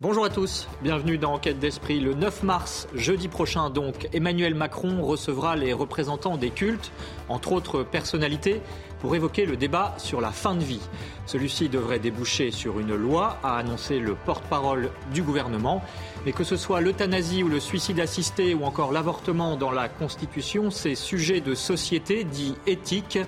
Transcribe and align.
Bonjour 0.00 0.24
à 0.24 0.30
tous, 0.30 0.68
bienvenue 0.80 1.18
dans 1.18 1.32
Enquête 1.32 1.58
d'Esprit. 1.58 1.98
Le 1.98 2.14
9 2.14 2.44
mars, 2.44 2.86
jeudi 2.94 3.26
prochain 3.26 3.68
donc, 3.68 4.08
Emmanuel 4.12 4.54
Macron 4.54 5.02
recevra 5.02 5.56
les 5.56 5.72
représentants 5.72 6.36
des 6.36 6.50
cultes, 6.50 6.92
entre 7.28 7.50
autres 7.50 7.82
personnalités, 7.82 8.60
pour 9.00 9.14
évoquer 9.14 9.46
le 9.46 9.56
débat 9.56 9.94
sur 9.98 10.20
la 10.20 10.30
fin 10.30 10.54
de 10.54 10.64
vie. 10.64 10.80
Celui-ci 11.26 11.68
devrait 11.68 11.98
déboucher 11.98 12.50
sur 12.50 12.80
une 12.80 12.94
loi, 12.94 13.38
a 13.42 13.58
annoncé 13.58 13.98
le 13.98 14.14
porte-parole 14.14 14.90
du 15.12 15.22
gouvernement. 15.22 15.82
Mais 16.24 16.32
que 16.32 16.42
ce 16.42 16.56
soit 16.56 16.80
l'euthanasie 16.80 17.42
ou 17.42 17.48
le 17.48 17.60
suicide 17.60 18.00
assisté 18.00 18.54
ou 18.54 18.64
encore 18.64 18.92
l'avortement 18.92 19.56
dans 19.56 19.70
la 19.70 19.88
Constitution, 19.88 20.70
ces 20.70 20.94
sujets 20.94 21.40
de 21.40 21.54
société 21.54 22.24
dits 22.24 22.56
éthiques 22.66 23.18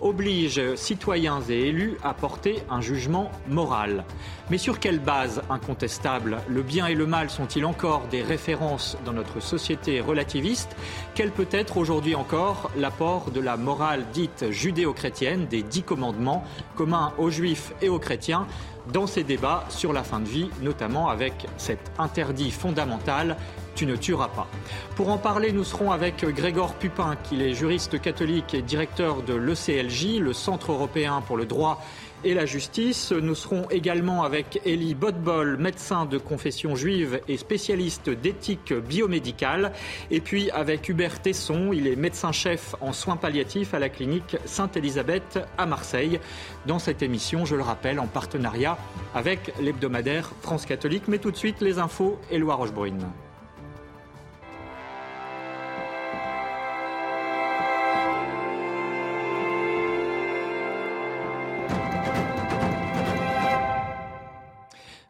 obligent 0.00 0.76
citoyens 0.76 1.40
et 1.48 1.68
élus 1.68 1.96
à 2.04 2.14
porter 2.14 2.62
un 2.70 2.80
jugement 2.80 3.32
moral. 3.48 4.04
Mais 4.50 4.58
sur 4.58 4.78
quelle 4.78 5.00
base 5.00 5.42
incontestable? 5.50 6.38
Le 6.48 6.62
bien 6.62 6.86
et 6.86 6.94
le 6.94 7.06
mal 7.06 7.30
sont-ils 7.30 7.64
encore 7.64 8.02
des 8.10 8.22
références 8.22 8.96
dans 9.04 9.12
notre 9.12 9.40
société 9.40 10.00
relativiste? 10.00 10.76
Quel 11.14 11.30
peut 11.30 11.48
être 11.50 11.78
aujourd'hui 11.78 12.14
encore 12.14 12.70
l'apport 12.76 13.30
de 13.32 13.40
la 13.40 13.56
morale 13.56 14.04
dite 14.12 14.50
judéo-chrétienne? 14.50 15.15
Des 15.20 15.62
dix 15.62 15.82
commandements 15.82 16.44
communs 16.74 17.12
aux 17.18 17.30
juifs 17.30 17.72
et 17.80 17.88
aux 17.88 17.98
chrétiens 17.98 18.46
dans 18.92 19.06
ces 19.06 19.24
débats 19.24 19.64
sur 19.68 19.92
la 19.92 20.04
fin 20.04 20.20
de 20.20 20.28
vie, 20.28 20.50
notamment 20.62 21.08
avec 21.08 21.46
cet 21.56 21.80
interdit 21.98 22.50
fondamental 22.50 23.36
tu 23.74 23.86
ne 23.86 23.94
tueras 23.94 24.28
pas. 24.28 24.48
Pour 24.96 25.10
en 25.10 25.18
parler, 25.18 25.52
nous 25.52 25.62
serons 25.62 25.92
avec 25.92 26.24
Grégor 26.24 26.74
Pupin, 26.74 27.14
qui 27.22 27.42
est 27.42 27.52
juriste 27.52 28.00
catholique 28.00 28.54
et 28.54 28.62
directeur 28.62 29.22
de 29.22 29.34
l'ECLJ, 29.34 30.18
le 30.18 30.32
Centre 30.32 30.72
européen 30.72 31.22
pour 31.26 31.36
le 31.36 31.44
droit 31.44 31.84
et 32.26 32.34
la 32.34 32.44
justice. 32.44 33.12
Nous 33.12 33.36
serons 33.36 33.68
également 33.70 34.24
avec 34.24 34.60
Elie 34.66 34.96
Botbol, 34.96 35.56
médecin 35.58 36.06
de 36.06 36.18
confession 36.18 36.74
juive 36.74 37.20
et 37.28 37.36
spécialiste 37.36 38.10
d'éthique 38.10 38.72
biomédicale. 38.72 39.72
Et 40.10 40.20
puis 40.20 40.50
avec 40.50 40.88
Hubert 40.88 41.22
Tesson, 41.22 41.72
il 41.72 41.86
est 41.86 41.94
médecin-chef 41.94 42.74
en 42.80 42.92
soins 42.92 43.16
palliatifs 43.16 43.74
à 43.74 43.78
la 43.78 43.88
clinique 43.88 44.36
Sainte-Élisabeth 44.44 45.38
à 45.56 45.66
Marseille. 45.66 46.18
Dans 46.66 46.80
cette 46.80 47.02
émission, 47.02 47.44
je 47.44 47.54
le 47.54 47.62
rappelle, 47.62 48.00
en 48.00 48.08
partenariat 48.08 48.76
avec 49.14 49.52
l'hebdomadaire 49.60 50.32
France 50.42 50.66
catholique. 50.66 51.04
Mais 51.06 51.18
tout 51.18 51.30
de 51.30 51.36
suite, 51.36 51.60
les 51.60 51.78
infos, 51.78 52.18
Éloi 52.30 52.56
Rochebrune. 52.56 53.06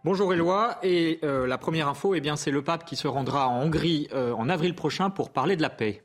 Bonjour 0.06 0.32
Éloi. 0.32 0.78
Et 0.84 1.18
euh, 1.24 1.48
la 1.48 1.58
première 1.58 1.88
info, 1.88 2.14
eh 2.14 2.20
bien, 2.20 2.36
c'est 2.36 2.52
le 2.52 2.62
pape 2.62 2.84
qui 2.84 2.94
se 2.94 3.08
rendra 3.08 3.48
en 3.48 3.62
Hongrie 3.62 4.06
euh, 4.12 4.32
en 4.34 4.48
avril 4.48 4.72
prochain 4.72 5.10
pour 5.10 5.30
parler 5.30 5.56
de 5.56 5.62
la 5.62 5.68
paix. 5.68 6.04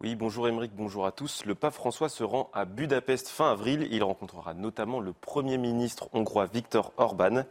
Oui, 0.00 0.14
bonjour 0.14 0.48
Émeric, 0.48 0.72
bonjour 0.74 1.04
à 1.04 1.12
tous. 1.12 1.44
Le 1.44 1.54
pape 1.54 1.74
François 1.74 2.08
se 2.08 2.24
rend 2.24 2.48
à 2.54 2.64
Budapest 2.64 3.28
fin 3.28 3.50
avril. 3.50 3.86
Il 3.90 4.02
rencontrera 4.02 4.54
notamment 4.54 4.98
le 4.98 5.12
Premier 5.12 5.58
ministre 5.58 6.08
hongrois 6.14 6.46
Viktor 6.46 6.94
Orban. 6.96 7.44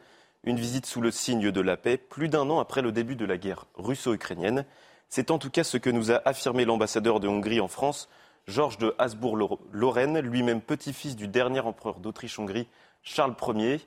Une 0.44 0.55
visite 0.55 0.88
sous 0.88 0.99
le 0.99 1.11
signe 1.11 1.52
de 1.52 1.61
la 1.61 1.77
paix, 1.77 1.97
plus 1.97 2.27
d'un 2.27 2.49
an 2.49 2.59
après 2.59 2.81
le 2.81 2.91
début 2.91 3.16
de 3.16 3.25
la 3.25 3.38
guerre 3.38 3.66
russo-ukrainienne. 3.75 4.66
C'est 5.09 5.30
en 5.30 5.38
tout 5.38 5.52
cas 5.52 5.64
ce 5.64 5.77
que 5.77 5.91
nous 5.91 6.11
a 6.11 6.23
affirmé 6.25 6.66
l'ambassadeur 6.66 7.19
de 7.19 7.27
Hongrie 7.27 7.61
en 7.61 7.67
France, 7.67 8.09
Georges 8.47 8.80
de 8.80 8.95
Habsbourg-Lorraine, 8.97 10.21
lui-même 10.21 10.61
petit-fils 10.61 11.16
du 11.16 11.27
dernier 11.27 11.59
empereur 11.59 11.99
d'Autriche-Hongrie, 11.99 12.67
Charles 13.03 13.36
Ier 13.55 13.80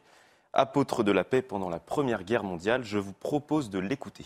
apôtre 0.56 1.04
de 1.04 1.12
la 1.12 1.22
paix 1.22 1.42
pendant 1.42 1.68
la 1.68 1.78
Première 1.78 2.24
Guerre 2.24 2.42
mondiale. 2.42 2.82
Je 2.82 2.98
vous 2.98 3.12
propose 3.12 3.70
de 3.70 3.78
l'écouter. 3.78 4.24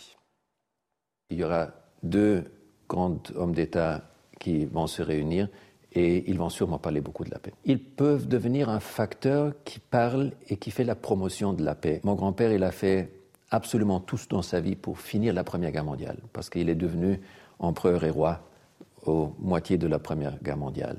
Il 1.30 1.38
y 1.38 1.44
aura 1.44 1.68
deux 2.02 2.44
grands 2.88 3.18
hommes 3.34 3.52
d'État 3.52 4.02
qui 4.38 4.64
vont 4.64 4.86
se 4.86 5.02
réunir 5.02 5.48
et 5.92 6.30
ils 6.30 6.38
vont 6.38 6.48
sûrement 6.48 6.78
parler 6.78 7.00
beaucoup 7.00 7.24
de 7.24 7.30
la 7.30 7.38
paix. 7.38 7.52
Ils 7.64 7.82
peuvent 7.82 8.28
devenir 8.28 8.68
un 8.68 8.80
facteur 8.80 9.52
qui 9.64 9.80
parle 9.80 10.32
et 10.48 10.56
qui 10.56 10.70
fait 10.70 10.84
la 10.84 10.94
promotion 10.94 11.52
de 11.52 11.64
la 11.64 11.74
paix. 11.74 12.00
Mon 12.04 12.14
grand-père, 12.14 12.52
il 12.52 12.62
a 12.62 12.70
fait 12.70 13.12
absolument 13.50 14.00
tout 14.00 14.20
dans 14.28 14.42
sa 14.42 14.60
vie 14.60 14.76
pour 14.76 15.00
finir 15.00 15.34
la 15.34 15.42
Première 15.44 15.72
Guerre 15.72 15.84
mondiale, 15.84 16.18
parce 16.32 16.48
qu'il 16.48 16.68
est 16.68 16.76
devenu 16.76 17.20
empereur 17.58 18.04
et 18.04 18.10
roi 18.10 18.40
au 19.04 19.34
moitié 19.40 19.78
de 19.78 19.88
la 19.88 19.98
Première 19.98 20.40
Guerre 20.42 20.56
mondiale. 20.56 20.98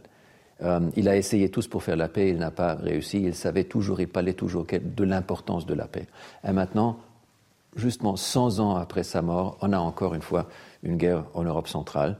Euh, 0.63 0.79
il 0.95 1.09
a 1.09 1.15
essayé 1.15 1.49
tous 1.49 1.67
pour 1.67 1.83
faire 1.83 1.95
la 1.95 2.07
paix, 2.07 2.29
il 2.29 2.37
n'a 2.37 2.51
pas 2.51 2.75
réussi. 2.75 3.21
Il 3.21 3.35
savait 3.35 3.63
toujours, 3.63 3.99
il 3.99 4.07
parlait 4.07 4.33
toujours 4.33 4.65
de 4.65 5.03
l'importance 5.03 5.65
de 5.65 5.73
la 5.73 5.87
paix. 5.87 6.07
Et 6.47 6.51
maintenant, 6.51 6.97
justement 7.75 8.15
100 8.15 8.59
ans 8.59 8.75
après 8.75 9.03
sa 9.03 9.21
mort, 9.21 9.57
on 9.61 9.73
a 9.73 9.79
encore 9.79 10.13
une 10.13 10.21
fois 10.21 10.47
une 10.83 10.97
guerre 10.97 11.25
en 11.33 11.43
Europe 11.43 11.67
centrale. 11.67 12.17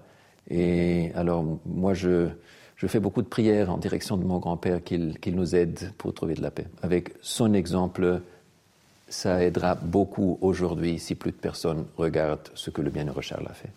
Et 0.50 1.12
alors, 1.16 1.46
moi, 1.66 1.94
je, 1.94 2.30
fais 2.76 3.00
beaucoup 3.00 3.22
de 3.22 3.28
prières 3.28 3.72
en 3.72 3.78
direction 3.78 4.18
de 4.18 4.24
mon 4.24 4.40
grand-père 4.40 4.84
qu'il 4.84 5.36
nous 5.36 5.56
aide 5.56 5.92
pour 5.98 6.14
trouver 6.14 6.34
de 6.34 6.42
la 6.42 6.52
paix. 6.52 6.68
Avec 6.82 7.14
son 7.22 7.54
exemple, 7.54 8.22
ça 9.08 9.44
aidera 9.44 9.76
beaucoup 9.76 10.38
aujourd'hui 10.42 10.98
si 11.00 11.16
plus 11.16 11.32
de 11.32 11.38
personnes 11.38 11.86
regardent 11.98 12.50
ce 12.56 12.70
que 12.70 12.82
le 12.82 12.90
bienheureux 12.90 13.22
Charles 13.22 13.48
a 13.50 13.54
fait. 13.54 13.70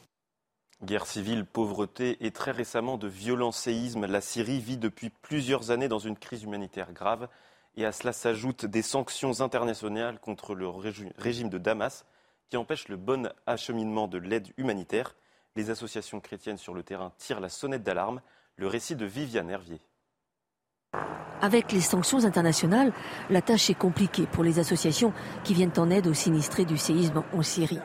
Guerre 0.84 1.06
civile, 1.06 1.46
pauvreté 1.46 2.18
et 2.24 2.30
très 2.30 2.50
récemment 2.50 2.98
de 2.98 3.08
violents 3.08 3.52
séismes, 3.52 4.06
la 4.06 4.20
Syrie 4.20 4.60
vit 4.60 4.76
depuis 4.76 5.10
plusieurs 5.10 5.70
années 5.70 5.88
dans 5.88 5.98
une 5.98 6.16
crise 6.16 6.42
humanitaire 6.42 6.92
grave 6.92 7.28
et 7.76 7.86
à 7.86 7.92
cela 7.92 8.12
s'ajoutent 8.12 8.66
des 8.66 8.82
sanctions 8.82 9.40
internationales 9.40 10.18
contre 10.20 10.54
le 10.54 10.68
régime 10.68 11.48
de 11.48 11.58
Damas 11.58 12.04
qui 12.50 12.56
empêchent 12.56 12.88
le 12.88 12.96
bon 12.96 13.32
acheminement 13.46 14.08
de 14.08 14.18
l'aide 14.18 14.48
humanitaire. 14.58 15.16
Les 15.56 15.70
associations 15.70 16.20
chrétiennes 16.20 16.58
sur 16.58 16.74
le 16.74 16.82
terrain 16.82 17.12
tirent 17.16 17.40
la 17.40 17.48
sonnette 17.48 17.82
d'alarme. 17.82 18.20
Le 18.56 18.66
récit 18.68 18.94
de 18.94 19.06
Viviane 19.06 19.50
Hervier. 19.50 19.80
Avec 21.40 21.72
les 21.72 21.80
sanctions 21.80 22.24
internationales, 22.24 22.92
la 23.30 23.42
tâche 23.42 23.68
est 23.70 23.74
compliquée 23.74 24.26
pour 24.26 24.44
les 24.44 24.60
associations 24.60 25.12
qui 25.42 25.54
viennent 25.54 25.72
en 25.76 25.90
aide 25.90 26.06
aux 26.06 26.14
sinistrés 26.14 26.64
du 26.64 26.78
séisme 26.78 27.24
en 27.32 27.42
Syrie. 27.42 27.80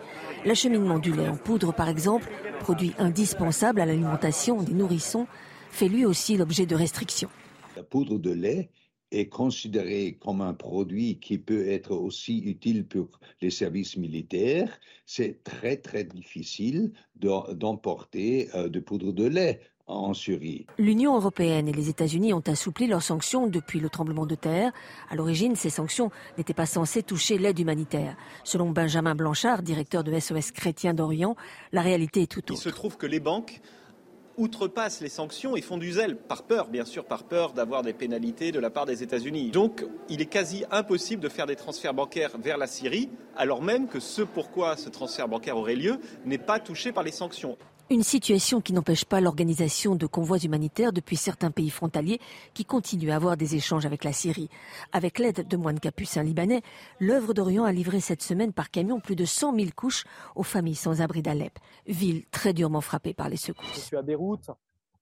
L'acheminement 0.46 1.00
du 1.00 1.12
lait 1.12 1.28
en 1.28 1.36
poudre, 1.36 1.74
par 1.74 1.90
exemple, 1.90 2.30
produit 2.60 2.94
indispensable 2.98 3.82
à 3.82 3.86
l'alimentation 3.86 4.64
des 4.64 4.74
nourrissons, 4.74 5.28
fait 5.70 5.90
lui 5.90 6.06
aussi 6.06 6.38
l'objet 6.38 6.66
de 6.66 6.76
restrictions. 6.76 7.30
La 7.76 7.84
poudre 7.84 8.18
de 8.18 8.32
lait 8.32 8.70
est 9.12 9.28
considérée 9.28 10.18
comme 10.20 10.42
un 10.42 10.54
produit 10.54 11.20
qui 11.20 11.40
peut 11.40 11.68
être 11.68 11.92
aussi 11.92 12.40
utile 12.40 12.86
pour 12.86 13.20
les 13.42 13.50
services 13.50 13.98
militaires. 13.98 14.80
C'est 15.06 15.44
très 15.44 15.78
très 15.78 16.04
difficile 16.04 16.94
d'emporter 17.16 18.50
euh, 18.56 18.70
de 18.70 18.80
poudre 18.80 19.12
de 19.12 19.26
lait 19.26 19.62
en 19.90 20.14
L'Union 20.78 21.16
européenne 21.16 21.68
et 21.68 21.74
les 21.74 21.90
États-Unis 21.90 22.34
ont 22.34 22.44
assoupli 22.46 22.88
leurs 22.88 23.02
sanctions 23.02 23.48
depuis 23.48 23.80
le 23.80 23.90
tremblement 23.90 24.26
de 24.26 24.36
terre. 24.36 24.72
À 25.10 25.16
l'origine, 25.16 25.56
ces 25.56 25.70
sanctions 25.70 26.12
n'étaient 26.38 26.54
pas 26.54 26.66
censées 26.66 27.04
toucher 27.04 27.38
l'aide 27.38 27.60
humanitaire. 27.60 28.16
Selon 28.44 28.70
Benjamin 28.70 29.16
Blanchard, 29.16 29.64
directeur 29.64 30.04
de 30.04 30.18
SOS 30.18 30.52
Chrétien 30.52 30.94
d'Orient, 30.94 31.36
la 31.72 31.82
réalité 31.82 32.24
est 32.24 32.28
tout 32.28 32.40
autre. 32.40 32.54
Il 32.54 32.58
se 32.58 32.70
trouve 32.70 32.98
que 32.98 33.08
les 33.08 33.20
banques 33.20 33.62
outrepassent 34.38 35.02
les 35.02 35.10
sanctions 35.10 35.56
et 35.56 35.62
font 35.62 35.78
du 35.78 35.92
zèle, 35.92 36.16
par 36.16 36.44
peur, 36.44 36.70
bien 36.70 36.86
sûr, 36.86 37.06
par 37.06 37.24
peur 37.26 37.54
d'avoir 37.54 37.82
des 37.82 37.94
pénalités 37.94 38.52
de 38.52 38.60
la 38.60 38.70
part 38.70 38.86
des 38.86 39.04
États-Unis. 39.04 39.52
Donc, 39.52 39.86
il 40.08 40.22
est 40.22 40.28
quasi 40.28 40.64
impossible 40.72 41.22
de 41.22 41.30
faire 41.30 41.46
des 41.46 41.58
transferts 41.58 41.94
bancaires 41.94 42.38
vers 42.38 42.58
la 42.58 42.68
Syrie, 42.68 43.10
alors 43.36 43.62
même 43.62 43.88
que 43.88 44.00
ce 44.00 44.22
pourquoi 44.22 44.78
ce 44.78 44.90
transfert 44.90 45.28
bancaire 45.28 45.58
aurait 45.58 45.76
lieu 45.76 46.00
n'est 46.26 46.38
pas 46.38 46.60
touché 46.60 46.92
par 46.92 47.04
les 47.04 47.12
sanctions. 47.12 47.58
Une 47.92 48.04
situation 48.04 48.62
qui 48.62 48.72
n'empêche 48.72 49.04
pas 49.04 49.20
l'organisation 49.20 49.96
de 49.96 50.06
convois 50.06 50.38
humanitaires 50.38 50.94
depuis 50.94 51.16
certains 51.16 51.50
pays 51.50 51.72
frontaliers 51.72 52.20
qui 52.54 52.64
continuent 52.64 53.10
à 53.10 53.16
avoir 53.16 53.36
des 53.36 53.56
échanges 53.56 53.88
avec 53.88 54.04
la 54.04 54.14
Syrie. 54.14 54.48
Avec 54.92 55.18
l'aide 55.18 55.48
de 55.48 55.58
moines 55.58 55.80
capucins 55.80 56.22
libanais, 56.22 56.62
l'œuvre 57.00 57.34
d'Orient 57.34 57.64
a 57.64 57.72
livré 57.72 58.00
cette 58.00 58.22
semaine 58.22 58.54
par 58.54 58.70
camion 58.70 59.00
plus 59.00 59.16
de 59.16 59.26
100 59.26 59.56
000 59.56 59.70
couches 59.76 60.04
aux 60.36 60.44
familles 60.44 60.76
sans 60.76 61.02
abri 61.02 61.24
d'Alep, 61.24 61.58
ville 61.88 62.28
très 62.28 62.54
durement 62.54 62.82
frappée 62.82 63.16
par 63.16 63.28
les 63.28 63.38
secousses. 63.38 63.74
Je 63.74 63.80
suis 63.80 63.98
à 63.98 64.04
Beyrouth. 64.04 64.52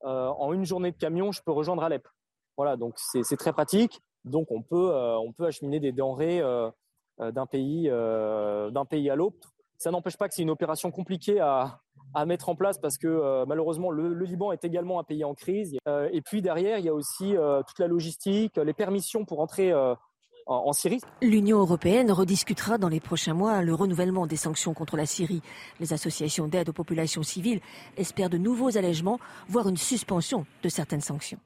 Euh, 0.06 0.30
en 0.30 0.54
une 0.54 0.63
journée 0.63 0.94
de 0.94 0.98
camion, 0.98 1.34
je 1.34 1.42
peux 1.42 1.51
rejoindre 1.51 1.84
Alep. 1.84 2.07
Voilà, 2.56 2.78
donc 2.78 2.94
c'est 2.95 3.36
très 3.36 3.51
pratique. 3.51 4.00
Donc 4.24 4.50
on 4.50 4.62
peut, 4.62 4.92
euh, 4.94 5.18
on 5.18 5.34
peut 5.34 5.45
acheminer 5.45 5.81
des 5.81 5.92
denrées 5.92 6.39
euh, 6.39 6.72
d'un 7.19 7.48
pays, 7.48 7.89
d'un 7.89 8.86
pays 8.86 9.10
à 9.10 9.18
l'autre. 9.18 9.56
Ça 9.77 9.91
n'empêche 9.91 10.18
pas 10.18 10.27
que 10.27 10.33
c'est 10.33 10.41
une 10.41 10.50
opération 10.50 10.91
compliquée 10.91 11.39
à, 11.39 11.81
à 12.13 12.25
mettre 12.25 12.50
en 12.50 12.56
place 12.56 12.77
parce 12.77 12.97
que 12.97 13.07
euh, 13.07 13.45
malheureusement 13.45 13.91
le, 13.91 14.13
Liban 14.24 14.51
est 14.51 14.63
également 14.65 15.00
un 15.00 15.03
pays 15.03 15.24
en 15.24 15.33
crise. 15.33 15.77
Euh, 15.88 16.09
et 16.12 16.21
puis 16.21 16.41
derrière, 16.41 16.79
il 16.79 16.85
y 16.85 16.89
a 16.89 16.94
aussi 16.94 17.35
euh, 17.35 17.62
toute 17.63 17.79
la 17.79 17.88
logistique, 17.88 18.57
les 18.57 18.74
permissions 18.74 19.25
pour 19.25 19.39
entrer 19.39 19.74
en 20.45 20.71
Syrie. 20.71 21.01
L'Union 21.21 21.59
européenne 21.59 22.12
rediscutera 22.12 22.77
dans 22.77 22.88
les 22.88 23.01
prochains 23.01 23.33
mois 23.33 23.62
le 23.62 23.74
renouvellement 23.74 24.27
des 24.27 24.38
sanctions 24.38 24.74
contre 24.74 24.95
la 24.95 25.06
Syrie. 25.06 25.41
Les 25.79 25.94
associations 25.94 26.47
d'aide 26.47 26.69
aux 26.69 26.74
populations 26.74 27.24
civiles 27.24 27.59
espèrent 27.97 28.29
de 28.29 28.38
nouveaux 28.38 28.77
allègements, 28.77 29.19
voire 29.50 29.68
une 29.68 29.77
suspension 29.77 30.45
de 30.63 30.69
certaines 30.69 31.01
sanctions. 31.01 31.39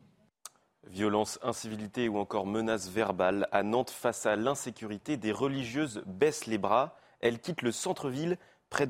Violence, 0.87 1.39
incivilité 1.41 2.09
ou 2.09 2.17
encore 2.17 2.45
menaces 2.45 2.89
verbales. 2.89 3.47
À 3.51 3.63
Nantes, 3.63 3.89
face 3.89 4.25
à 4.25 4.35
l'insécurité, 4.35 5.17
des 5.17 5.31
religieuses 5.31 6.03
baissent 6.05 6.45
les 6.45 6.57
bras. 6.57 6.95
Elles 7.21 7.39
quittent 7.39 7.61
le 7.61 7.71
centre-ville 7.71 8.37
après 8.71 8.87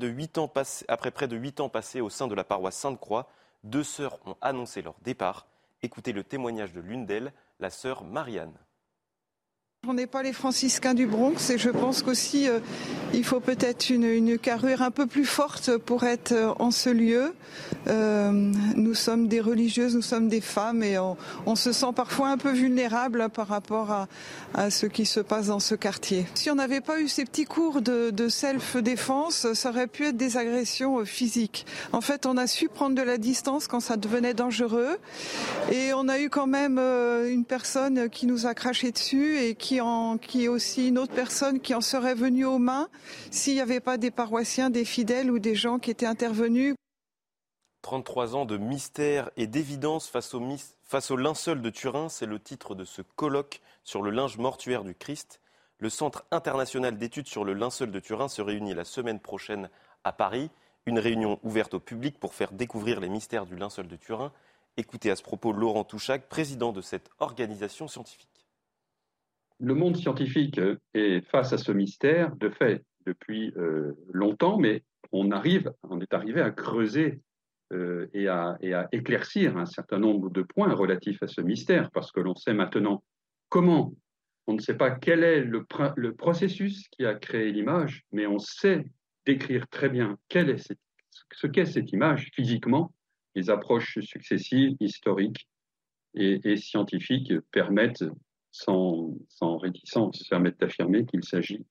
près 1.10 1.28
de 1.28 1.36
huit 1.36 1.60
ans 1.60 1.68
passés 1.68 2.00
au 2.00 2.08
sein 2.08 2.28
de 2.28 2.34
la 2.34 2.44
paroisse 2.44 2.76
Sainte-Croix. 2.76 3.28
Deux 3.64 3.84
sœurs 3.84 4.18
ont 4.26 4.36
annoncé 4.40 4.80
leur 4.80 4.94
départ. 5.02 5.46
Écoutez 5.82 6.12
le 6.12 6.24
témoignage 6.24 6.72
de 6.72 6.80
l'une 6.80 7.04
d'elles, 7.04 7.32
la 7.58 7.70
sœur 7.70 8.04
Marianne. 8.04 8.56
On 9.88 9.94
n'est 9.94 10.06
pas 10.06 10.22
les 10.22 10.32
franciscains 10.32 10.94
du 10.94 11.06
Bronx 11.08 11.50
et 11.50 11.58
je 11.58 11.68
pense 11.68 12.02
qu'aussi 12.02 12.48
euh, 12.48 12.60
il 13.12 13.24
faut 13.24 13.40
peut-être 13.40 13.90
une, 13.90 14.38
carrure 14.38 14.80
un 14.80 14.92
peu 14.92 15.08
plus 15.08 15.24
forte 15.24 15.76
pour 15.76 16.04
être 16.04 16.30
euh, 16.30 16.52
en 16.60 16.70
ce 16.70 16.88
lieu. 16.88 17.34
Euh, 17.88 18.30
nous 18.30 18.94
sommes 18.94 19.26
des 19.26 19.40
religieuses, 19.40 19.96
nous 19.96 20.02
sommes 20.02 20.28
des 20.28 20.40
femmes 20.40 20.84
et 20.84 21.00
on, 21.00 21.56
se 21.56 21.72
sent 21.72 21.92
parfois 21.96 22.28
un 22.28 22.38
peu 22.38 22.52
vulnérable 22.52 23.28
par 23.28 23.48
rapport 23.48 24.06
à, 24.54 24.70
ce 24.70 24.86
qui 24.86 25.04
se 25.04 25.18
passe 25.18 25.48
dans 25.48 25.58
ce 25.58 25.74
quartier. 25.74 26.26
Si 26.34 26.48
on 26.48 26.54
n'avait 26.54 26.80
pas 26.80 27.00
eu 27.00 27.08
ces 27.08 27.24
petits 27.24 27.44
cours 27.44 27.82
de, 27.82 28.28
self-défense, 28.28 29.52
ça 29.52 29.70
aurait 29.70 29.88
pu 29.88 30.06
être 30.06 30.16
des 30.16 30.36
agressions 30.36 31.04
physiques. 31.04 31.66
En 31.92 32.00
fait, 32.00 32.24
on 32.24 32.36
a 32.36 32.46
su 32.46 32.68
prendre 32.68 32.94
de 32.94 33.02
la 33.02 33.18
distance 33.18 33.66
quand 33.66 33.80
ça 33.80 33.96
devenait 33.96 34.34
dangereux 34.34 34.96
et 35.72 35.92
on 35.92 36.08
a 36.08 36.20
eu 36.20 36.30
quand 36.30 36.46
même 36.46 36.78
une 36.78 37.44
personne 37.44 38.08
qui 38.10 38.26
nous 38.26 38.46
a 38.46 38.54
craché 38.54 38.92
dessus 38.92 39.38
et 39.38 39.56
qui 39.56 39.71
qui, 40.20 40.44
est 40.44 40.48
aussi 40.48 40.88
une 40.88 40.98
autre 40.98 41.14
personne 41.14 41.60
qui 41.60 41.74
en 41.74 41.80
serait 41.80 42.14
venue 42.14 42.44
aux 42.44 42.58
mains 42.58 42.88
s'il 43.30 43.54
n'y 43.54 43.60
avait 43.60 43.80
pas 43.80 43.96
des 43.96 44.10
paroissiens, 44.10 44.68
des 44.68 44.84
fidèles 44.84 45.30
ou 45.30 45.38
des 45.38 45.54
gens 45.54 45.78
qui 45.78 45.90
étaient 45.90 46.06
intervenus. 46.06 46.74
33 47.80 48.36
ans 48.36 48.44
de 48.44 48.58
mystère 48.58 49.30
et 49.36 49.46
d'évidence 49.46 50.08
face 50.08 50.34
au, 50.34 50.42
face 50.82 51.10
au 51.10 51.16
linceul 51.16 51.62
de 51.62 51.70
Turin, 51.70 52.08
c'est 52.10 52.26
le 52.26 52.38
titre 52.38 52.74
de 52.74 52.84
ce 52.84 53.00
colloque 53.16 53.62
sur 53.82 54.02
le 54.02 54.10
linge 54.10 54.36
mortuaire 54.36 54.84
du 54.84 54.94
Christ. 54.94 55.40
Le 55.78 55.88
Centre 55.88 56.24
international 56.30 56.98
d'études 56.98 57.26
sur 57.26 57.44
le 57.44 57.54
linceul 57.54 57.90
de 57.90 57.98
Turin 57.98 58.28
se 58.28 58.42
réunit 58.42 58.74
la 58.74 58.84
semaine 58.84 59.20
prochaine 59.20 59.70
à 60.04 60.12
Paris. 60.12 60.50
Une 60.84 60.98
réunion 60.98 61.40
ouverte 61.42 61.74
au 61.74 61.80
public 61.80 62.20
pour 62.20 62.34
faire 62.34 62.52
découvrir 62.52 63.00
les 63.00 63.08
mystères 63.08 63.46
du 63.46 63.56
linceul 63.56 63.88
de 63.88 63.96
Turin. 63.96 64.32
Écoutez 64.76 65.10
à 65.10 65.16
ce 65.16 65.22
propos 65.22 65.52
Laurent 65.52 65.84
Touchac, 65.84 66.28
président 66.28 66.72
de 66.72 66.82
cette 66.82 67.10
organisation 67.20 67.88
scientifique 67.88 68.31
le 69.62 69.74
monde 69.74 69.96
scientifique 69.96 70.60
est 70.92 71.24
face 71.30 71.52
à 71.52 71.58
ce 71.58 71.70
mystère, 71.70 72.34
de 72.36 72.48
fait, 72.48 72.84
depuis 73.06 73.52
euh, 73.56 73.92
longtemps, 74.12 74.58
mais 74.58 74.82
on 75.12 75.30
arrive, 75.30 75.72
on 75.84 76.00
est 76.00 76.12
arrivé 76.12 76.40
à 76.40 76.50
creuser 76.50 77.20
euh, 77.72 78.08
et, 78.12 78.26
à, 78.26 78.58
éclaircir 78.90 79.56
un 79.56 79.66
certain 79.66 80.00
nombre 80.00 80.30
de 80.30 80.42
points 80.42 80.74
relatifs 80.74 81.22
à 81.22 81.28
ce 81.28 81.40
mystère, 81.40 81.92
parce 81.92 82.10
que 82.10 82.18
l'on 82.18 82.34
sait 82.34 82.54
maintenant 82.54 83.04
comment. 83.48 83.94
On 84.48 84.54
ne 84.54 84.58
sait 84.60 84.76
pas 84.76 84.90
quel 84.90 85.22
est 85.22 85.42
le, 85.42 85.64
processus 86.12 86.88
qui 86.88 87.06
a 87.06 87.14
créé 87.14 87.52
l'image, 87.52 88.02
mais 88.10 88.26
on 88.26 88.40
sait 88.40 88.84
décrire 89.24 89.68
très 89.68 89.88
bien 89.88 90.18
est 90.34 90.74
ce 91.30 91.46
qu'est 91.46 91.66
cette 91.66 91.92
image 91.92 92.30
physiquement. 92.34 92.92
Les 93.36 93.48
approches 93.48 94.00
successives, 94.00 94.74
historiques 94.80 95.48
et 96.14 96.56
scientifiques 96.56 97.32
permettent 97.52 98.04
sans, 98.52 99.16
réticence, 99.58 100.22
permettre 100.28 100.58
d'affirmer 100.58 101.04
qu'il 101.06 101.24
s'agit 101.24 101.64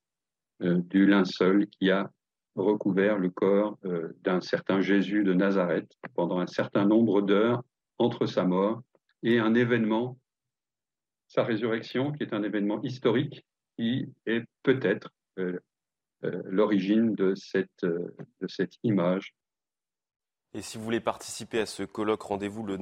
euh, 0.62 0.82
du 0.82 1.06
linceul 1.06 1.68
qui 1.68 1.92
a 1.92 2.12
recouvert 2.56 3.18
le 3.18 3.30
corps 3.30 3.78
euh, 3.86 4.10
d'un 4.22 4.42
certain 4.42 4.82
Jésus 4.82 5.24
de 5.24 5.34
Nazareth 5.34 5.90
pendant 6.16 6.40
un 6.40 6.48
certain 6.48 6.86
nombre 6.86 7.22
d'heures 7.22 7.64
entre 7.98 8.26
sa 8.26 8.44
mort 8.44 8.82
et 9.24 9.40
un 9.40 9.54
événement, 9.54 10.18
sa 11.28 11.44
résurrection, 11.44 12.12
qui 12.12 12.24
est 12.24 12.34
un 12.34 12.44
événement 12.44 12.82
historique 12.82 13.46
qui 13.78 14.12
est 14.26 14.44
peut-être 14.64 15.14
euh, 15.40 15.60
l'origine 16.22 17.16
de 17.16 17.36
cette, 17.36 17.84
de 17.84 18.48
cette 18.48 18.74
image. 18.84 19.34
Et 20.54 20.62
si 20.62 20.78
vous 20.78 20.84
voulez 20.84 21.00
participer 21.00 21.60
à 21.60 21.66
ce 21.66 21.84
colloque, 21.84 22.22
rendez-vous 22.24 22.64
le, 22.64 22.78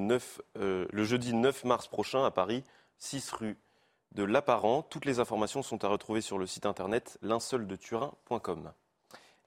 le 0.55 1.03
jeudi 1.03 1.33
9 1.33 1.65
mars 1.65 1.87
prochain 1.87 2.25
à 2.25 2.31
Paris, 2.31 2.63
6 2.97 3.31
rue 3.31 3.57
de 4.13 4.23
l'apparent. 4.23 4.81
Toutes 4.83 5.05
les 5.05 5.19
informations 5.19 5.61
sont 5.61 5.83
à 5.83 5.87
retrouver 5.87 6.21
sur 6.21 6.37
le 6.37 6.45
site 6.45 6.65
internet 6.65 7.17
linceuldeturin.com. 7.21 8.71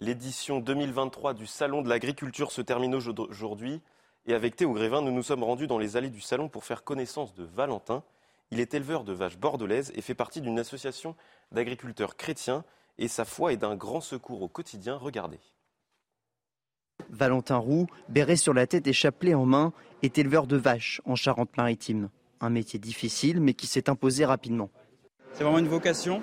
L'édition 0.00 0.60
2023 0.60 1.34
du 1.34 1.46
Salon 1.46 1.82
de 1.82 1.88
l'agriculture 1.88 2.52
se 2.52 2.60
termine 2.60 2.94
aujourd'hui. 2.94 3.80
Et 4.26 4.34
avec 4.34 4.56
Théo 4.56 4.72
Grévin, 4.72 5.02
nous 5.02 5.12
nous 5.12 5.22
sommes 5.22 5.42
rendus 5.42 5.66
dans 5.66 5.78
les 5.78 5.96
allées 5.96 6.10
du 6.10 6.20
salon 6.20 6.48
pour 6.48 6.64
faire 6.64 6.84
connaissance 6.84 7.34
de 7.34 7.44
Valentin. 7.44 8.02
Il 8.50 8.60
est 8.60 8.74
éleveur 8.74 9.04
de 9.04 9.12
vaches 9.12 9.38
bordelaises 9.38 9.92
et 9.94 10.02
fait 10.02 10.14
partie 10.14 10.40
d'une 10.40 10.58
association 10.58 11.16
d'agriculteurs 11.50 12.16
chrétiens. 12.16 12.64
Et 12.98 13.08
sa 13.08 13.24
foi 13.24 13.52
est 13.52 13.56
d'un 13.56 13.76
grand 13.76 14.00
secours 14.00 14.42
au 14.42 14.48
quotidien. 14.48 14.96
Regardez. 14.96 15.40
Valentin 17.10 17.56
Roux, 17.56 17.86
béret 18.08 18.36
sur 18.36 18.54
la 18.54 18.66
tête 18.66 18.86
et 18.86 18.92
chapelet 18.92 19.34
en 19.34 19.46
main, 19.46 19.72
est 20.02 20.18
éleveur 20.18 20.46
de 20.46 20.56
vaches 20.56 21.00
en 21.04 21.16
Charente-Maritime 21.16 22.10
un 22.44 22.50
métier 22.50 22.78
difficile 22.78 23.40
mais 23.40 23.54
qui 23.54 23.66
s'est 23.66 23.88
imposé 23.88 24.24
rapidement. 24.24 24.70
C'est 25.32 25.44
vraiment 25.44 25.58
une 25.58 25.68
vocation, 25.68 26.22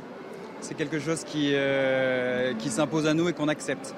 c'est 0.61 0.75
quelque 0.75 0.99
chose 0.99 1.23
qui, 1.23 1.51
euh, 1.53 2.53
qui 2.55 2.69
s'impose 2.69 3.07
à 3.07 3.13
nous 3.13 3.27
et 3.29 3.33
qu'on 3.33 3.47
accepte. 3.47 3.95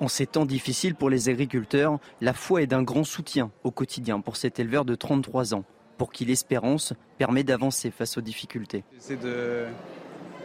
En 0.00 0.08
ces 0.08 0.26
temps 0.26 0.46
difficiles 0.46 0.94
pour 0.94 1.10
les 1.10 1.28
agriculteurs, 1.28 1.98
la 2.20 2.32
foi 2.32 2.62
est 2.62 2.66
d'un 2.66 2.82
grand 2.82 3.04
soutien 3.04 3.52
au 3.62 3.70
quotidien 3.70 4.20
pour 4.20 4.36
cet 4.36 4.58
éleveur 4.58 4.84
de 4.84 4.94
33 4.94 5.54
ans, 5.54 5.64
pour 5.96 6.12
qui 6.12 6.24
l'espérance 6.24 6.92
permet 7.18 7.44
d'avancer 7.44 7.90
face 7.90 8.18
aux 8.18 8.20
difficultés. 8.20 8.84
C'est 8.98 9.18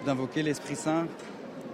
d'invoquer 0.06 0.44
l'Esprit 0.44 0.76
Saint 0.76 1.08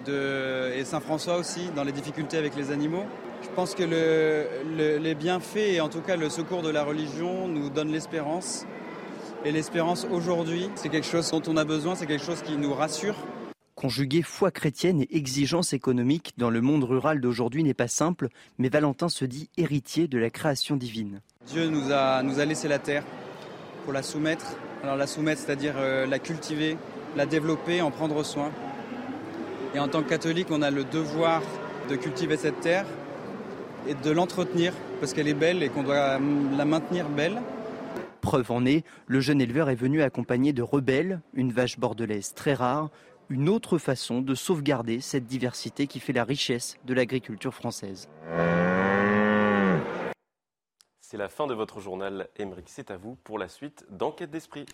de, 0.05 0.71
et 0.73 0.85
Saint 0.85 1.01
François 1.01 1.37
aussi 1.37 1.69
dans 1.75 1.83
les 1.83 1.91
difficultés 1.91 2.37
avec 2.37 2.55
les 2.55 2.71
animaux. 2.71 3.03
Je 3.43 3.49
pense 3.49 3.75
que 3.75 3.83
le, 3.83 4.97
les 4.97 5.15
bienfaits 5.15 5.57
et 5.57 5.81
en 5.81 5.89
tout 5.89 5.99
cas 5.99 6.15
le 6.15 6.29
secours 6.29 6.61
de 6.61 6.69
la 6.69 6.83
religion 6.83 7.49
nous 7.49 7.69
donnent 7.69 7.91
l'espérance 7.91 8.65
et 9.45 9.51
l'espérance 9.51 10.07
aujourd'hui, 10.11 10.69
c'est 10.75 10.89
quelque 10.89 11.07
chose 11.07 11.29
dont 11.31 11.41
on 11.47 11.57
a 11.57 11.65
besoin, 11.65 11.95
c'est 11.95 12.05
quelque 12.05 12.23
chose 12.23 12.41
qui 12.41 12.55
nous 12.57 12.73
rassure. 12.73 13.15
Conjuguer 13.75 14.21
foi 14.21 14.51
chrétienne 14.51 15.01
et 15.01 15.17
exigence 15.17 15.73
économique 15.73 16.33
dans 16.37 16.49
le 16.49 16.61
monde 16.61 16.83
rural 16.83 17.19
d'aujourd'hui 17.19 17.63
n'est 17.63 17.73
pas 17.73 17.87
simple, 17.87 18.29
mais 18.57 18.69
Valentin 18.69 19.09
se 19.09 19.25
dit 19.25 19.49
héritier 19.57 20.07
de 20.07 20.17
la 20.17 20.29
création 20.29 20.77
divine. 20.77 21.21
Dieu 21.47 21.67
nous 21.67 21.91
a, 21.91 22.23
nous 22.23 22.39
a 22.39 22.45
laissé 22.45 22.67
la 22.67 22.79
terre 22.79 23.03
pour 23.83 23.91
la 23.91 24.03
soumettre. 24.03 24.55
Alors 24.83 24.95
la 24.95 25.07
soumettre, 25.07 25.41
c'est-à-dire 25.41 25.73
euh, 25.77 26.05
la 26.05 26.19
cultiver, 26.19 26.77
la 27.17 27.25
développer, 27.25 27.81
en 27.81 27.91
prendre 27.91 28.23
soin. 28.23 28.51
Et 29.75 29.79
en 29.79 29.87
tant 29.87 30.03
que 30.03 30.09
catholique, 30.09 30.47
on 30.51 30.61
a 30.61 30.71
le 30.71 30.83
devoir 30.83 31.41
de 31.89 31.95
cultiver 31.95 32.37
cette 32.37 32.61
terre 32.61 32.85
et 33.87 33.95
de 33.95 34.11
l'entretenir 34.11 34.73
parce 34.99 35.13
qu'elle 35.13 35.27
est 35.27 35.33
belle 35.33 35.63
et 35.63 35.69
qu'on 35.69 35.83
doit 35.83 36.19
la 36.55 36.65
maintenir 36.65 37.09
belle. 37.09 37.41
Preuve 38.23 38.51
en 38.51 38.65
est, 38.65 38.85
le 39.05 39.19
jeune 39.19 39.41
éleveur 39.41 39.69
est 39.69 39.75
venu 39.75 40.01
accompagné 40.01 40.53
de 40.53 40.61
Rebelle, 40.61 41.19
une 41.33 41.51
vache 41.51 41.77
bordelaise 41.77 42.33
très 42.33 42.53
rare, 42.53 42.89
une 43.29 43.49
autre 43.49 43.77
façon 43.77 44.21
de 44.21 44.33
sauvegarder 44.33 45.01
cette 45.01 45.25
diversité 45.25 45.87
qui 45.87 45.99
fait 45.99 46.13
la 46.13 46.23
richesse 46.23 46.77
de 46.85 46.93
l'agriculture 46.93 47.53
française. 47.53 48.07
C'est 51.01 51.17
la 51.17 51.27
fin 51.27 51.47
de 51.47 51.53
votre 51.53 51.81
journal. 51.81 52.29
Émeric, 52.37 52.69
c'est 52.69 52.91
à 52.91 52.97
vous 52.97 53.17
pour 53.25 53.37
la 53.37 53.49
suite 53.49 53.85
d'Enquête 53.89 54.31
d'Esprit. 54.31 54.65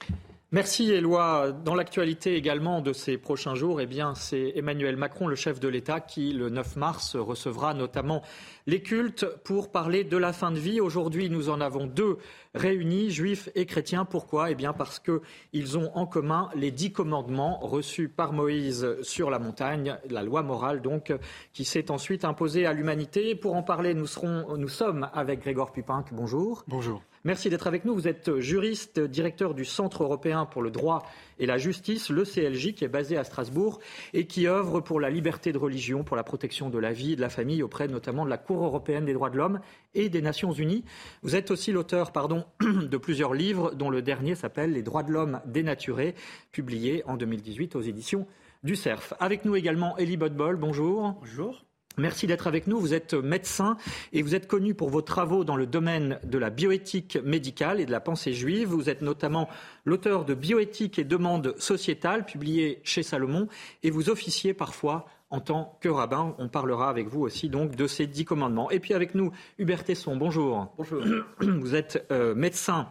Merci 0.52 0.92
Éloi. 0.92 1.52
Dans 1.52 1.76
l'actualité 1.76 2.34
également 2.36 2.82
de 2.82 2.92
ces 2.92 3.20
prochains 3.20 3.54
jours, 3.54 3.82
eh 3.82 3.86
bien, 3.86 4.16
c'est 4.16 4.54
Emmanuel 4.56 4.98
Macron, 4.98 5.28
le 5.28 5.36
chef 5.36 5.60
de 5.60 5.68
l'État, 5.68 6.00
qui 6.00 6.34
le 6.34 6.50
9 6.50 6.76
mars 6.76 7.16
recevra 7.16 7.76
notamment 7.76 8.24
les 8.66 8.82
cultes 8.82 9.28
pour 9.44 9.72
parler 9.72 10.04
de 10.04 10.18
la 10.18 10.34
fin 10.34 10.50
de 10.50 10.58
vie. 10.58 10.82
Aujourd'hui, 10.82 11.30
nous 11.30 11.52
en 11.52 11.62
avons 11.62 11.86
deux 11.86 12.18
réunis, 12.56 13.12
juifs 13.12 13.50
et 13.54 13.68
chrétiens. 13.68 14.06
Pourquoi? 14.06 14.50
Eh 14.50 14.56
bien, 14.56 14.74
parce 14.74 15.00
qu'ils 15.00 15.78
ont 15.78 15.96
en 15.96 16.08
commun 16.08 16.50
les 16.56 16.72
dix 16.72 16.92
commandements 16.92 17.60
reçus 17.60 18.10
par 18.10 18.34
Moïse 18.34 18.98
sur 19.04 19.30
la 19.30 19.38
montagne, 19.38 20.00
la 20.10 20.24
loi 20.24 20.42
morale 20.42 20.82
donc, 20.82 21.14
qui 21.54 21.64
s'est 21.64 21.92
ensuite 21.92 22.26
imposée 22.26 22.66
à 22.66 22.74
l'humanité. 22.74 23.36
Pour 23.36 23.54
en 23.54 23.62
parler, 23.62 23.94
nous, 23.94 24.08
serons, 24.08 24.58
nous 24.58 24.68
sommes 24.68 25.12
avec 25.14 25.42
Grégoire 25.42 25.72
Pupinck. 25.72 26.08
Bonjour. 26.12 26.64
Bonjour. 26.68 27.04
Merci 27.26 27.50
d'être 27.50 27.68
avec 27.68 27.84
nous. 27.84 27.94
Vous 27.94 28.08
êtes 28.08 28.40
juriste, 28.40 29.00
directeur 29.00 29.54
du 29.54 29.66
Centre 29.66 30.04
européen 30.04 30.46
pour 30.46 30.62
le 30.62 30.72
droit 30.72 31.06
et 31.38 31.46
la 31.46 31.58
justice, 31.58 32.10
le 32.10 32.24
CLJ, 32.24 32.74
qui 32.74 32.86
est 32.86 32.90
basé 32.90 33.18
à 33.18 33.26
Strasbourg 33.26 33.80
et 34.14 34.26
qui 34.26 34.48
œuvre 34.48 34.80
pour 34.80 35.02
la 35.02 35.10
liberté 35.10 35.52
de 35.52 35.58
religion, 35.58 36.06
pour 36.06 36.16
la 36.16 36.24
protection 36.24 36.70
de 36.70 36.78
la 36.78 36.94
vie 36.94 37.14
et 37.14 37.16
de 37.18 37.22
la 37.22 37.30
famille 37.30 37.62
auprès 37.62 37.90
notamment 37.90 38.24
de 38.24 38.30
la 38.30 38.38
Cour 38.38 38.64
européenne 38.64 39.04
des 39.04 39.14
droits 39.14 39.30
de 39.30 39.38
l'homme 39.38 39.60
et 39.96 40.08
des 40.08 40.22
Nations 40.22 40.54
unies. 40.54 40.86
Vous 41.22 41.36
êtes 41.36 41.52
aussi 41.52 41.74
l'auteur 41.74 42.14
pardon, 42.14 42.46
de 42.62 42.98
plusieurs 42.98 43.34
livres, 43.34 43.76
dont 43.76 43.90
le 43.90 44.02
dernier 44.02 44.36
s'appelle 44.36 44.72
Les 44.72 44.84
droits 44.84 45.04
de 45.04 45.12
l'homme 45.12 45.42
dénaturés, 45.46 46.16
publié 46.54 47.04
en 47.06 47.18
2018 47.18 47.76
aux 47.76 47.82
éditions 47.82 48.28
du 48.64 48.78
CERF. 48.78 49.14
Avec 49.20 49.44
nous 49.44 49.58
également 49.58 49.98
Elie 49.98 50.18
Bodbol, 50.18 50.56
bonjour. 50.56 51.16
Bonjour. 51.20 51.66
Merci 51.98 52.28
d'être 52.28 52.48
avec 52.48 52.68
nous. 52.68 52.80
Vous 52.80 52.94
êtes 52.94 53.14
médecin 53.14 53.76
et 54.14 54.22
vous 54.22 54.36
êtes 54.36 54.48
connu 54.48 54.74
pour 54.74 54.90
vos 54.90 55.02
travaux 55.02 55.44
dans 55.44 55.56
le 55.56 55.66
domaine 55.66 56.20
de 56.24 56.38
la 56.38 56.50
bioéthique 56.50 57.18
médicale 57.24 57.82
et 57.82 57.86
de 57.86 57.92
la 57.92 58.00
pensée 58.00 58.34
juive. 58.34 58.70
Vous 58.70 58.90
êtes 58.90 59.02
notamment 59.02 59.50
l'auteur 59.86 60.24
de 60.24 60.34
Bioéthique 60.34 61.00
et 61.00 61.04
demande 61.04 61.56
sociétale, 61.58 62.26
publié 62.26 62.80
chez 62.84 63.04
Salomon, 63.04 63.48
et 63.84 63.92
vous 63.92 64.10
officiez 64.10 64.54
parfois 64.54 65.08
en 65.30 65.42
tant 65.42 65.78
que 65.82 65.90
rabbin. 65.90 66.36
On 66.38 66.48
parlera 66.48 66.90
avec 66.90 67.08
vous 67.08 67.22
aussi 67.22 67.50
donc 67.50 67.76
de 67.76 67.88
ces 67.88 68.08
dix 68.08 68.26
commandements. 68.26 68.72
Et 68.72 68.80
puis 68.80 68.94
avec 68.94 69.16
nous, 69.16 69.32
Hubert 69.58 69.84
Tesson, 69.84 70.16
bonjour. 70.16 70.74
Bonjour. 70.78 71.04
Vous 71.42 71.76
êtes 71.76 72.06
euh, 72.12 72.34
médecin 72.34 72.90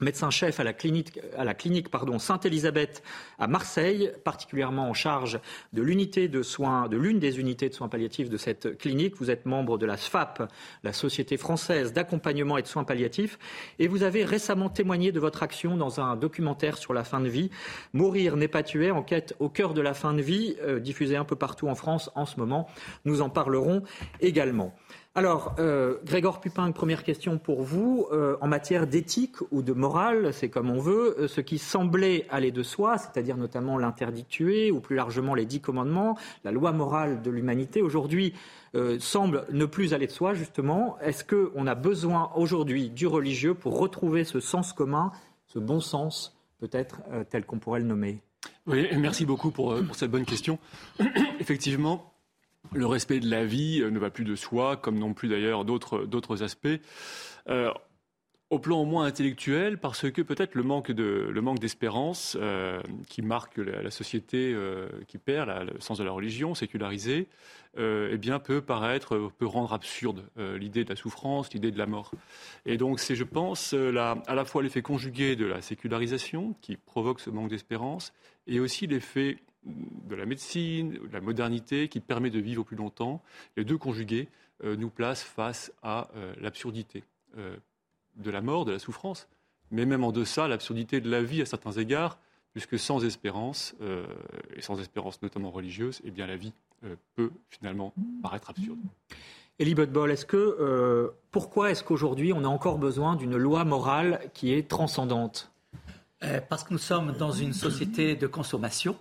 médecin-chef 0.00 0.60
à 0.60 0.64
la 0.64 0.72
clinique, 0.72 1.18
à 1.36 1.44
la 1.44 1.54
clinique 1.54 1.90
pardon, 1.90 2.18
Sainte-Élisabeth 2.18 3.02
à 3.38 3.46
Marseille, 3.46 4.12
particulièrement 4.24 4.88
en 4.88 4.94
charge 4.94 5.40
de 5.72 5.82
l'unité 5.82 6.28
de 6.28 6.42
soins, 6.42 6.88
de 6.88 6.96
l'une 6.96 7.18
des 7.18 7.40
unités 7.40 7.68
de 7.68 7.74
soins 7.74 7.88
palliatifs 7.88 8.28
de 8.28 8.36
cette 8.36 8.78
clinique. 8.78 9.16
Vous 9.16 9.30
êtes 9.30 9.46
membre 9.46 9.78
de 9.78 9.86
la 9.86 9.96
SFAP, 9.96 10.50
la 10.84 10.92
Société 10.92 11.36
française 11.36 11.92
d'accompagnement 11.92 12.58
et 12.58 12.62
de 12.62 12.66
soins 12.66 12.84
palliatifs, 12.84 13.38
et 13.78 13.88
vous 13.88 14.02
avez 14.02 14.24
récemment 14.24 14.68
témoigné 14.68 15.12
de 15.12 15.20
votre 15.20 15.42
action 15.42 15.76
dans 15.76 16.00
un 16.00 16.16
documentaire 16.16 16.78
sur 16.78 16.94
la 16.94 17.04
fin 17.04 17.20
de 17.20 17.28
vie. 17.28 17.50
Mourir 17.92 18.36
n'est 18.36 18.48
pas 18.48 18.62
tuer, 18.62 18.90
enquête 18.90 19.34
au 19.38 19.48
cœur 19.48 19.74
de 19.74 19.80
la 19.80 19.94
fin 19.94 20.14
de 20.14 20.22
vie, 20.22 20.56
euh, 20.62 20.78
diffusée 20.80 21.16
un 21.16 21.24
peu 21.24 21.36
partout 21.36 21.68
en 21.68 21.74
France 21.74 22.10
en 22.14 22.26
ce 22.26 22.38
moment. 22.38 22.68
Nous 23.04 23.20
en 23.20 23.30
parlerons 23.30 23.82
également. 24.20 24.74
Alors, 25.18 25.56
euh, 25.58 25.96
Grégor 26.04 26.38
Pupin, 26.38 26.70
première 26.70 27.02
question 27.02 27.38
pour 27.38 27.64
vous. 27.64 28.06
Euh, 28.12 28.36
en 28.40 28.46
matière 28.46 28.86
d'éthique 28.86 29.34
ou 29.50 29.62
de 29.62 29.72
morale, 29.72 30.32
c'est 30.32 30.48
comme 30.48 30.70
on 30.70 30.78
veut, 30.78 31.16
euh, 31.18 31.26
ce 31.26 31.40
qui 31.40 31.58
semblait 31.58 32.24
aller 32.30 32.52
de 32.52 32.62
soi, 32.62 32.98
c'est-à-dire 32.98 33.36
notamment 33.36 33.78
l'interdit 33.78 34.22
de 34.22 34.70
ou 34.70 34.78
plus 34.78 34.94
largement 34.94 35.34
les 35.34 35.44
dix 35.44 35.58
commandements, 35.58 36.16
la 36.44 36.52
loi 36.52 36.70
morale 36.70 37.20
de 37.20 37.32
l'humanité, 37.32 37.82
aujourd'hui 37.82 38.32
semble 39.00 39.44
ne 39.50 39.64
plus 39.64 39.92
aller 39.92 40.06
de 40.06 40.12
soi, 40.12 40.34
justement. 40.34 40.96
Est-ce 41.00 41.24
qu'on 41.24 41.66
a 41.66 41.74
besoin 41.74 42.30
aujourd'hui 42.36 42.88
du 42.88 43.08
religieux 43.08 43.54
pour 43.54 43.76
retrouver 43.76 44.22
ce 44.22 44.38
sens 44.38 44.72
commun, 44.72 45.10
ce 45.46 45.58
bon 45.58 45.80
sens, 45.80 46.38
peut-être 46.60 47.00
tel 47.28 47.44
qu'on 47.44 47.58
pourrait 47.58 47.80
le 47.80 47.86
nommer? 47.86 48.20
Oui, 48.68 48.86
merci 48.96 49.26
beaucoup 49.26 49.50
pour 49.50 49.74
cette 49.94 50.12
bonne 50.12 50.26
question. 50.26 50.60
Effectivement, 51.40 52.12
le 52.72 52.86
respect 52.86 53.20
de 53.20 53.30
la 53.30 53.44
vie 53.44 53.80
euh, 53.82 53.90
ne 53.90 53.98
va 53.98 54.10
plus 54.10 54.24
de 54.24 54.36
soi, 54.36 54.76
comme 54.76 54.98
non 54.98 55.14
plus 55.14 55.28
d'ailleurs 55.28 55.64
d'autres 55.64 56.42
aspects. 56.42 56.68
Euh, 57.48 57.72
au 58.50 58.58
plan 58.58 58.80
au 58.80 58.86
moins 58.86 59.04
intellectuel, 59.04 59.76
parce 59.76 60.10
que 60.10 60.22
peut-être 60.22 60.54
le 60.54 60.62
manque 60.62 61.60
d'espérance 61.60 62.34
euh, 62.40 62.80
qui 63.06 63.20
marque 63.20 63.58
la, 63.58 63.90
société 63.90 64.56
qui 65.06 65.18
perd 65.18 65.50
le 65.70 65.78
sens 65.80 65.98
de 65.98 66.04
la 66.04 66.12
religion 66.12 66.54
sécularisée, 66.54 67.28
eh 67.76 68.16
bien 68.16 68.38
peut 68.38 68.62
paraître, 68.62 69.30
peut 69.36 69.46
rendre 69.46 69.74
absurde 69.74 70.24
l'idée 70.56 70.82
de 70.84 70.88
la 70.88 70.96
souffrance, 70.96 71.52
l'idée 71.52 71.70
de 71.70 71.76
la 71.76 71.84
mort. 71.84 72.10
Et 72.64 72.78
donc 72.78 73.00
c'est, 73.00 73.16
je 73.16 73.24
pense, 73.24 73.74
à 73.74 74.34
la 74.34 74.44
fois 74.46 74.62
l'effet 74.62 74.80
conjugué 74.80 75.36
de 75.36 75.44
la 75.44 75.60
sécularisation 75.60 76.54
qui 76.62 76.76
provoque 76.76 77.20
ce 77.20 77.28
manque 77.28 77.50
d'espérance, 77.50 78.14
et 78.46 78.60
aussi 78.60 78.86
l'effet 78.86 79.36
de 80.08 80.14
la 80.14 80.26
médecine, 80.26 80.92
de 80.92 81.12
la 81.12 81.20
modernité 81.20 81.88
qui 81.88 82.00
permet 82.00 82.30
de 82.30 82.38
vivre 82.38 82.62
plus 82.62 82.76
longtemps, 82.76 83.22
les 83.56 83.64
deux 83.64 83.78
conjugués 83.78 84.28
euh, 84.64 84.76
nous 84.76 84.90
placent 84.90 85.22
face 85.22 85.72
à 85.82 86.08
euh, 86.16 86.34
l'absurdité 86.40 87.04
euh, 87.36 87.56
de 88.16 88.30
la 88.30 88.40
mort, 88.40 88.64
de 88.64 88.72
la 88.72 88.78
souffrance, 88.78 89.28
mais 89.70 89.84
même 89.84 90.02
en 90.02 90.12
deçà, 90.12 90.48
l'absurdité 90.48 91.00
de 91.00 91.10
la 91.10 91.22
vie 91.22 91.42
à 91.42 91.46
certains 91.46 91.72
égards, 91.72 92.18
puisque 92.52 92.78
sans 92.78 93.04
espérance, 93.04 93.76
et 94.56 94.62
sans 94.62 94.80
espérance 94.80 95.22
notamment 95.22 95.50
religieuse, 95.50 96.00
eh 96.02 96.10
bien 96.10 96.26
la 96.26 96.36
vie 96.36 96.54
peut 97.14 97.30
finalement 97.50 97.92
paraître 98.22 98.50
absurde. 98.50 98.78
Elie 99.60 99.74
Botbol, 99.74 100.10
est-ce 100.10 100.24
que 100.24 101.12
pourquoi 101.30 101.70
est-ce 101.70 101.84
qu'aujourd'hui 101.84 102.32
on 102.32 102.42
a 102.42 102.48
encore 102.48 102.78
besoin 102.78 103.14
d'une 103.14 103.36
loi 103.36 103.64
morale 103.64 104.30
qui 104.32 104.54
est 104.54 104.66
transcendante? 104.66 105.52
Parce 106.48 106.64
que 106.64 106.72
nous 106.72 106.78
sommes 106.78 107.12
dans 107.12 107.30
une 107.30 107.52
société 107.52 108.16
de 108.16 108.26
consommation 108.26 108.96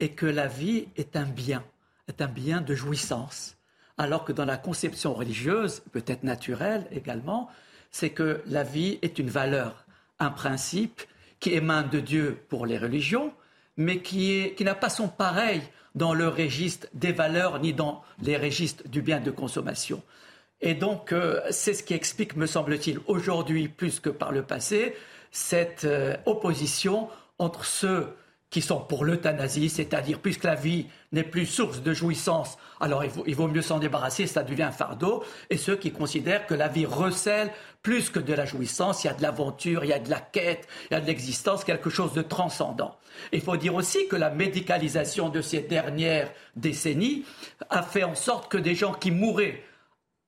et 0.00 0.10
que 0.10 0.26
la 0.26 0.46
vie 0.46 0.88
est 0.96 1.16
un 1.16 1.24
bien, 1.24 1.64
est 2.08 2.20
un 2.20 2.28
bien 2.28 2.60
de 2.60 2.74
jouissance. 2.74 3.56
Alors 3.96 4.24
que 4.24 4.32
dans 4.32 4.44
la 4.44 4.56
conception 4.56 5.14
religieuse, 5.14 5.82
peut-être 5.92 6.24
naturelle 6.24 6.86
également, 6.90 7.48
c'est 7.90 8.10
que 8.10 8.42
la 8.46 8.64
vie 8.64 8.98
est 9.02 9.18
une 9.18 9.30
valeur, 9.30 9.86
un 10.18 10.30
principe 10.30 11.02
qui 11.38 11.54
émane 11.54 11.90
de 11.90 12.00
Dieu 12.00 12.38
pour 12.48 12.66
les 12.66 12.78
religions, 12.78 13.32
mais 13.76 14.00
qui, 14.00 14.52
n'a 14.60 14.74
pas 14.74 14.88
son 14.88 15.08
pareil 15.08 15.62
dans 15.94 16.14
le 16.14 16.28
registre 16.28 16.88
des 16.92 17.12
valeurs 17.12 17.60
ni 17.60 17.72
dans 17.72 18.02
les 18.20 18.36
registres 18.36 18.88
du 18.88 19.00
bien 19.00 19.20
de 19.20 19.30
consommation. 19.30 20.02
Et 20.60 20.74
donc, 20.74 21.12
euh, 21.12 21.40
c'est 21.50 21.74
ce 21.74 21.82
qui 21.82 21.94
explique, 21.94 22.36
me 22.36 22.46
semble-t-il, 22.46 22.98
aujourd'hui 23.06 23.68
plus 23.68 24.00
que 24.00 24.10
par 24.10 24.32
le 24.32 24.42
passé, 24.42 24.96
cette 25.30 25.84
euh, 25.84 26.16
opposition 26.26 27.08
entre 27.38 27.64
ceux 27.64 28.08
qui 28.54 28.62
sont 28.62 28.78
pour 28.78 29.04
l'euthanasie, 29.04 29.68
c'est-à-dire 29.68 30.20
puisque 30.20 30.44
la 30.44 30.54
vie 30.54 30.86
n'est 31.10 31.24
plus 31.24 31.44
source 31.44 31.82
de 31.82 31.92
jouissance, 31.92 32.56
alors 32.78 33.02
il 33.26 33.34
vaut, 33.34 33.48
mieux 33.48 33.62
s'en 33.62 33.80
débarrasser, 33.80 34.28
ça 34.28 34.44
devient 34.44 34.62
un 34.62 34.70
fardeau, 34.70 35.24
et 35.50 35.56
ceux 35.56 35.74
qui 35.74 35.90
considèrent 35.90 36.46
que 36.46 36.54
la 36.54 36.68
vie 36.68 36.86
recèle 36.86 37.50
plus 37.82 38.10
que 38.10 38.20
de 38.20 38.32
la 38.32 38.44
jouissance, 38.44 39.02
il 39.02 39.08
y 39.08 39.10
a 39.10 39.14
de 39.14 39.22
l'aventure, 39.22 39.82
il 39.82 39.90
y 39.90 39.92
a 39.92 39.98
de 39.98 40.08
la 40.08 40.20
quête, 40.20 40.68
il 40.88 40.94
y 40.94 40.96
a 40.96 41.00
de 41.00 41.06
l'existence, 41.06 41.64
quelque 41.64 41.90
chose 41.90 42.12
de 42.12 42.22
transcendant. 42.22 42.96
Il 43.32 43.40
faut 43.40 43.56
dire 43.56 43.74
aussi 43.74 44.06
que 44.06 44.14
la 44.14 44.30
médicalisation 44.30 45.30
de 45.30 45.40
ces 45.40 45.62
dernières 45.62 46.30
décennies 46.54 47.24
a 47.70 47.82
fait 47.82 48.04
en 48.04 48.14
sorte 48.14 48.48
que 48.52 48.58
des 48.58 48.76
gens 48.76 48.92
qui 48.92 49.10
mouraient 49.10 49.64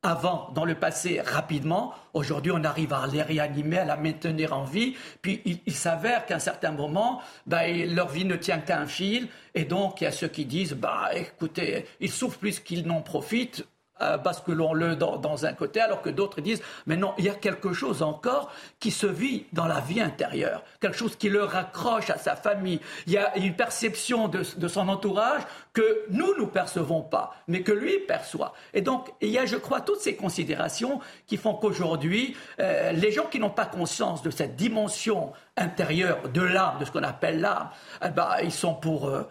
avant, 0.03 0.50
dans 0.55 0.65
le 0.65 0.75
passé, 0.75 1.21
rapidement. 1.21 1.93
Aujourd'hui, 2.15 2.53
on 2.55 2.62
arrive 2.65 2.93
à 2.93 3.07
les 3.07 3.23
réanimer, 3.23 3.79
à 3.79 3.85
la 3.85 3.97
maintenir 3.97 4.53
en 4.53 4.65
vie. 4.65 4.97
Puis 5.21 5.43
il, 5.67 5.75
s'avère 5.75 6.26
qu'à 6.26 6.37
un 6.37 6.41
certain 6.41 6.71
moment, 6.71 7.21
bah, 7.47 7.67
leur 7.69 8.09
vie 8.09 8.25
ne 8.25 8.37
tient 8.37 8.59
qu'à 8.59 8.79
un 8.79 8.87
fil. 8.87 9.29
Et 9.55 9.65
donc, 9.65 10.00
il 10.00 10.05
y 10.05 10.07
a 10.07 10.12
ceux 10.12 10.29
qui 10.29 10.45
disent, 10.45 10.75
bah, 10.75 11.11
écoutez, 11.15 11.87
ils 12.00 12.11
souffrent 12.11 12.38
plus 12.38 12.61
qu'ils 12.61 12.87
n'en 12.87 13.03
profitent 13.03 13.67
euh, 14.03 14.19
basculons-le 14.19 14.95
dans, 14.95 15.17
dans, 15.17 15.47
un 15.47 15.55
côté, 15.55 15.81
alors 15.81 16.03
que 16.03 16.11
d'autres 16.11 16.43
disent, 16.43 16.62
mais 16.87 16.97
non, 16.97 17.15
il 17.17 17.25
y 17.25 17.31
a 17.31 17.35
quelque 17.35 17.73
chose 17.73 18.03
encore 18.03 18.53
qui 18.79 18.91
se 18.91 19.07
vit 19.07 19.47
dans 19.55 19.67
la 19.67 19.81
vie 19.81 20.00
intérieure, 20.00 20.62
quelque 20.81 20.97
chose 20.97 21.17
qui 21.17 21.31
le 21.31 21.43
raccroche 21.43 22.11
à 22.11 22.19
sa 22.19 22.37
famille. 22.37 22.81
Il 23.07 23.15
y 23.15 23.19
a 23.19 23.37
une 23.38 23.55
perception 23.55 24.29
de, 24.29 24.43
son 24.69 24.88
entourage 24.88 25.43
que 25.73 26.05
nous, 26.11 26.37
nous 26.37 26.47
percevons 26.47 27.00
pas, 27.00 27.35
mais 27.49 27.62
que 27.62 27.73
lui 27.73 27.99
perçoit. 28.00 28.53
Et 28.75 28.83
donc, 28.83 29.12
il 29.23 29.31
y 29.31 29.38
a, 29.38 29.47
je 29.47 29.57
crois, 29.57 29.81
toutes 29.81 30.00
ces 30.00 30.15
considérations 30.15 31.00
qui 31.26 31.38
font 31.38 31.55
qu'aujourd'hui, 31.55 32.37
euh, 32.61 32.93
les 32.93 33.12
gens 33.12 33.26
qui 33.26 33.38
n'ont 33.38 33.50
pas 33.50 33.67
conscience 33.67 34.23
de 34.23 34.31
cette 34.31 34.57
dimension 34.57 35.33
intérieure 35.57 36.29
de 36.29 36.43
l'âme, 36.43 36.79
de 36.81 36.85
ce 36.85 36.91
qu'on 36.91 37.03
appelle 37.03 37.41
l'âme, 37.41 37.71
eh 38.05 38.11
ben, 38.11 38.29
ils 38.43 38.53
sont 38.53 38.75
pour 38.75 39.09
euh 39.09 39.23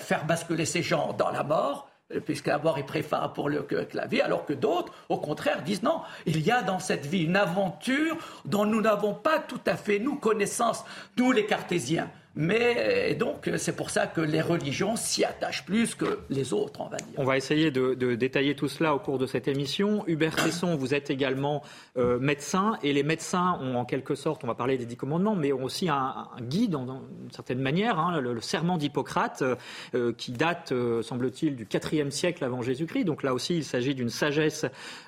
faire 0.00 0.24
basculer 0.26 0.64
ces 0.64 0.82
gens 0.82 1.12
dans 1.12 1.30
la 1.30 1.42
mort 1.42 1.88
mort 2.62 2.78
est 2.78 2.86
préférable 2.86 3.32
pour 3.34 3.48
le, 3.48 3.66
la 3.92 4.06
vie, 4.06 4.20
alors 4.20 4.44
que 4.44 4.52
d'autres, 4.52 4.92
au 5.08 5.18
contraire, 5.18 5.62
disent 5.62 5.82
non, 5.82 6.00
il 6.26 6.40
y 6.40 6.50
a 6.50 6.62
dans 6.62 6.78
cette 6.78 7.06
vie 7.06 7.24
une 7.24 7.36
aventure 7.36 8.16
dont 8.44 8.64
nous 8.64 8.80
n'avons 8.80 9.14
pas 9.14 9.38
tout 9.38 9.60
à 9.66 9.76
fait, 9.76 9.98
nous, 9.98 10.16
connaissance, 10.16 10.84
nous 11.16 11.32
les 11.32 11.46
cartésiens. 11.46 12.10
Mais 12.34 13.14
donc, 13.14 13.50
c'est 13.56 13.76
pour 13.76 13.90
ça 13.90 14.06
que 14.06 14.20
les 14.20 14.40
religions 14.40 14.96
s'y 14.96 15.24
attachent 15.24 15.64
plus 15.64 15.94
que 15.94 16.20
les 16.30 16.52
autres, 16.52 16.80
on 16.80 16.88
va 16.88 16.96
dire. 16.96 17.14
On 17.18 17.24
va 17.24 17.36
essayer 17.36 17.70
de, 17.70 17.94
détailler 18.14 18.54
tout 18.54 18.68
cela 18.68 18.94
au 18.94 18.98
cours 18.98 19.18
de 19.18 19.26
cette 19.26 19.48
émission. 19.48 20.04
Hubert 20.06 20.34
Tesson, 20.34 20.76
vous 20.76 20.94
êtes 20.94 21.10
également 21.10 21.62
euh, 21.98 22.18
médecin, 22.18 22.78
et 22.82 22.92
les 22.92 23.02
médecins 23.02 23.58
ont 23.60 23.76
en 23.76 23.84
quelque 23.84 24.14
sorte, 24.14 24.44
on 24.44 24.46
va 24.46 24.54
parler 24.54 24.78
des 24.78 24.86
dix 24.86 24.96
commandements, 24.96 25.34
mais 25.34 25.52
ont 25.52 25.64
aussi 25.64 25.88
un, 25.88 26.28
guide, 26.40 26.70
d'une 26.70 27.30
certaine 27.30 27.60
manière, 27.60 27.98
hein, 27.98 28.20
le, 28.20 28.40
serment 28.40 28.78
d'Hippocrate, 28.78 29.44
euh, 29.94 30.12
qui 30.12 30.32
date, 30.32 30.72
euh, 30.72 31.02
semble-t-il, 31.02 31.56
du 31.56 31.66
IVe 31.92 32.10
siècle 32.10 32.44
avant 32.44 32.62
Jésus-Christ. 32.62 33.04
Donc 33.04 33.22
là 33.22 33.34
aussi, 33.34 33.56
il 33.56 33.64
s'agit 33.64 33.94
d'une 33.94 34.08
sagesse 34.08 34.64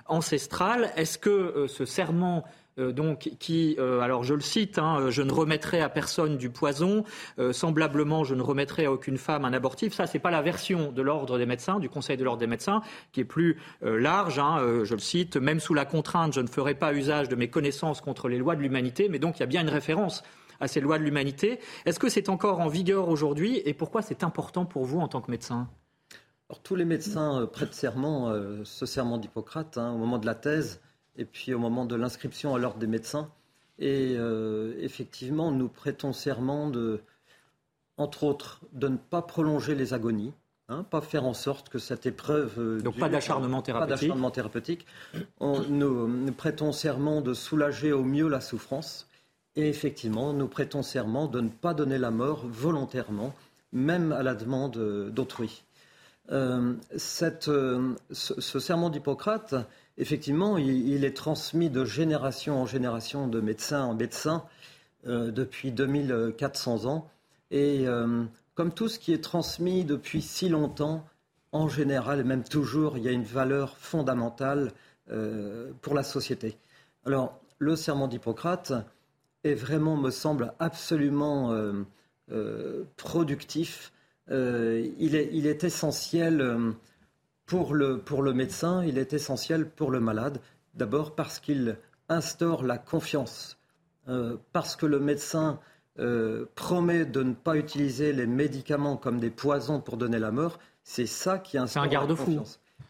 ancestrale. 0.07 0.91
Est-ce 0.97 1.19
que 1.19 1.67
ce 1.69 1.85
serment 1.85 2.45
euh, 2.45 2.64
donc 2.77 3.31
qui, 3.39 3.77
euh, 3.79 4.01
alors 4.01 4.25
je 4.25 4.35
le 4.35 4.41
cite, 4.41 4.79
hein, 4.79 5.11
je 5.11 5.23
ne 5.23 5.33
remettrai 5.33 5.81
à 5.81 5.89
personne 5.89 6.37
du 6.37 6.51
poison, 6.51 7.05
euh, 7.39 7.53
semblablement 7.53 8.25
je 8.25 8.35
ne 8.35 8.43
remettrai 8.43 8.87
à 8.87 8.93
aucune 8.93 9.17
femme 9.17 9.45
un 9.45 9.53
abortif. 9.53 9.95
Ça, 9.95 10.07
c'est 10.07 10.19
pas 10.19 10.31
la 10.31 10.43
version 10.43 10.91
de 10.91 11.03
l'ordre 11.03 11.39
des 11.39 11.47
médecins, 11.47 11.79
du 11.79 11.89
Conseil 11.89 12.17
de 12.17 12.25
l'ordre 12.25 12.41
des 12.41 12.47
médecins, 12.47 12.83
qui 13.13 13.21
est 13.21 13.25
plus 13.25 13.59
large. 13.83 14.39
Hein, 14.39 14.59
je 14.85 14.95
le 14.95 15.01
cite, 15.01 15.37
même 15.37 15.61
sous 15.61 15.75
la 15.75 15.85
contrainte, 15.85 16.33
je 16.33 16.41
ne 16.41 16.47
ferai 16.49 16.75
pas 16.75 16.93
usage 16.93 17.29
de 17.29 17.37
mes 17.37 17.49
connaissances 17.49 18.01
contre 18.01 18.29
les 18.29 18.39
lois 18.39 18.57
de 18.57 18.61
l'humanité. 18.61 19.09
Mais 19.09 19.19
donc 19.19 19.39
il 19.39 19.41
y 19.41 19.43
a 19.45 19.47
bien 19.47 19.63
une 19.63 19.69
référence 19.69 20.23
à 20.61 20.69
ces 20.69 20.81
lois 20.81 20.99
de 20.99 21.05
l'humanité. 21.05 21.61
Est-ce 21.85 21.99
que 21.99 22.09
c'est 22.09 22.29
encore 22.29 22.61
en 22.61 22.69
vigueur 22.69 23.09
aujourd'hui 23.09 23.63
et 23.65 23.75
pourquoi 23.75 24.03
c'est 24.03 24.25
important 24.25 24.65
pour 24.65 24.85
vous 24.85 25.01
en 25.01 25.09
tant 25.09 25.21
que 25.21 25.31
médecin? 25.31 25.69
Alors, 26.49 26.63
tous 26.63 26.75
les 26.75 26.85
médecins 26.85 27.49
prêtent 27.53 27.75
serment, 27.75 28.35
ce 28.65 28.87
serment 28.87 29.19
d'Hippocrate, 29.19 29.79
hein, 29.79 29.93
au 29.93 29.99
moment 29.99 30.19
de 30.19 30.27
la 30.27 30.35
thèse, 30.35 30.81
et 31.17 31.25
puis 31.25 31.55
au 31.55 31.59
moment 31.59 31.85
de 31.85 31.95
l'inscription 31.95 32.55
à 32.55 32.59
l'ordre 32.59 32.79
des 32.79 32.87
médecins. 32.87 33.31
Et 33.79 34.15
euh, 34.17 34.75
effectivement, 34.79 35.51
nous 35.51 35.69
prêtons 35.69 36.13
serment 36.13 36.69
de, 36.69 37.01
entre 37.97 38.25
autres, 38.25 38.61
de 38.73 38.89
ne 38.89 38.97
pas 38.97 39.23
prolonger 39.23 39.75
les 39.75 39.95
agonies, 39.95 40.33
Hein, 40.71 40.83
pas 40.83 41.03
faire 41.03 41.25
en 41.25 41.35
sorte 41.35 41.69
que 41.69 41.79
cette 41.79 42.07
épreuve. 42.07 42.55
Euh, 42.59 42.81
Donc 42.81 42.99
pas 42.99 43.11
d'acharnement 43.11 43.61
thérapeutique. 43.61 43.91
Pas 43.91 44.03
d'acharnement 44.03 44.31
thérapeutique. 44.31 44.87
nous, 45.41 46.33
prêtons 46.33 46.73
serment 46.73 47.21
de 47.21 47.35
soulager 47.35 47.93
au 47.93 48.03
mieux 48.03 48.29
la 48.29 48.41
souffrance. 48.41 49.07
Et 49.57 49.69
effectivement, 49.69 50.33
nous 50.33 50.49
prêtons 50.49 50.83
serment 50.83 51.27
de 51.27 51.41
ne 51.43 51.51
pas 51.51 51.75
donner 51.75 51.99
la 51.99 52.11
mort 52.11 52.47
volontairement, 52.47 53.35
même 53.73 54.11
à 54.11 54.23
la 54.23 54.35
demande 54.35 54.79
d'autrui. 55.11 55.65
Euh, 56.33 56.73
ce, 56.97 58.59
serment 58.59 58.89
d'Hippocrate, 58.89 59.55
effectivement, 59.99 60.59
il, 60.59 61.05
est 61.05 61.17
transmis 61.17 61.71
de 61.71 61.85
génération 61.85 62.61
en 62.61 62.67
génération, 62.67 63.29
de 63.29 63.41
médecin 63.41 63.85
en 63.85 63.95
médecin, 63.95 64.45
euh, 65.07 65.31
depuis 65.31 65.73
2400 65.73 66.87
ans. 66.87 67.11
Et 67.51 67.87
comme 68.55 68.73
tout 68.73 68.89
ce 68.89 68.99
qui 68.99 69.13
est 69.13 69.23
transmis 69.23 69.85
depuis 69.85 70.23
si 70.23 70.49
longtemps, 70.49 71.05
en 71.55 71.69
général, 71.69 72.25
même 72.25 72.43
toujours, 72.43 72.99
il 72.99 73.05
y 73.05 73.09
a 73.09 73.13
une 73.13 73.23
valeur 73.23 73.77
fondamentale 73.79 74.73
euh, 75.11 75.71
pour 75.83 75.95
la 75.95 76.03
société. 76.03 76.57
Alors, 77.07 77.41
le 77.59 77.77
serment 77.77 78.09
d'Hippocrate 78.09 78.73
est 79.45 79.55
vraiment, 79.55 79.97
me 79.97 80.11
semble, 80.11 80.53
absolument 80.59 81.53
euh, 81.53 81.85
euh, 82.33 82.85
productif. 82.97 83.93
Il, 84.31 85.15
est, 85.15 85.65
essentiel 85.65 86.75
pour 87.47 87.75
le, 87.75 87.99
pour 87.99 88.23
le 88.23 88.33
médecin, 88.33 88.85
il 88.85 88.99
est 88.99 89.13
essentiel 89.13 89.69
pour 89.69 89.91
le 89.91 90.01
malade. 90.01 90.41
D'abord 90.75 91.15
parce 91.15 91.41
qu'il 91.41 91.77
instaure 92.09 92.65
la 92.65 92.79
confiance, 92.79 93.59
parce 94.53 94.77
que 94.77 94.87
le 94.87 94.99
médecin 94.99 95.59
euh, 96.01 96.47
promet 96.57 97.05
de 97.05 97.23
ne 97.23 97.35
pas 97.35 97.57
utiliser 97.57 98.13
les 98.13 98.27
médicaments 98.27 98.97
comme 98.97 99.21
des 99.21 99.31
poisons 99.31 99.81
pour 99.81 99.97
donner 99.97 100.19
la 100.19 100.33
mort, 100.33 100.59
c'est 100.83 101.07
ça 101.07 101.39
qui 101.39 101.57
instaure 101.57 101.85
un 101.85 101.87
garde-fou. 101.87 102.43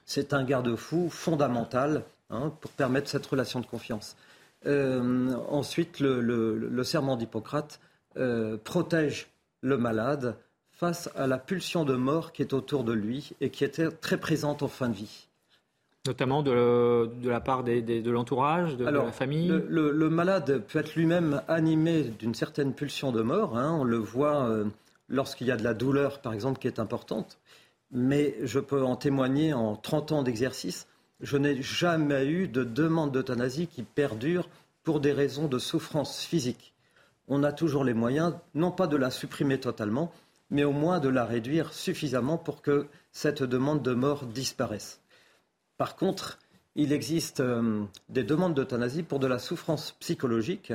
C'est 0.06 0.32
un 0.32 0.42
garde-fou 0.42 1.10
fondamental 1.10 2.04
hein, 2.30 2.50
pour 2.62 2.70
permettre 2.70 3.10
cette 3.10 3.26
relation 3.26 3.60
de 3.60 3.66
confiance. 3.66 4.16
Euh, 4.64 5.34
ensuite, 5.50 6.00
le, 6.00 6.82
serment 6.82 7.16
d'Hippocrate 7.16 7.78
euh, 8.16 8.56
protège 8.64 9.28
le 9.60 9.76
malade 9.76 10.36
face 10.84 11.08
à 11.16 11.26
la 11.26 11.38
pulsion 11.38 11.86
de 11.86 11.94
mort 11.94 12.32
qui 12.32 12.42
est 12.42 12.52
autour 12.52 12.84
de 12.84 12.92
lui 12.92 13.30
et 13.40 13.48
qui 13.48 13.64
était 13.64 13.90
très 13.90 14.18
présente 14.18 14.62
en 14.62 14.68
fin 14.68 14.90
de 14.90 14.94
vie. 14.94 15.28
Notamment 16.06 16.42
de, 16.42 17.08
la 17.24 17.40
part 17.40 17.64
de 17.64 18.10
l'entourage, 18.10 18.76
de, 18.76 18.84
la 18.84 19.10
famille 19.10 19.48
le, 19.48 20.10
malade 20.10 20.62
peut 20.68 20.80
être 20.80 20.94
lui-même 20.94 21.40
animé 21.48 22.02
d'une 22.02 22.34
certaine 22.34 22.74
pulsion 22.74 23.12
de 23.12 23.22
mort. 23.22 23.56
Hein. 23.56 23.74
on 23.80 23.84
le 23.84 23.96
voit 23.96 24.44
euh, 24.44 24.66
lorsqu'il 25.08 25.46
y 25.46 25.50
a 25.50 25.56
de 25.56 25.64
la 25.64 25.72
douleur, 25.72 26.20
par 26.20 26.34
exemple, 26.34 26.58
qui 26.58 26.66
est 26.66 26.78
importante. 26.78 27.38
Mais 27.90 28.36
je 28.42 28.60
peux 28.60 28.84
en 28.84 28.96
témoigner 28.96 29.54
en 29.54 29.76
30 29.76 30.12
ans 30.12 30.22
d'exercice. 30.22 30.86
Je 31.22 31.38
n'ai 31.38 31.62
jamais 31.62 32.26
eu 32.26 32.46
de 32.46 32.62
demande 32.62 33.10
d'euthanasie 33.10 33.68
qui 33.68 33.84
perdure 33.84 34.50
pour 34.82 35.00
des 35.00 35.12
raisons 35.12 35.48
de 35.48 35.58
souffrance 35.58 36.20
physique. 36.24 36.74
On 37.26 37.42
a 37.42 37.52
toujours 37.52 37.84
les 37.84 37.94
moyens, 37.94 38.34
non 38.54 38.70
pas 38.70 38.86
de 38.86 38.98
la 38.98 39.10
supprimer 39.10 39.58
totalement, 39.58 40.12
mais 40.54 40.62
au 40.62 40.70
moins 40.70 41.00
de 41.00 41.08
la 41.08 41.24
réduire 41.24 41.74
suffisamment 41.74 42.38
pour 42.38 42.62
que 42.62 42.86
cette 43.10 43.42
demande 43.42 43.82
de 43.82 43.92
mort 43.92 44.24
disparaisse. 44.24 45.00
Par 45.78 45.96
contre, 45.96 46.38
il 46.76 46.92
existe 46.92 47.40
euh, 47.40 47.82
des 48.08 48.22
demandes 48.22 48.54
d'euthanasie 48.54 49.02
pour 49.02 49.18
de 49.18 49.26
la 49.26 49.40
souffrance 49.40 49.96
psychologique, 49.98 50.72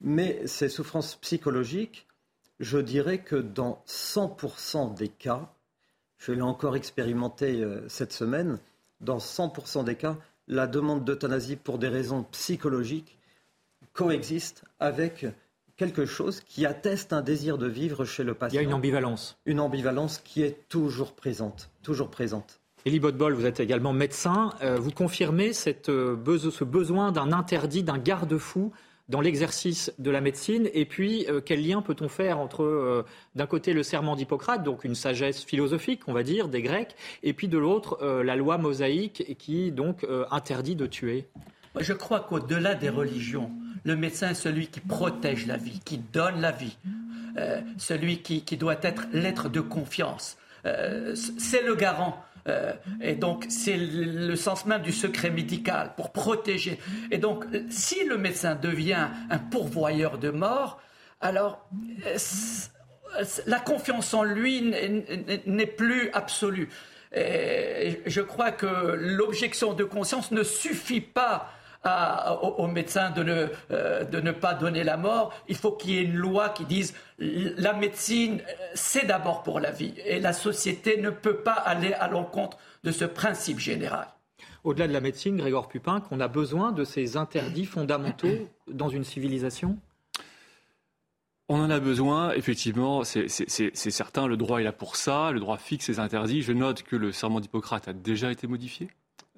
mais 0.00 0.44
ces 0.48 0.68
souffrances 0.68 1.14
psychologiques, 1.14 2.08
je 2.58 2.78
dirais 2.78 3.18
que 3.18 3.36
dans 3.36 3.84
100% 3.86 4.94
des 4.94 5.08
cas, 5.08 5.54
je 6.18 6.32
l'ai 6.32 6.42
encore 6.42 6.74
expérimenté 6.74 7.62
euh, 7.62 7.88
cette 7.88 8.12
semaine, 8.12 8.58
dans 9.00 9.18
100% 9.18 9.84
des 9.84 9.94
cas, 9.94 10.16
la 10.48 10.66
demande 10.66 11.04
d'euthanasie 11.04 11.54
pour 11.54 11.78
des 11.78 11.88
raisons 11.88 12.24
psychologiques 12.32 13.16
coexiste 13.92 14.64
avec 14.80 15.24
quelque 15.78 16.04
chose 16.04 16.40
qui 16.40 16.66
atteste 16.66 17.14
un 17.14 17.22
désir 17.22 17.56
de 17.56 17.66
vivre 17.66 18.04
chez 18.04 18.24
le 18.24 18.34
patient. 18.34 18.60
Il 18.60 18.62
y 18.62 18.66
a 18.66 18.68
une 18.68 18.74
ambivalence. 18.74 19.38
Une 19.46 19.60
ambivalence 19.60 20.18
qui 20.18 20.42
est 20.42 20.68
toujours 20.68 21.14
présente, 21.14 21.70
toujours 21.82 22.10
présente. 22.10 22.60
Elie 22.84 23.00
Botbol, 23.00 23.32
vous 23.32 23.46
êtes 23.46 23.60
également 23.60 23.92
médecin. 23.92 24.50
Euh, 24.62 24.76
vous 24.76 24.90
confirmez 24.90 25.52
cette, 25.52 25.88
euh, 25.88 26.16
ce 26.50 26.64
besoin 26.64 27.12
d'un 27.12 27.32
interdit, 27.32 27.82
d'un 27.82 27.98
garde-fou 27.98 28.72
dans 29.08 29.20
l'exercice 29.22 29.90
de 29.98 30.10
la 30.10 30.20
médecine 30.20 30.68
Et 30.74 30.84
puis, 30.84 31.24
euh, 31.30 31.40
quel 31.42 31.66
lien 31.66 31.80
peut-on 31.80 32.08
faire 32.08 32.38
entre, 32.38 33.04
d'un 33.36 33.46
côté, 33.46 33.72
le 33.72 33.82
serment 33.82 34.16
d'Hippocrate, 34.16 34.62
donc 34.62 34.84
une 34.84 34.94
sagesse 34.94 35.44
philosophique, 35.44 36.02
on 36.08 36.12
va 36.12 36.22
dire, 36.22 36.48
des 36.48 36.60
Grecs, 36.60 36.94
et 37.22 37.32
puis 37.32 37.48
de 37.48 37.56
l'autre, 37.56 38.04
la 38.04 38.36
loi 38.36 38.58
mosaïque 38.58 39.36
qui, 39.38 39.72
donc, 39.72 40.06
interdit 40.30 40.76
de 40.76 40.86
tuer? 40.86 41.26
Je 41.80 41.92
crois 41.92 42.20
qu'au-delà 42.20 42.74
des 42.74 42.88
religions, 42.88 43.50
le 43.84 43.96
médecin 43.96 44.30
est 44.30 44.34
celui 44.34 44.68
qui 44.68 44.80
protège 44.80 45.46
la 45.46 45.56
vie, 45.56 45.80
qui 45.84 45.98
donne 45.98 46.40
la 46.40 46.52
vie, 46.52 46.76
celui 47.76 48.22
qui, 48.22 48.42
qui, 48.42 48.56
doit 48.56 48.78
être 48.82 49.06
l'être 49.12 49.48
de 49.48 49.60
confiance. 49.60 50.36
c'est 50.64 51.62
le 51.62 51.74
garant 51.74 52.24
euh, 52.48 52.72
et 53.00 53.14
donc, 53.14 53.46
c'est 53.48 53.76
le 53.76 54.36
sens 54.36 54.66
même 54.66 54.82
du 54.82 54.92
secret 54.92 55.30
médical 55.30 55.92
pour 55.96 56.12
protéger. 56.12 56.78
Et 57.10 57.18
donc, 57.18 57.44
si 57.70 58.04
le 58.04 58.16
médecin 58.16 58.54
devient 58.54 59.08
un 59.30 59.38
pourvoyeur 59.38 60.18
de 60.18 60.30
mort, 60.30 60.80
alors 61.20 61.68
euh, 62.06 62.16
la 63.46 63.60
confiance 63.60 64.14
en 64.14 64.22
lui 64.22 64.72
n'est 65.46 65.66
plus 65.66 66.10
absolue. 66.12 66.68
Et 67.14 68.02
je 68.06 68.20
crois 68.20 68.50
que 68.50 68.66
l'objection 68.66 69.72
de 69.72 69.84
conscience 69.84 70.30
ne 70.30 70.42
suffit 70.42 71.00
pas 71.00 71.50
aux, 71.84 72.66
médecins 72.66 73.10
de 73.10 73.22
ne, 73.22 73.46
euh, 73.70 74.04
de 74.04 74.20
ne 74.20 74.32
pas 74.32 74.54
donner 74.54 74.84
la 74.84 74.96
mort. 74.96 75.32
Il 75.48 75.56
faut 75.56 75.72
qu'il 75.72 75.90
y 75.90 75.98
ait 75.98 76.02
une 76.02 76.16
loi 76.16 76.50
qui 76.50 76.64
dise 76.64 76.94
la 77.18 77.72
médecine, 77.72 78.42
c'est 78.74 79.06
d'abord 79.06 79.42
pour 79.42 79.60
la 79.60 79.70
vie. 79.70 79.94
Et 80.04 80.20
la 80.20 80.32
société 80.32 81.00
ne 81.00 81.10
peut 81.10 81.38
pas 81.38 81.52
aller 81.52 81.92
à 81.94 82.08
l'encontre 82.08 82.58
de 82.84 82.90
ce 82.90 83.04
principe 83.04 83.58
général. 83.58 84.08
Au-delà 84.64 84.88
de 84.88 84.92
la 84.92 85.00
médecine, 85.00 85.36
Grégor 85.36 85.68
Pupin, 85.68 86.00
qu'on 86.00 86.20
a 86.20 86.28
besoin 86.28 86.72
de 86.72 86.84
ces 86.84 87.16
interdits 87.16 87.66
fondamentaux 87.66 88.48
dans 88.70 88.88
une 88.88 89.04
civilisation? 89.04 89.78
On 91.50 91.60
en 91.60 91.70
a 91.70 91.80
besoin, 91.80 92.32
effectivement, 92.32 93.04
c'est 93.04 93.28
certain, 93.74 94.26
le 94.26 94.36
droit 94.36 94.60
est 94.60 94.64
là 94.64 94.72
pour 94.72 94.96
ça, 94.96 95.30
le 95.30 95.40
droit 95.40 95.56
fixe 95.56 95.86
ses 95.86 95.98
interdits. 95.98 96.42
Je 96.42 96.52
note 96.52 96.82
que 96.82 96.94
le 96.94 97.10
serment 97.10 97.40
d'Hippocrate 97.40 97.88
a 97.88 97.94
déjà 97.94 98.30
été 98.30 98.46
modifié, 98.46 98.90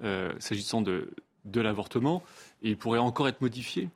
euh, 0.03 0.33
s'agissant 0.41 0.83
de, 0.83 1.15
de 1.45 1.61
l'avortement, 1.61 2.23
et 2.63 2.71
il 2.71 2.77
pourrait 2.77 2.99
encore 2.99 3.29
être 3.29 3.41
modifié. 3.41 3.89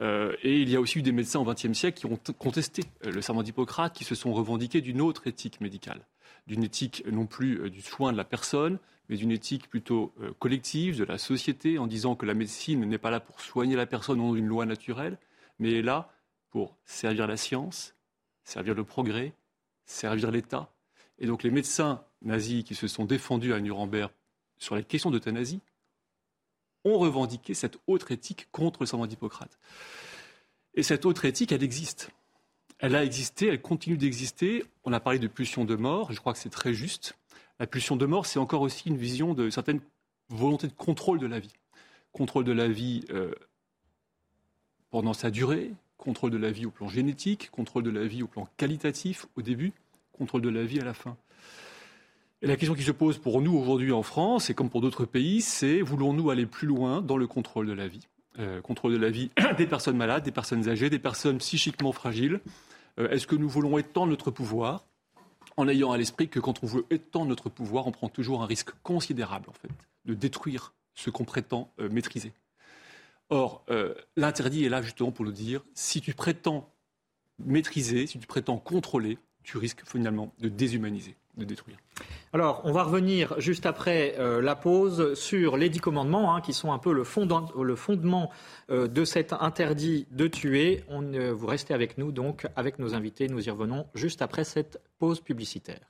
Euh, 0.00 0.36
et 0.42 0.60
il 0.60 0.68
y 0.68 0.76
a 0.76 0.80
aussi 0.80 1.00
eu 1.00 1.02
des 1.02 1.12
médecins 1.12 1.40
au 1.40 1.44
XXe 1.44 1.72
siècle 1.72 1.98
qui 1.98 2.06
ont 2.06 2.18
contesté 2.38 2.84
euh, 3.04 3.10
le 3.10 3.20
serment 3.20 3.42
d'Hippocrate, 3.42 3.92
qui 3.94 4.04
se 4.04 4.14
sont 4.14 4.32
revendiqués 4.32 4.80
d'une 4.80 5.00
autre 5.00 5.26
éthique 5.26 5.60
médicale, 5.60 6.00
d'une 6.46 6.62
éthique 6.62 7.04
non 7.10 7.26
plus 7.26 7.60
euh, 7.60 7.70
du 7.70 7.82
soin 7.82 8.12
de 8.12 8.16
la 8.16 8.24
personne, 8.24 8.78
mais 9.08 9.16
d'une 9.16 9.32
éthique 9.32 9.70
plutôt 9.70 10.12
collective 10.38 10.98
de 10.98 11.04
la 11.04 11.16
société, 11.16 11.78
en 11.78 11.86
disant 11.86 12.14
que 12.14 12.26
la 12.26 12.34
médecine 12.34 12.84
n'est 12.84 12.98
pas 12.98 13.10
là 13.10 13.20
pour 13.20 13.40
soigner 13.40 13.74
la 13.74 13.86
personne 13.86 14.18
dans 14.18 14.34
une 14.34 14.46
loi 14.46 14.66
naturelle, 14.66 15.16
mais 15.58 15.72
est 15.72 15.82
là 15.82 16.12
pour 16.50 16.76
servir 16.84 17.26
la 17.26 17.38
science, 17.38 17.94
servir 18.44 18.74
le 18.74 18.84
progrès, 18.84 19.32
servir 19.86 20.30
l'État. 20.30 20.70
Et 21.18 21.26
donc 21.26 21.42
les 21.42 21.50
médecins 21.50 22.04
nazis 22.20 22.64
qui 22.64 22.74
se 22.74 22.86
sont 22.86 23.06
défendus 23.06 23.54
à 23.54 23.60
Nuremberg 23.60 24.10
sur 24.58 24.74
la 24.74 24.82
question 24.82 25.10
d'euthanasie 25.10 25.60
ont 26.88 26.98
revendiqué 26.98 27.54
cette 27.54 27.78
autre 27.86 28.12
éthique 28.12 28.48
contre 28.52 28.80
le 28.80 28.86
serment 28.86 29.06
d'Hippocrate. 29.06 29.58
Et 30.74 30.82
cette 30.82 31.06
autre 31.06 31.24
éthique, 31.24 31.52
elle 31.52 31.62
existe. 31.62 32.10
Elle 32.78 32.94
a 32.94 33.04
existé, 33.04 33.48
elle 33.48 33.60
continue 33.60 33.96
d'exister. 33.96 34.64
On 34.84 34.92
a 34.92 35.00
parlé 35.00 35.18
de 35.18 35.26
pulsion 35.26 35.64
de 35.64 35.74
mort, 35.74 36.12
je 36.12 36.20
crois 36.20 36.32
que 36.32 36.38
c'est 36.38 36.50
très 36.50 36.74
juste. 36.74 37.14
La 37.58 37.66
pulsion 37.66 37.96
de 37.96 38.06
mort, 38.06 38.26
c'est 38.26 38.38
encore 38.38 38.62
aussi 38.62 38.88
une 38.88 38.96
vision 38.96 39.34
de 39.34 39.50
certaines 39.50 39.80
volonté 40.28 40.66
de 40.66 40.72
contrôle 40.72 41.18
de 41.18 41.26
la 41.26 41.40
vie. 41.40 41.52
Contrôle 42.12 42.44
de 42.44 42.52
la 42.52 42.68
vie 42.68 43.04
euh, 43.10 43.32
pendant 44.90 45.12
sa 45.12 45.30
durée, 45.30 45.72
contrôle 45.96 46.30
de 46.30 46.36
la 46.36 46.50
vie 46.50 46.66
au 46.66 46.70
plan 46.70 46.88
génétique, 46.88 47.50
contrôle 47.50 47.82
de 47.82 47.90
la 47.90 48.06
vie 48.06 48.22
au 48.22 48.26
plan 48.26 48.48
qualitatif 48.56 49.26
au 49.36 49.42
début, 49.42 49.72
contrôle 50.12 50.42
de 50.42 50.48
la 50.48 50.64
vie 50.64 50.80
à 50.80 50.84
la 50.84 50.94
fin. 50.94 51.16
La 52.40 52.56
question 52.56 52.76
qui 52.76 52.84
se 52.84 52.92
pose 52.92 53.18
pour 53.18 53.40
nous 53.42 53.56
aujourd'hui 53.56 53.90
en 53.90 54.04
France, 54.04 54.48
et 54.48 54.54
comme 54.54 54.70
pour 54.70 54.80
d'autres 54.80 55.04
pays, 55.04 55.42
c'est 55.42 55.80
voulons-nous 55.80 56.30
aller 56.30 56.46
plus 56.46 56.68
loin 56.68 57.02
dans 57.02 57.16
le 57.16 57.26
contrôle 57.26 57.66
de 57.66 57.72
la 57.72 57.88
vie 57.88 58.06
euh, 58.38 58.60
Contrôle 58.60 58.92
de 58.92 58.96
la 58.96 59.10
vie 59.10 59.32
des 59.58 59.66
personnes 59.66 59.96
malades, 59.96 60.22
des 60.22 60.30
personnes 60.30 60.68
âgées, 60.68 60.88
des 60.88 61.00
personnes 61.00 61.38
psychiquement 61.38 61.90
fragiles. 61.90 62.40
Euh, 63.00 63.10
est-ce 63.10 63.26
que 63.26 63.34
nous 63.34 63.48
voulons 63.48 63.76
étendre 63.76 64.10
notre 64.10 64.30
pouvoir 64.30 64.84
en 65.56 65.66
ayant 65.66 65.90
à 65.90 65.98
l'esprit 65.98 66.28
que 66.28 66.38
quand 66.38 66.62
on 66.62 66.66
veut 66.66 66.86
étendre 66.90 67.26
notre 67.26 67.48
pouvoir, 67.48 67.88
on 67.88 67.90
prend 67.90 68.08
toujours 68.08 68.40
un 68.40 68.46
risque 68.46 68.70
considérable, 68.84 69.50
en 69.50 69.54
fait, 69.54 69.70
de 70.04 70.14
détruire 70.14 70.74
ce 70.94 71.10
qu'on 71.10 71.24
prétend 71.24 71.72
euh, 71.80 71.88
maîtriser? 71.88 72.32
Or, 73.30 73.62
l'interdit 74.16 74.64
est 74.64 74.70
là 74.70 74.80
justement 74.80 75.10
pour 75.10 75.26
nous 75.26 75.32
dire, 75.32 75.62
si 75.74 76.00
tu 76.00 76.14
prétends 76.14 76.72
maîtriser, 77.44 78.06
si 78.06 78.18
tu 78.18 78.26
prétends 78.26 78.56
contrôler, 78.56 79.18
tu 79.48 79.56
risques 79.56 79.80
finalement 79.86 80.34
de 80.40 80.50
déshumaniser, 80.50 81.16
de 81.38 81.44
détruire. 81.46 81.78
Alors, 82.34 82.60
on 82.64 82.72
va 82.72 82.82
revenir 82.82 83.40
juste 83.40 83.64
après 83.64 84.14
euh, 84.18 84.42
la 84.42 84.54
pause 84.54 85.14
sur 85.14 85.56
les 85.56 85.70
dix 85.70 85.80
commandements, 85.80 86.34
hein, 86.34 86.42
qui 86.42 86.52
sont 86.52 86.70
un 86.70 86.78
peu 86.78 86.92
le, 86.92 87.02
fondement 87.02 88.30
euh, 88.68 88.88
de 88.88 89.04
cet 89.06 89.32
interdit 89.32 90.06
de 90.10 90.26
tuer. 90.26 90.84
On, 90.90 91.00
vous 91.32 91.46
restez 91.46 91.72
avec 91.72 91.96
nous, 91.96 92.12
donc, 92.12 92.46
avec 92.56 92.78
nos 92.78 92.94
invités. 92.94 93.26
Nous 93.26 93.48
y 93.48 93.50
revenons 93.50 93.86
juste 93.94 94.20
après 94.20 94.44
cette 94.44 94.82
pause 94.98 95.22
publicitaire. 95.22 95.80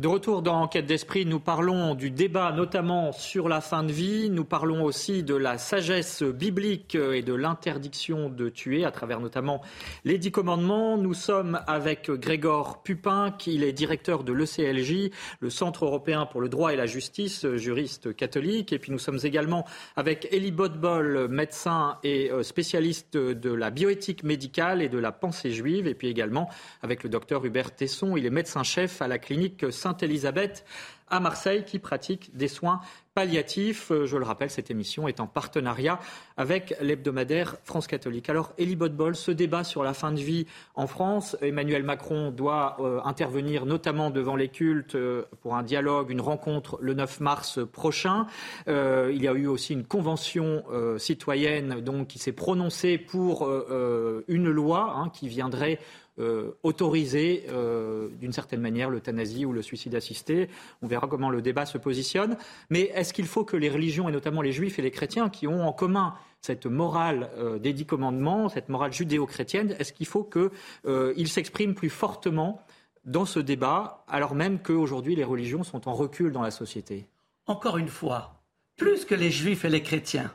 De 0.00 0.08
retour 0.08 0.40
dans 0.40 0.62
Enquête 0.62 0.86
d'esprit, 0.86 1.26
nous 1.26 1.38
parlons 1.38 1.94
du 1.94 2.10
débat 2.10 2.50
notamment 2.52 3.12
sur 3.12 3.46
la 3.46 3.60
fin 3.60 3.84
de 3.84 3.92
vie. 3.92 4.30
Nous 4.30 4.46
parlons 4.46 4.82
aussi 4.84 5.22
de 5.22 5.34
la 5.34 5.58
sagesse 5.58 6.22
biblique 6.22 6.94
et 6.94 7.20
de 7.20 7.34
l'interdiction 7.34 8.30
de 8.30 8.48
tuer 8.48 8.86
à 8.86 8.90
travers 8.90 9.20
notamment 9.20 9.60
les 10.06 10.16
dix 10.16 10.32
commandements. 10.32 10.96
Nous 10.96 11.12
sommes 11.12 11.60
avec 11.66 12.10
Grégor 12.10 12.82
Pupin, 12.82 13.34
qui 13.38 13.62
est 13.62 13.72
directeur 13.74 14.24
de 14.24 14.32
l'ECLJ, 14.32 15.10
le 15.40 15.50
Centre 15.50 15.84
européen 15.84 16.24
pour 16.24 16.40
le 16.40 16.48
droit 16.48 16.72
et 16.72 16.76
la 16.76 16.86
justice, 16.86 17.46
juriste 17.56 18.16
catholique. 18.16 18.72
Et 18.72 18.78
puis 18.78 18.92
nous 18.92 18.98
sommes 18.98 19.18
également 19.22 19.66
avec 19.96 20.26
Elie 20.32 20.52
Bodbol, 20.52 21.28
médecin 21.28 21.98
et 22.02 22.30
euh, 22.30 22.42
spécialiste 22.42 23.18
de 23.18 23.52
la 23.52 23.68
bioéthique 23.68 24.24
médicale 24.24 24.80
et 24.80 24.88
de 24.88 24.98
la 24.98 25.12
pensée 25.12 25.50
juive. 25.50 25.86
Et 25.86 25.94
puis 25.94 26.08
également 26.08 26.48
avec 26.80 27.02
le 27.02 27.10
docteur 27.10 27.44
Hubert 27.44 27.74
Tesson, 27.74 28.16
il 28.16 28.24
est 28.24 28.30
médecin-chef 28.30 29.02
à 29.02 29.06
la 29.06 29.18
clinique 29.18 29.70
Sainte-Élisabeth 29.82 30.64
à 31.12 31.20
Marseille 31.20 31.64
qui 31.64 31.78
pratique 31.78 32.34
des 32.34 32.48
soins 32.48 32.80
palliatifs. 33.14 33.92
Euh, 33.92 34.06
je 34.06 34.16
le 34.16 34.24
rappelle, 34.24 34.50
cette 34.50 34.70
émission 34.70 35.06
est 35.06 35.20
en 35.20 35.26
partenariat 35.26 36.00
avec 36.38 36.74
l'hebdomadaire 36.80 37.56
France 37.64 37.86
catholique. 37.86 38.30
Alors, 38.30 38.52
Elie 38.58 38.76
Bodbol, 38.76 39.14
ce 39.14 39.30
débat 39.30 39.62
sur 39.62 39.82
la 39.84 39.92
fin 39.92 40.12
de 40.12 40.20
vie 40.20 40.46
en 40.74 40.86
France, 40.86 41.36
Emmanuel 41.42 41.82
Macron 41.82 42.30
doit 42.30 42.78
euh, 42.80 43.00
intervenir 43.04 43.66
notamment 43.66 44.08
devant 44.08 44.36
les 44.36 44.48
cultes 44.48 44.94
euh, 44.94 45.24
pour 45.42 45.54
un 45.54 45.62
dialogue, 45.62 46.10
une 46.10 46.22
rencontre 46.22 46.78
le 46.80 46.94
9 46.94 47.20
mars 47.20 47.58
prochain. 47.70 48.26
il 48.66 49.22
y 49.22 49.28
a 49.28 49.32
eu 49.32 49.46
aussi 49.46 49.74
une 49.74 49.84
convention 49.84 50.64
citoyenne 50.96 51.82
qui 52.08 52.18
s'est 52.18 52.32
prononcée 52.32 52.96
pour 52.96 53.48
une 54.28 54.50
loi 54.50 54.94
hein, 54.96 55.10
qui 55.12 55.28
viendrait 55.28 55.78
euh, 56.18 56.52
autoriser 56.62 57.46
euh, 57.48 58.08
d'une 58.20 58.32
certaine 58.32 58.60
manière 58.60 58.90
l'euthanasie 58.90 59.46
ou 59.46 59.52
le 59.52 59.62
suicide 59.62 59.94
assisté. 59.94 60.50
On 60.82 60.86
verra 60.86 61.06
comment 61.08 61.30
le 61.30 61.40
débat 61.40 61.64
se 61.64 61.78
positionne. 61.78 62.36
Mais 62.68 62.90
est-ce 62.94 63.14
qu'il 63.14 63.26
faut 63.26 63.44
que 63.44 63.56
les 63.56 63.70
religions, 63.70 64.10
et 64.10 64.12
notamment 64.12 64.42
les 64.42 64.52
juifs 64.52 64.78
et 64.78 64.82
les 64.82 64.90
chrétiens, 64.90 65.30
qui 65.30 65.46
ont 65.46 65.66
en 65.66 65.72
commun 65.72 66.14
cette 66.42 66.66
morale 66.66 67.30
euh, 67.38 67.58
des 67.58 67.72
dix 67.72 67.86
commandements, 67.86 68.50
cette 68.50 68.68
morale 68.68 68.92
judéo-chrétienne, 68.92 69.74
est-ce 69.78 69.94
qu'il 69.94 70.06
faut 70.06 70.22
qu'ils 70.24 71.28
s'expriment 71.28 71.74
plus 71.74 71.88
fortement 71.88 72.60
dans 73.06 73.24
ce 73.24 73.40
débat, 73.40 74.04
alors 74.06 74.34
même 74.34 74.60
qu'aujourd'hui 74.60 75.16
les 75.16 75.24
religions 75.24 75.64
sont 75.64 75.88
en 75.88 75.94
recul 75.94 76.30
dans 76.30 76.42
la 76.42 76.50
société? 76.50 77.06
Encore 77.46 77.78
une 77.78 77.88
fois, 77.88 78.42
plus 78.76 79.06
que 79.06 79.14
les 79.14 79.30
juifs 79.30 79.64
et 79.64 79.70
les 79.70 79.82
chrétiens, 79.82 80.30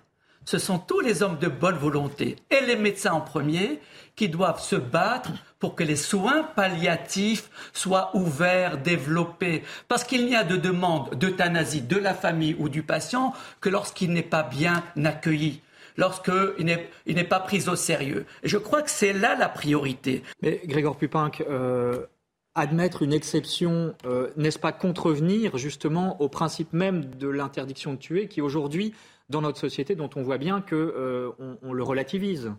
ce 0.48 0.60
sont 0.60 0.80
tous 0.80 1.02
les 1.02 1.24
hommes 1.24 1.38
de 1.40 1.50
bonne 1.50 1.76
volonté, 1.76 2.38
et 2.50 2.66
les 2.66 2.78
médecins 2.78 3.12
en 3.12 3.20
premier, 3.20 3.82
qui 4.16 4.30
doivent 4.30 4.62
se 4.62 4.78
battre 4.78 5.32
pour 5.60 5.76
que 5.76 5.84
les 5.84 5.98
soins 5.98 6.44
palliatifs 6.44 7.50
soient 7.74 8.16
ouverts, 8.16 8.78
développés. 8.78 9.64
Parce 9.90 10.06
qu'il 10.06 10.26
n'y 10.26 10.38
a 10.38 10.46
de 10.46 10.56
demande 10.56 11.16
d'euthanasie 11.16 11.82
de 11.82 11.98
la 11.98 12.14
famille 12.14 12.56
ou 12.60 12.70
du 12.70 12.82
patient 12.82 13.34
que 13.60 13.68
lorsqu'il 13.68 14.14
n'est 14.14 14.24
pas 14.24 14.44
bien 14.44 14.84
accueilli 15.04 15.62
lorsqu'il 15.98 16.64
n'est 16.64 17.24
pas 17.24 17.40
pris 17.40 17.68
au 17.68 17.76
sérieux. 17.76 18.28
Et 18.44 18.48
je 18.48 18.60
crois 18.60 18.84
que 18.84 18.92
c'est 18.92 19.14
là 19.14 19.36
la 19.36 19.50
priorité. 19.50 20.22
Mais 20.44 20.62
Grégor 20.64 20.96
Pupinck, 20.96 21.42
euh, 21.42 22.06
admettre 22.54 23.02
une 23.02 23.14
exception, 23.14 23.96
euh, 24.06 24.30
n'est-ce 24.38 24.60
pas 24.60 24.72
contrevenir 24.72 25.58
justement 25.58 26.22
au 26.22 26.30
principe 26.30 26.72
même 26.72 27.06
de 27.06 27.28
l'interdiction 27.28 27.94
de 27.94 27.98
tuer 27.98 28.28
qui 28.28 28.42
aujourd'hui 28.42 28.94
dans 29.30 29.42
notre 29.42 29.60
société 29.60 29.96
dont 29.96 30.10
on 30.16 30.22
voit 30.22 30.38
bien 30.38 30.62
qu'on 30.62 30.76
euh, 30.76 31.32
on 31.62 31.74
le 31.74 31.84
relativise. 31.84 32.54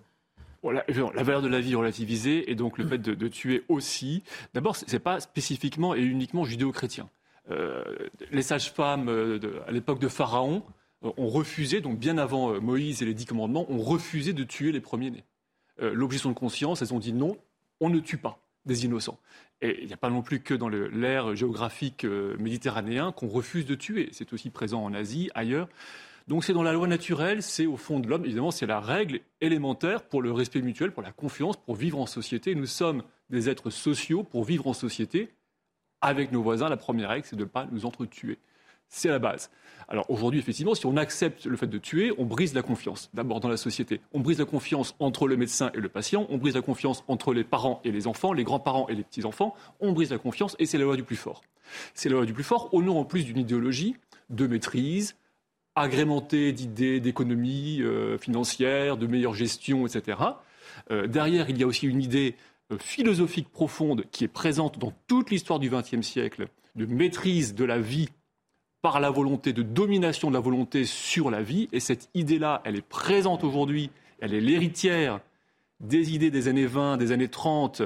la, 0.63 0.85
valeur 1.23 1.43
de 1.43 1.49
la 1.49 1.61
vie 1.61 1.75
relativisée 1.75 2.51
et 2.51 2.55
donc 2.55 2.79
le 2.79 2.87
fait 2.87 2.99
de, 2.99 3.29
tuer 3.29 3.65
aussi. 3.69 4.23
D'abord, 4.55 4.77
ce 4.77 4.91
n'est 4.91 4.99
pas 4.99 5.21
spécifiquement 5.21 5.95
et 5.95 6.01
uniquement 6.01 6.45
judéo-chrétien. 6.45 7.09
Euh, 7.51 7.83
les 8.31 8.43
sages-femmes 8.43 9.09
euh, 9.09 9.63
à 9.67 9.73
l'époque 9.73 9.99
de 9.99 10.09
Pharaon 10.09 10.63
ont 11.03 11.29
refusé, 11.29 11.81
donc 11.81 11.99
bien 11.99 12.19
avant 12.19 12.61
Moïse 12.61 13.03
et 13.03 13.07
les 13.07 13.15
dix 13.15 13.25
commandements, 13.25 13.71
ont 13.71 13.79
refusé 13.79 14.33
de 14.33 14.43
tuer 14.43 14.73
les 14.73 14.81
premiers-nés. 14.81 15.25
L'objection 15.81 16.31
de 16.31 16.35
conscience, 16.35 16.83
elles 16.83 16.93
ont 16.93 16.99
dit 16.99 17.13
non, 17.13 17.39
on 17.79 17.89
ne 17.89 18.01
tue 18.01 18.17
pas 18.17 18.41
des 18.67 18.85
innocents. 18.85 19.21
Et 19.63 19.79
il 19.81 19.87
n'y 19.87 19.93
a 19.93 19.97
pas 19.97 20.11
non 20.11 20.23
plus 20.23 20.41
que 20.41 20.55
dans 20.55 20.69
l'ère 20.69 21.37
géographique 21.37 22.05
méditerranéen 22.05 23.13
qu'on 23.13 23.29
refuse 23.29 23.65
de 23.65 23.77
tuer. 23.77 24.09
C'est 24.11 24.33
aussi 24.33 24.51
présent 24.51 24.83
en 24.83 24.93
Asie, 24.93 25.31
ailleurs. 25.37 25.69
Donc 26.29 26.45
c'est 26.45 26.53
dans 26.53 26.63
la 26.63 26.75
loi 26.75 26.87
naturelle, 26.87 27.43
c'est 27.43 27.65
au 27.65 27.79
fond 27.79 28.01
de 28.01 28.07
l'homme, 28.07 28.27
évidemment, 28.27 28.51
c'est 28.51 28.67
la 28.67 28.81
règle 28.81 29.21
élémentaire 29.41 30.03
pour 30.03 30.21
le 30.21 30.31
respect 30.31 30.61
mutuel, 30.61 30.93
pour 30.93 31.03
la 31.03 31.11
confiance, 31.11 31.57
pour 31.57 31.75
vivre 31.75 31.99
en 31.99 32.05
société. 32.05 32.55
Nous 32.55 32.67
sommes 32.67 33.03
des 33.31 33.49
êtres 33.49 33.71
sociaux 33.71 34.25
pour 34.25 34.45
vivre 34.45 34.67
en 34.67 34.75
société 34.75 35.31
avec 36.03 36.31
nos 36.31 36.43
voisins. 36.43 36.69
La 36.69 36.77
première 36.77 37.09
règle, 37.09 37.27
c'est 37.27 37.37
de 37.37 37.45
ne 37.45 37.49
pas 37.49 37.67
nous 37.73 37.87
entretuer. 37.87 38.37
C'est 38.91 39.09
la 39.09 39.19
base. 39.19 39.51
Alors 39.89 40.11
aujourd'hui, 40.11 40.39
effectivement, 40.39 40.75
si 40.75 40.85
on 40.85 40.99
accepte 40.99 41.47
le 41.47 41.57
fait 41.57 41.67
de 41.67 41.79
tuer, 41.79 42.13
on 42.19 42.27
brise 42.27 42.53
la 42.53 42.61
confiance, 42.61 43.09
d'abord 43.15 43.41
dans 43.41 43.49
la 43.49 43.57
société. 43.57 44.03
On 44.13 44.21
brise 44.21 44.39
la 44.39 44.45
confiance 44.45 44.95
entre 44.99 45.29
le 45.29 45.37
médecin 45.39 45.71
et 45.73 45.79
le 45.79 45.89
patient, 45.89 46.27
on 46.29 46.37
brise 46.37 46.57
la 46.57 46.63
confiance 46.63 47.05
entre 47.09 47.33
les 47.33 47.45
parents 47.45 47.81
et 47.85 47.91
les 47.91 48.07
enfants, 48.07 48.35
les 48.35 48.45
grands-parents 48.45 48.87
et 48.89 48.95
les 48.95 49.03
petits-enfants, 49.03 49.55
on 49.81 49.93
brise 49.93 50.11
la 50.11 50.19
confiance 50.19 50.57
et 50.59 50.67
c'est 50.67 50.77
la 50.77 50.85
loi 50.85 50.97
du 50.97 51.05
plus 51.05 51.17
fort. 51.17 51.41
C'est 51.95 52.11
la 52.11 52.17
loi 52.17 52.27
du 52.27 52.35
plus 52.35 52.45
fort 52.45 52.73
au 52.75 52.83
nom 52.83 52.99
en 52.99 53.05
plus 53.07 53.25
d'une 53.25 53.39
idéologie 53.39 53.97
de 54.31 54.47
maîtrise, 54.47 55.17
agrémenté 55.81 56.53
d'idées 56.53 57.01
d'économie 57.01 57.81
euh, 57.83 58.19
financière, 58.19 58.97
de 58.97 59.07
meilleure 59.07 59.35
gestion, 59.35 59.87
etc. 59.87 60.19
Euh, 60.91 61.07
derrière, 61.07 61.51
il 61.51 61.59
y 61.59 61.63
a 61.63 61.67
aussi 61.67 61.87
une 61.87 62.03
idée 62.03 62.35
euh, 62.73 62.79
philosophique 62.79 63.49
profonde 63.51 64.05
qui 64.11 64.25
est 64.25 64.29
présente 64.29 64.79
dans 64.79 64.93
toute 65.07 65.31
l'histoire 65.31 65.59
du 65.59 65.71
XXe 65.71 66.03
siècle, 66.03 66.49
de 66.77 66.87
maîtrise 66.87 67.55
de 67.55 67.65
la 67.65 67.79
vie 67.79 68.09
par 68.83 69.01
la 69.01 69.11
volonté, 69.11 69.53
de 69.53 69.63
domination 69.63 70.29
de 70.29 70.35
la 70.35 70.41
volonté 70.41 70.85
sur 70.85 71.31
la 71.31 71.43
vie. 71.43 71.69
Et 71.73 71.81
cette 71.81 72.09
idée-là, 72.15 72.63
elle 72.65 72.77
est 72.77 72.87
présente 72.87 73.43
aujourd'hui, 73.45 73.91
elle 74.21 74.35
est 74.35 74.41
l'héritière 74.41 75.21
des 75.81 76.15
idées 76.15 76.31
des 76.31 76.49
années 76.49 76.67
20, 76.67 76.97
des 76.97 77.13
années 77.13 77.29
30, 77.29 77.83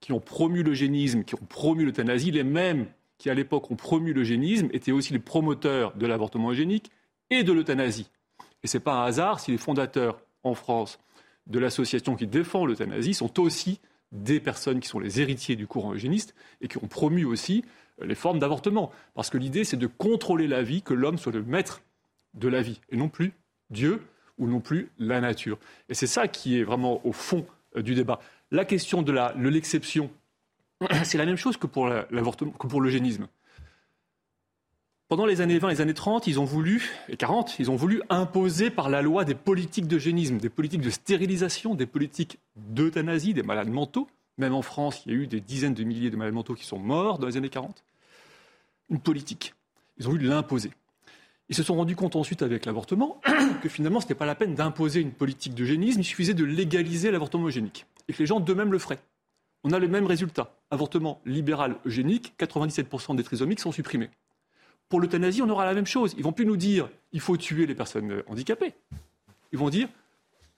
qui 0.00 0.12
ont 0.12 0.20
promu 0.20 0.62
l'eugénisme, 0.62 1.24
qui 1.24 1.34
ont 1.34 1.46
promu 1.48 1.84
l'euthanasie. 1.84 2.30
Les 2.30 2.44
mêmes 2.44 2.86
qui, 3.18 3.28
à 3.30 3.34
l'époque, 3.34 3.70
ont 3.70 3.76
promu 3.76 4.12
l'eugénisme 4.12 4.68
étaient 4.72 4.92
aussi 4.92 5.12
les 5.12 5.18
promoteurs 5.18 5.94
de 5.94 6.06
l'avortement 6.06 6.50
eugénique 6.50 6.90
et 7.30 7.44
de 7.44 7.52
l'euthanasie. 7.52 8.10
Et 8.62 8.66
ce 8.66 8.76
n'est 8.76 8.82
pas 8.82 8.94
un 8.94 9.04
hasard 9.04 9.40
si 9.40 9.50
les 9.50 9.58
fondateurs 9.58 10.20
en 10.42 10.54
France 10.54 10.98
de 11.46 11.58
l'association 11.58 12.16
qui 12.16 12.26
défend 12.26 12.66
l'euthanasie 12.66 13.14
sont 13.14 13.40
aussi 13.40 13.80
des 14.12 14.40
personnes 14.40 14.80
qui 14.80 14.88
sont 14.88 14.98
les 14.98 15.20
héritiers 15.20 15.56
du 15.56 15.66
courant 15.66 15.92
eugéniste 15.92 16.34
et 16.60 16.68
qui 16.68 16.78
ont 16.78 16.88
promu 16.88 17.24
aussi 17.24 17.64
euh, 18.00 18.06
les 18.06 18.14
formes 18.14 18.38
d'avortement. 18.38 18.90
Parce 19.14 19.30
que 19.30 19.38
l'idée, 19.38 19.64
c'est 19.64 19.76
de 19.76 19.86
contrôler 19.86 20.48
la 20.48 20.62
vie, 20.62 20.82
que 20.82 20.94
l'homme 20.94 21.18
soit 21.18 21.32
le 21.32 21.42
maître 21.42 21.82
de 22.34 22.48
la 22.48 22.62
vie, 22.62 22.80
et 22.90 22.96
non 22.96 23.08
plus 23.08 23.32
Dieu 23.70 24.02
ou 24.38 24.46
non 24.46 24.60
plus 24.60 24.90
la 24.98 25.20
nature. 25.20 25.58
Et 25.88 25.94
c'est 25.94 26.06
ça 26.06 26.28
qui 26.28 26.58
est 26.58 26.64
vraiment 26.64 27.04
au 27.06 27.12
fond 27.12 27.46
euh, 27.76 27.82
du 27.82 27.94
débat. 27.94 28.20
La 28.50 28.64
question 28.64 29.02
de 29.02 29.12
l'exception, 29.48 30.10
c'est 31.04 31.18
la 31.18 31.26
même 31.26 31.36
chose 31.36 31.56
que 31.56 31.66
pour 31.66 31.88
l'avortement, 31.88 32.52
que 32.52 32.66
pour 32.66 32.80
l'eugénisme. 32.80 33.28
Pendant 35.10 35.26
les 35.26 35.40
années 35.40 35.58
20 35.58 35.70
et 35.70 35.72
les 35.72 35.80
années 35.80 35.92
30, 35.92 36.28
ils 36.28 36.38
ont 36.38 36.44
voulu, 36.44 36.88
et 37.08 37.16
40, 37.16 37.58
ils 37.58 37.68
ont 37.68 37.74
voulu 37.74 38.00
imposer 38.10 38.70
par 38.70 38.88
la 38.88 39.02
loi 39.02 39.24
des 39.24 39.34
politiques 39.34 39.88
d'eugénisme, 39.88 40.38
des 40.38 40.48
politiques 40.48 40.82
de 40.82 40.90
stérilisation, 40.90 41.74
des 41.74 41.86
politiques 41.86 42.38
d'euthanasie 42.54 43.34
des 43.34 43.42
malades 43.42 43.70
mentaux. 43.70 44.06
Même 44.38 44.54
en 44.54 44.62
France, 44.62 45.02
il 45.04 45.12
y 45.12 45.16
a 45.16 45.18
eu 45.18 45.26
des 45.26 45.40
dizaines 45.40 45.74
de 45.74 45.82
milliers 45.82 46.10
de 46.10 46.16
malades 46.16 46.34
mentaux 46.34 46.54
qui 46.54 46.64
sont 46.64 46.78
morts 46.78 47.18
dans 47.18 47.26
les 47.26 47.36
années 47.36 47.48
40. 47.48 47.82
Une 48.88 49.00
politique. 49.00 49.52
Ils 49.98 50.06
ont 50.06 50.12
voulu 50.12 50.28
l'imposer. 50.28 50.70
Ils 51.48 51.56
se 51.56 51.64
sont 51.64 51.74
rendus 51.74 51.96
compte 51.96 52.14
ensuite 52.14 52.42
avec 52.42 52.64
l'avortement 52.64 53.20
que 53.64 53.68
finalement, 53.68 53.98
ce 53.98 54.04
n'était 54.04 54.14
pas 54.14 54.26
la 54.26 54.36
peine 54.36 54.54
d'imposer 54.54 55.00
une 55.00 55.10
politique 55.10 55.56
d'eugénisme, 55.56 56.02
il 56.02 56.04
suffisait 56.04 56.34
de 56.34 56.44
légaliser 56.44 57.10
l'avortement 57.10 57.48
eugénique. 57.48 57.84
Et 58.06 58.12
que 58.12 58.18
les 58.20 58.26
gens 58.26 58.38
d'eux-mêmes 58.38 58.70
le 58.70 58.78
feraient. 58.78 59.00
On 59.64 59.72
a 59.72 59.80
le 59.80 59.88
même 59.88 60.06
résultat. 60.06 60.54
Avortement 60.70 61.20
libéral 61.26 61.78
eugénique, 61.84 62.32
97% 62.38 63.16
des 63.16 63.24
trisomiques 63.24 63.58
sont 63.58 63.72
supprimés. 63.72 64.10
Pour 64.90 65.00
l'euthanasie, 65.00 65.40
on 65.40 65.48
aura 65.48 65.64
la 65.64 65.72
même 65.72 65.86
chose. 65.86 66.14
Ils 66.18 66.24
vont 66.24 66.32
plus 66.32 66.44
nous 66.44 66.58
dire 66.58 66.90
il 67.12 67.20
faut 67.20 67.38
tuer 67.38 67.64
les 67.64 67.74
personnes 67.74 68.22
handicapées. 68.26 68.74
Ils 69.52 69.58
vont 69.58 69.70
dire 69.70 69.88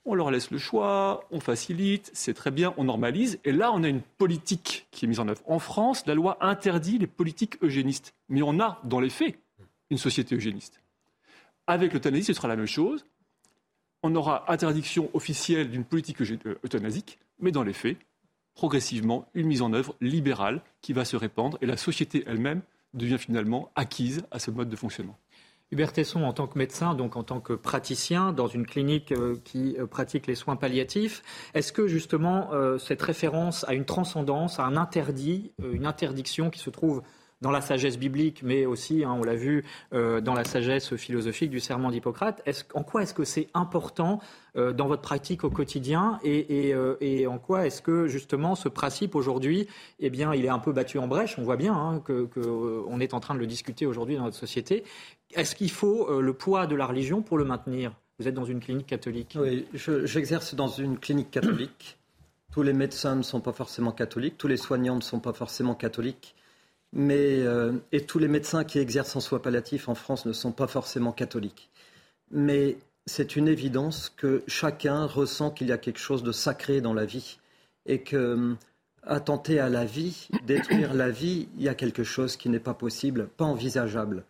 on 0.05 0.15
leur 0.15 0.31
laisse 0.31 0.51
le 0.51 0.57
choix, 0.57 1.25
on 1.31 1.39
facilite, 1.39 2.11
c'est 2.13 2.33
très 2.33 2.51
bien, 2.51 2.73
on 2.75 2.83
normalise. 2.83 3.39
Et 3.45 3.53
là, 3.53 3.71
on 3.71 3.83
a 3.83 3.87
une 3.87 4.01
politique 4.01 4.87
qui 4.91 5.05
est 5.05 5.07
mise 5.07 5.21
en 5.21 5.29
œuvre. 5.29 5.41
En 5.47 5.59
France, 5.59 6.05
la 6.07 6.13
loi 6.13 6.37
interdit 6.41 6.97
les 6.97 7.07
politiques 7.07 7.55
eugénistes. 7.63 8.13
Mais 8.27 8.41
on 8.41 8.59
a, 8.59 8.81
dans 8.83 8.99
les 8.99 9.09
faits, 9.09 9.37
une 9.89 9.97
société 9.97 10.35
eugéniste. 10.35 10.81
Avec 11.67 11.93
l'euthanasie, 11.93 12.25
ce 12.25 12.33
sera 12.33 12.49
la 12.49 12.57
même 12.57 12.65
chose. 12.65 13.05
On 14.01 14.13
aura 14.15 14.51
interdiction 14.51 15.09
officielle 15.13 15.71
d'une 15.71 15.85
politique 15.85 16.19
euh, 16.21 16.59
euthanasique, 16.65 17.17
mais 17.39 17.51
dans 17.51 17.63
les 17.63 17.71
faits, 17.71 17.97
progressivement 18.55 19.29
une 19.33 19.47
mise 19.47 19.61
en 19.61 19.71
œuvre 19.71 19.95
libérale 20.01 20.61
qui 20.81 20.91
va 20.91 21.05
se 21.05 21.15
répandre 21.15 21.57
et 21.61 21.65
la 21.65 21.77
société 21.77 22.25
elle-même 22.27 22.61
devient 22.93 23.17
finalement 23.17 23.71
acquise 23.75 24.23
à 24.31 24.39
ce 24.39 24.51
mode 24.51 24.69
de 24.69 24.75
fonctionnement. 24.75 25.17
Hubert 25.73 25.91
Tesson, 25.91 26.23
en 26.23 26.33
tant 26.33 26.45
que 26.45 26.59
médecin, 26.59 26.93
donc 26.93 27.15
en 27.15 27.23
tant 27.23 27.39
que 27.39 27.53
praticien 27.53 28.31
dans 28.31 28.45
une 28.45 28.67
clinique 28.67 29.11
euh, 29.11 29.37
qui 29.43 29.75
euh, 29.79 29.87
pratique 29.87 30.27
les 30.27 30.35
soins 30.35 30.55
palliatifs, 30.55 31.23
est-ce 31.55 31.73
que 31.73 31.87
justement 31.87 32.53
euh, 32.53 32.77
cette 32.77 33.01
référence 33.01 33.65
à 33.67 33.73
une 33.73 33.85
transcendance, 33.85 34.59
à 34.59 34.65
un 34.65 34.77
interdit, 34.77 35.51
une 35.63 35.87
interdiction 35.87 36.51
qui 36.51 36.59
se 36.59 36.69
trouve 36.69 37.01
dans 37.43 37.51
la 37.51 37.61
sagesse 37.61 37.99
biblique, 37.99 38.41
mais 38.41 38.65
aussi, 38.65 39.03
hein, 39.03 39.15
on 39.19 39.21
l'a 39.21 39.35
vu, 39.35 39.65
euh, 39.93 40.21
dans 40.21 40.33
la 40.33 40.45
sagesse 40.45 40.95
philosophique 40.95 41.51
du 41.51 41.59
serment 41.59 41.91
d'Hippocrate. 41.91 42.41
en 42.73 42.83
quoi 42.83 43.03
est-ce 43.03 43.13
que 43.13 43.25
c'est 43.25 43.49
important 43.53 44.21
euh, 44.55 44.71
dans 44.71 44.87
votre 44.87 45.01
pratique 45.01 45.43
au 45.43 45.49
quotidien 45.49 46.19
euh, 46.25 46.95
et, 47.01 47.27
en 47.27 47.37
quoi 47.39 47.67
est-ce 47.67 47.81
que 47.81 48.07
justement 48.07 48.55
ce 48.55 48.69
principe 48.69 49.13
aujourd'hui, 49.13 49.67
eh 49.99 50.09
bien, 50.09 50.33
il 50.33 50.45
est 50.45 50.49
un 50.49 50.57
peu 50.57 50.71
battu 50.71 50.97
en 50.99 51.07
brèche? 51.07 51.37
On 51.37 51.43
voit 51.43 51.57
bien 51.57 51.73
hein, 51.73 52.01
qu'on 52.05 52.99
est 53.01 53.13
en 53.13 53.19
train 53.19 53.35
de 53.35 53.39
le 53.39 53.47
discuter 53.47 53.85
aujourd'hui 53.85 54.15
dans 54.15 54.23
notre 54.23 54.37
société. 54.37 54.85
Est-ce 55.33 55.55
qu'il 55.55 55.71
faut 55.71 56.21
le 56.21 56.33
poids 56.33 56.65
de 56.65 56.75
la 56.75 56.85
religion 56.85 57.21
pour 57.21 57.37
le 57.37 57.43
maintenir? 57.43 57.91
Vous 58.19 58.27
êtes 58.29 58.35
dans 58.35 58.45
une 58.45 58.61
clinique 58.61 58.87
catholique. 58.87 59.37
Oui, 59.37 59.65
j'exerce 59.73 60.55
dans 60.55 60.69
une 60.69 60.97
clinique 60.97 61.31
catholique. 61.31 61.97
Tous 62.53 62.61
les 62.63 62.73
médecins 62.73 63.15
ne 63.15 63.23
sont 63.23 63.41
pas 63.41 63.51
forcément 63.51 63.91
catholiques, 63.91 64.37
tous 64.37 64.47
les 64.47 64.57
soignants 64.57 64.95
ne 64.95 65.01
sont 65.01 65.19
pas 65.19 65.33
forcément 65.33 65.75
catholiques 65.75 66.35
mais, 66.93 67.41
euh, 67.41 67.73
et 67.91 68.05
tous 68.05 68.19
les 68.19 68.27
médecins 68.27 68.63
qui 68.63 68.77
exercent 68.77 69.15
en 69.15 69.19
soins 69.19 69.39
palliatifs 69.39 69.89
en 69.89 69.95
France 69.95 70.25
ne 70.25 70.31
sont 70.31 70.51
pas 70.51 70.67
forcément 70.67 71.11
catholiques. 71.11 71.69
Mais 72.31 72.77
c'est 73.07 73.35
une 73.35 73.47
évidence 73.47 74.09
que 74.15 74.43
chacun 74.47 75.05
ressent 75.05 75.49
qu'il 75.49 75.67
y 75.67 75.71
a 75.71 75.77
quelque 75.79 75.99
chose 75.99 76.23
de 76.23 76.31
sacré 76.31 76.81
dans 76.81 76.93
la 76.93 77.05
vie 77.05 77.39
et 77.87 78.03
que 78.03 78.15
euh, 78.15 78.53
attenter 79.01 79.59
à 79.59 79.69
la 79.69 79.85
vie, 79.85 80.29
détruire 80.45 80.93
la 80.93 81.09
vie, 81.09 81.49
il 81.57 81.63
y 81.63 81.67
a 81.67 81.73
quelque 81.73 82.03
chose 82.03 82.37
qui 82.37 82.47
n'est 82.47 82.59
pas 82.59 82.75
possible, 82.75 83.27
pas 83.37 83.45
envisageable. 83.45 84.23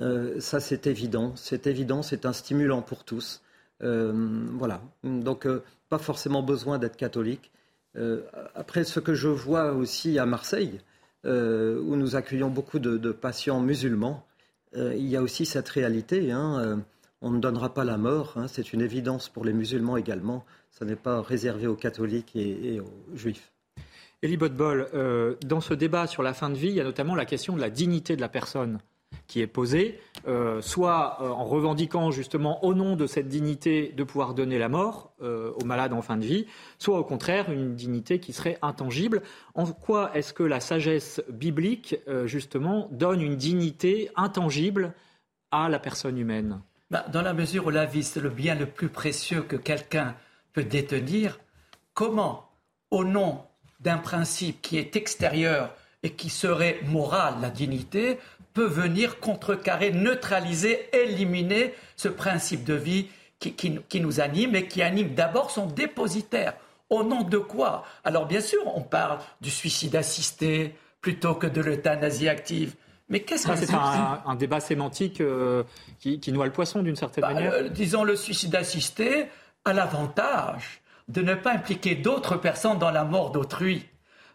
Euh, 0.00 0.38
ça, 0.40 0.60
c'est 0.60 0.86
évident. 0.86 1.32
C'est 1.34 1.66
évident, 1.66 2.02
c'est 2.02 2.24
un 2.24 2.32
stimulant 2.32 2.82
pour 2.82 3.04
tous. 3.04 3.42
voilà. 3.80 4.80
Donc, 5.02 5.46
pas 5.88 5.98
forcément 5.98 6.42
besoin 6.42 6.78
d'être 6.78 6.96
catholique. 6.96 7.50
après, 8.54 8.84
ce 8.84 9.00
que 9.00 9.14
je 9.14 9.28
vois 9.28 9.72
aussi 9.72 10.18
à 10.18 10.24
Marseille, 10.24 10.80
euh, 11.26 11.80
où 11.80 11.96
nous 11.96 12.16
accueillons 12.16 12.50
beaucoup 12.50 12.78
de, 12.78 13.12
patients 13.12 13.60
musulmans, 13.60 14.24
euh, 14.76 14.94
il 14.96 15.06
y 15.06 15.16
a 15.16 15.22
aussi 15.22 15.44
cette 15.44 15.68
réalité. 15.68 16.30
Hein, 16.30 16.58
euh, 16.60 16.76
on 17.20 17.30
ne 17.30 17.40
donnera 17.40 17.74
pas 17.74 17.84
la 17.84 17.96
mort, 17.96 18.34
hein, 18.36 18.46
c'est 18.48 18.72
une 18.72 18.80
évidence 18.80 19.28
pour 19.28 19.44
les 19.44 19.52
musulmans 19.52 19.96
également. 19.96 20.44
Ça 20.70 20.84
n'est 20.84 20.96
pas 20.96 21.22
réservé 21.22 21.66
aux 21.66 21.74
catholiques 21.74 22.36
et, 22.36 22.80
aux 22.80 23.16
juifs. 23.16 23.50
Elie 24.22 24.36
Botbol, 24.36 24.88
dans 25.44 25.60
ce 25.60 25.74
débat 25.74 26.06
sur 26.06 26.22
la 26.22 26.32
fin 26.32 26.50
de 26.50 26.56
vie, 26.56 26.68
il 26.68 26.74
y 26.74 26.80
a 26.80 26.84
notamment 26.84 27.14
la 27.14 27.24
question 27.24 27.54
de 27.54 27.60
la 27.60 27.70
dignité 27.70 28.16
de 28.16 28.20
la 28.20 28.28
personne 28.28 28.78
qui 29.26 29.40
est 29.40 29.46
posée, 29.46 30.00
euh, 30.26 30.60
soit 30.60 31.18
euh, 31.20 31.28
en 31.28 31.44
revendiquant 31.44 32.10
justement 32.10 32.64
au 32.64 32.74
nom 32.74 32.96
de 32.96 33.06
cette 33.06 33.28
dignité 33.28 33.92
de 33.96 34.04
pouvoir 34.04 34.34
donner 34.34 34.58
la 34.58 34.68
mort 34.68 35.12
euh, 35.22 35.52
aux 35.60 35.64
malades 35.64 35.92
en 35.92 36.02
fin 36.02 36.16
de 36.16 36.24
vie, 36.24 36.46
soit 36.78 36.98
au 36.98 37.04
contraire 37.04 37.50
une 37.50 37.74
dignité 37.74 38.20
qui 38.20 38.32
serait 38.32 38.58
intangible. 38.62 39.22
En 39.54 39.66
quoi 39.66 40.10
est-ce 40.14 40.32
que 40.32 40.42
la 40.42 40.60
sagesse 40.60 41.22
biblique 41.28 41.96
justement 42.24 42.88
donne 42.92 43.20
une 43.20 43.36
dignité 43.36 44.10
intangible 44.16 44.92
à 45.50 45.68
la 45.68 45.78
personne 45.78 46.18
humaine? 46.18 46.60
Bah, 46.90 47.04
Dans 47.12 47.22
la 47.22 47.34
mesure 47.34 47.66
où 47.66 47.70
la 47.70 47.86
vie 47.86 48.04
c'est 48.04 48.20
le 48.20 48.30
bien 48.30 48.54
le 48.54 48.66
plus 48.66 48.88
précieux 48.88 49.42
que 49.42 49.56
quelqu'un 49.56 50.14
peut 50.52 50.64
détenir, 50.64 51.38
comment, 51.94 52.48
au 52.90 53.04
nom 53.04 53.42
d'un 53.80 53.98
principe 53.98 54.62
qui 54.62 54.78
est 54.78 54.96
extérieur 54.96 55.74
et 56.02 56.10
qui 56.10 56.30
serait 56.30 56.80
moral, 56.84 57.34
la 57.40 57.50
dignité, 57.50 58.18
peut 58.56 58.64
venir 58.64 59.20
contrecarrer, 59.20 59.92
neutraliser, 59.92 60.88
éliminer 60.94 61.74
ce 61.94 62.08
principe 62.08 62.64
de 62.64 62.72
vie 62.72 63.08
qui, 63.38 64.00
nous 64.00 64.20
anime 64.20 64.56
et 64.56 64.66
qui 64.66 64.80
anime 64.80 65.12
d'abord 65.14 65.50
son 65.50 65.66
dépositaire. 65.66 66.54
Au 66.88 67.04
nom 67.04 67.20
de 67.20 67.36
quoi? 67.36 67.84
Alors 68.02 68.24
bien 68.24 68.40
sûr, 68.40 68.60
on 68.74 68.80
parle 68.80 69.18
du 69.42 69.50
suicide 69.50 69.94
assisté 69.94 70.74
plutôt 71.02 71.34
que 71.34 71.46
de 71.46 71.60
l'euthanasie 71.60 72.30
active. 72.30 72.74
Mais 73.10 73.20
qu'est-ce 73.20 73.46
que 73.46 73.56
c'est 73.56 73.74
un, 73.74 74.34
débat 74.36 74.60
sémantique 74.60 75.20
euh, 75.20 75.62
qui, 76.00 76.32
noie 76.32 76.46
le 76.46 76.52
poisson 76.52 76.82
d'une 76.82 76.96
certaine 76.96 77.22
bah, 77.22 77.34
manière. 77.34 77.52
Euh, 77.52 77.68
disons 77.68 78.04
le 78.04 78.16
suicide 78.16 78.54
assisté 78.56 79.26
a 79.66 79.74
l'avantage 79.74 80.80
de 81.08 81.20
ne 81.20 81.34
pas 81.34 81.52
impliquer 81.52 81.94
d'autres 81.94 82.38
personnes 82.38 82.78
dans 82.78 82.90
la 82.90 83.04
mort 83.04 83.32
d'autrui. 83.32 83.86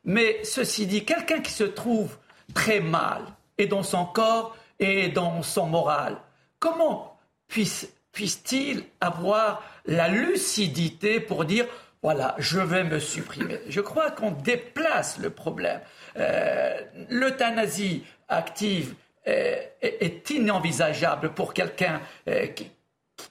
Mais 0.06 0.44
ceci 0.44 0.86
dit, 0.86 1.06
quelqu'un 1.06 1.40
qui 1.40 1.52
se 1.52 1.64
trouve 1.64 2.18
très 2.54 2.82
mal, 2.82 3.24
et 3.58 3.68
dans 3.68 3.84
son 3.84 4.06
corps 4.06 4.56
et 4.80 5.10
dans 5.10 5.44
son 5.44 5.68
moral. 5.68 6.18
Comment 6.60 7.20
puisse, 7.48 7.92
puisse-t-il 8.12 8.84
avoir 9.00 9.64
la 9.86 10.08
lucidité 10.08 11.20
pour 11.20 11.46
dire 11.46 11.66
voilà, 12.04 12.36
je 12.40 12.60
vais 12.60 12.84
me 12.84 12.98
supprimer? 12.98 13.60
Je 13.68 13.80
crois 13.80 14.10
qu'on 14.10 14.32
déplace 14.32 15.20
le 15.20 15.30
problème. 15.30 15.80
Euh, 16.18 16.82
l'euthanasie 17.10 18.04
active 18.28 18.96
est, 19.24 20.30
inenvisageable 20.32 21.34
pour 21.34 21.54
quelqu'un 21.54 22.02
euh, 22.28 22.48
qui, 22.48 22.72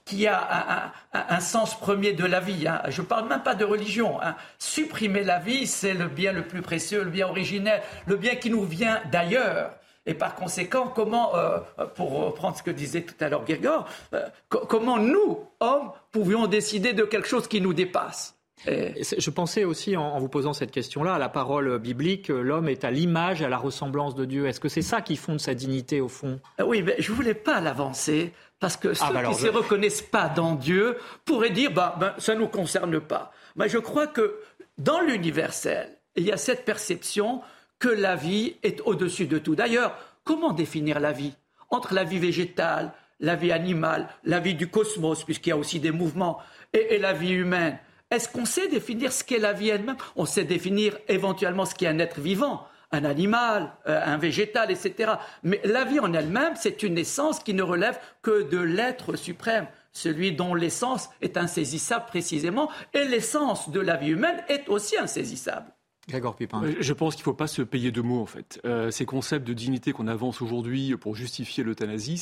qui 0.05 0.27
a 0.27 0.93
un, 1.13 1.39
sens 1.39 1.77
premier 1.77 2.13
de 2.13 2.25
la 2.25 2.39
vie. 2.39 2.67
Hein. 2.67 2.81
Je 2.87 3.01
ne 3.01 3.07
parle 3.07 3.27
même 3.27 3.43
pas 3.43 3.55
de 3.55 3.65
religion. 3.65 4.21
Hein. 4.21 4.35
Supprimer 4.57 5.23
la 5.23 5.39
vie, 5.39 5.67
c'est 5.67 5.93
le 5.93 6.07
bien 6.07 6.31
le 6.31 6.47
plus 6.47 6.61
précieux, 6.61 7.03
le 7.03 7.09
bien 7.09 7.27
originel, 7.27 7.81
le 8.05 8.15
bien 8.15 8.35
qui 8.35 8.49
nous 8.49 8.63
vient 8.63 9.01
d'ailleurs. 9.11 9.75
Et 10.05 10.13
par 10.15 10.35
conséquent, 10.35 10.91
comment, 10.93 11.35
euh, 11.35 11.59
pour 11.95 12.11
reprendre 12.11 12.57
ce 12.57 12.63
que 12.63 12.71
disait 12.71 13.03
tout 13.03 13.15
à 13.19 13.29
l'heure 13.29 13.45
Gregor, 13.45 13.87
euh, 14.13 14.27
comment 14.49 14.97
nous, 14.97 15.39
hommes, 15.59 15.91
pouvions 16.11 16.47
décider 16.47 16.93
de 16.93 17.03
quelque 17.03 17.27
chose 17.27 17.47
qui 17.47 17.61
nous 17.61 17.73
dépasse? 17.73 18.35
Je 18.65 19.29
pensais 19.29 19.63
aussi, 19.63 19.97
en, 19.97 20.19
vous 20.19 20.29
posant 20.29 20.53
cette 20.53 20.71
question-là, 20.71 21.15
à 21.15 21.19
la 21.19 21.29
parole 21.29 21.79
biblique, 21.79 22.27
l'homme 22.29 22.69
est 22.69 22.83
à 22.83 22.91
l'image 22.91 23.41
à 23.41 23.49
la 23.49 23.57
ressemblance 23.57 24.15
de 24.15 24.25
Dieu. 24.25 24.47
Est-ce 24.47 24.59
que 24.59 24.69
c'est 24.69 24.81
ça 24.81 25.01
qui 25.01 25.15
fonde 25.15 25.39
sa 25.39 25.53
dignité, 25.53 26.01
au 26.01 26.07
fond? 26.07 26.39
Euh, 26.59 26.65
Oui, 26.65 26.83
mais 26.83 26.95
je 26.99 27.11
ne 27.11 27.15
voulais 27.15 27.33
pas 27.33 27.59
l'avancer, 27.59 28.33
parce 28.59 28.77
que 28.77 28.89
ah, 28.89 29.07
ceux 29.07 29.13
bah 29.13 29.23
qui 29.23 29.29
ne 29.29 29.35
se 29.35 29.47
reconnaissent 29.47 30.03
pas 30.03 30.29
dans 30.29 30.53
Dieu 30.55 30.97
pourraient 31.25 31.49
dire, 31.49 31.71
bah, 31.71 31.95
ben, 31.99 32.13
ça 32.17 32.35
ne 32.35 32.41
nous 32.41 32.47
concerne 32.47 32.99
pas. 32.99 33.31
Mais 33.55 33.67
je 33.67 33.79
crois 33.79 34.07
que 34.07 34.39
dans 34.77 35.01
l'universel, 35.01 35.97
il 36.15 36.25
y 36.25 36.31
a 36.31 36.37
cette 36.37 36.65
perception 36.65 37.41
que 37.81 37.89
la 37.89 38.15
vie 38.15 38.55
est 38.61 38.79
au-dessus 38.81 39.25
de 39.25 39.39
tout. 39.39 39.55
D'ailleurs, 39.55 39.97
comment 40.23 40.53
définir 40.53 40.99
la 40.99 41.11
vie 41.11 41.33
Entre 41.71 41.95
la 41.95 42.03
vie 42.03 42.19
végétale, 42.19 42.93
la 43.19 43.35
vie 43.35 43.51
animale, 43.51 44.07
la 44.23 44.39
vie 44.39 44.53
du 44.53 44.69
cosmos, 44.69 45.23
puisqu'il 45.23 45.49
y 45.49 45.53
a 45.53 45.57
aussi 45.57 45.79
des 45.79 45.91
mouvements, 45.91 46.37
et, 46.73 46.99
la 46.99 47.11
vie 47.11 47.31
humaine? 47.31 47.79
Est-ce 48.11 48.29
qu'on 48.29 48.45
sait 48.45 48.67
définir 48.67 49.11
ce 49.11 49.23
qu'est 49.23 49.39
la 49.39 49.53
vie 49.53 49.69
elle-même? 49.69 49.97
On 50.15 50.25
sait 50.25 50.43
définir 50.43 50.95
éventuellement 51.07 51.65
ce 51.65 51.73
qu'est 51.73 51.87
un 51.87 51.97
être 51.97 52.19
vivant, 52.19 52.67
un 52.91 53.03
animal, 53.03 53.73
euh, 53.87 53.99
un 54.05 54.17
végétal, 54.17 54.69
etc. 54.69 55.13
Mais 55.41 55.59
la 55.63 55.83
vie 55.83 55.99
en 55.99 56.13
elle-même, 56.13 56.53
c'est 56.55 56.83
une 56.83 56.99
essence 56.99 57.39
qui 57.39 57.55
ne 57.55 57.63
relève 57.63 57.99
que 58.21 58.43
de 58.43 58.59
l'être 58.59 59.15
suprême, 59.15 59.67
celui 59.91 60.33
dont 60.33 60.53
l'essence 60.53 61.09
est 61.21 61.35
insaisissable 61.35 62.05
précisément, 62.05 62.69
et 62.93 63.05
l'essence 63.05 63.71
de 63.71 63.79
la 63.79 63.97
vie 63.97 64.09
humaine 64.09 64.43
est 64.49 64.69
aussi 64.69 64.97
insaisissable. 64.97 65.71
Grégoire. 66.07 66.35
Euh, 66.41 66.75
je 66.79 66.93
pense 66.93 67.15
qu'il 67.15 67.21
ne 67.21 67.25
faut 67.25 67.33
pas 67.33 67.47
se 67.47 67.61
payer 67.61 67.91
de 67.91 68.01
mots, 68.01 68.21
en 68.21 68.25
fait. 68.25 68.59
Euh, 68.65 68.89
ces 68.89 69.05
concepts 69.05 69.47
de 69.47 69.53
dignité 69.53 69.93
qu'on 69.93 70.07
avance 70.07 70.41
aujourd'hui 70.41 70.95
pour 70.97 71.15
justifier 71.15 71.63
l'euthanasie, 71.63 72.21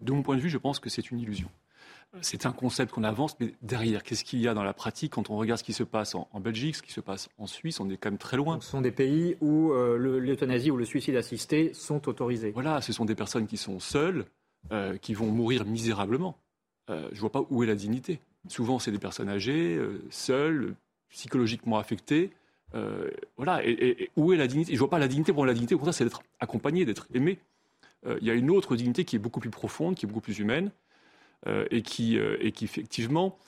de 0.00 0.12
mon 0.12 0.22
point 0.22 0.36
de 0.36 0.40
vue, 0.40 0.48
je 0.48 0.58
pense 0.58 0.78
que 0.78 0.88
c'est 0.88 1.10
une 1.10 1.20
illusion. 1.20 1.48
C'est 2.22 2.44
un 2.44 2.50
concept 2.50 2.90
qu'on 2.92 3.04
avance, 3.04 3.38
mais 3.38 3.54
derrière, 3.62 4.02
qu'est-ce 4.02 4.24
qu'il 4.24 4.40
y 4.40 4.48
a 4.48 4.54
dans 4.54 4.64
la 4.64 4.72
pratique 4.72 5.12
Quand 5.12 5.30
on 5.30 5.36
regarde 5.36 5.60
ce 5.60 5.64
qui 5.64 5.72
se 5.72 5.84
passe 5.84 6.16
en, 6.16 6.40
Belgique, 6.40 6.74
ce 6.74 6.82
qui 6.82 6.92
se 6.92 7.00
passe 7.00 7.28
en 7.38 7.46
Suisse, 7.46 7.78
on 7.78 7.88
est 7.88 7.98
quand 7.98 8.10
même 8.10 8.18
très 8.18 8.36
loin. 8.36 8.58
ce 8.60 8.68
sont 8.68 8.80
des 8.80 8.90
pays 8.90 9.36
où 9.40 9.70
euh, 9.70 9.96
l'euthanasie 9.96 10.72
ou 10.72 10.76
le 10.76 10.84
suicide 10.84 11.14
assisté 11.14 11.72
sont 11.72 12.08
autorisés. 12.08 12.50
Voilà, 12.50 12.80
ce 12.80 12.92
sont 12.92 13.04
des 13.04 13.14
personnes 13.14 13.46
qui 13.46 13.56
sont 13.56 13.78
seules, 13.78 14.24
qui 15.00 15.14
vont 15.14 15.30
mourir 15.30 15.64
misérablement. 15.64 16.36
je 16.88 16.94
ne 16.94 17.18
vois 17.20 17.30
pas 17.30 17.44
où 17.48 17.62
est 17.62 17.66
la 17.66 17.76
dignité. 17.76 18.20
Souvent, 18.48 18.78
c'est 18.78 18.90
des 18.90 18.98
personnes 18.98 19.28
âgées, 19.28 19.80
seules, 20.10 20.74
psychologiquement 21.10 21.78
affectées, 21.78 22.32
euh, 22.74 23.10
voilà, 23.36 23.64
et, 23.64 24.10
où 24.16 24.32
est 24.32 24.36
la 24.36 24.46
dignité? 24.46 24.72
Je 24.72 24.76
ne 24.76 24.80
vois 24.80 24.90
pas 24.90 24.98
la 24.98 25.08
dignité 25.08 25.32
pour 25.32 25.46
la 25.46 25.54
dignité, 25.54 25.74
au 25.74 25.78
contraire, 25.78 25.94
c'est 25.94 26.04
d'être 26.04 26.22
accompagné, 26.38 26.84
d'être 26.84 27.06
aimé. 27.14 27.38
Euh, 28.06 28.18
il 28.20 28.26
y 28.26 28.30
a 28.30 28.34
une 28.34 28.50
autre 28.50 28.76
dignité 28.76 29.04
qui 29.04 29.16
est 29.16 29.18
beaucoup 29.20 29.40
plus 29.40 29.50
profonde, 29.50 29.94
qui 29.94 30.06
est 30.06 30.08
beaucoup 30.08 30.20
plus 30.20 30.38
humaine, 30.38 30.70
euh, 31.46 31.66
et, 31.70 31.82
qui, 31.82 32.16
et 32.16 32.52
qui 32.52 32.64
effectivement 32.64 33.38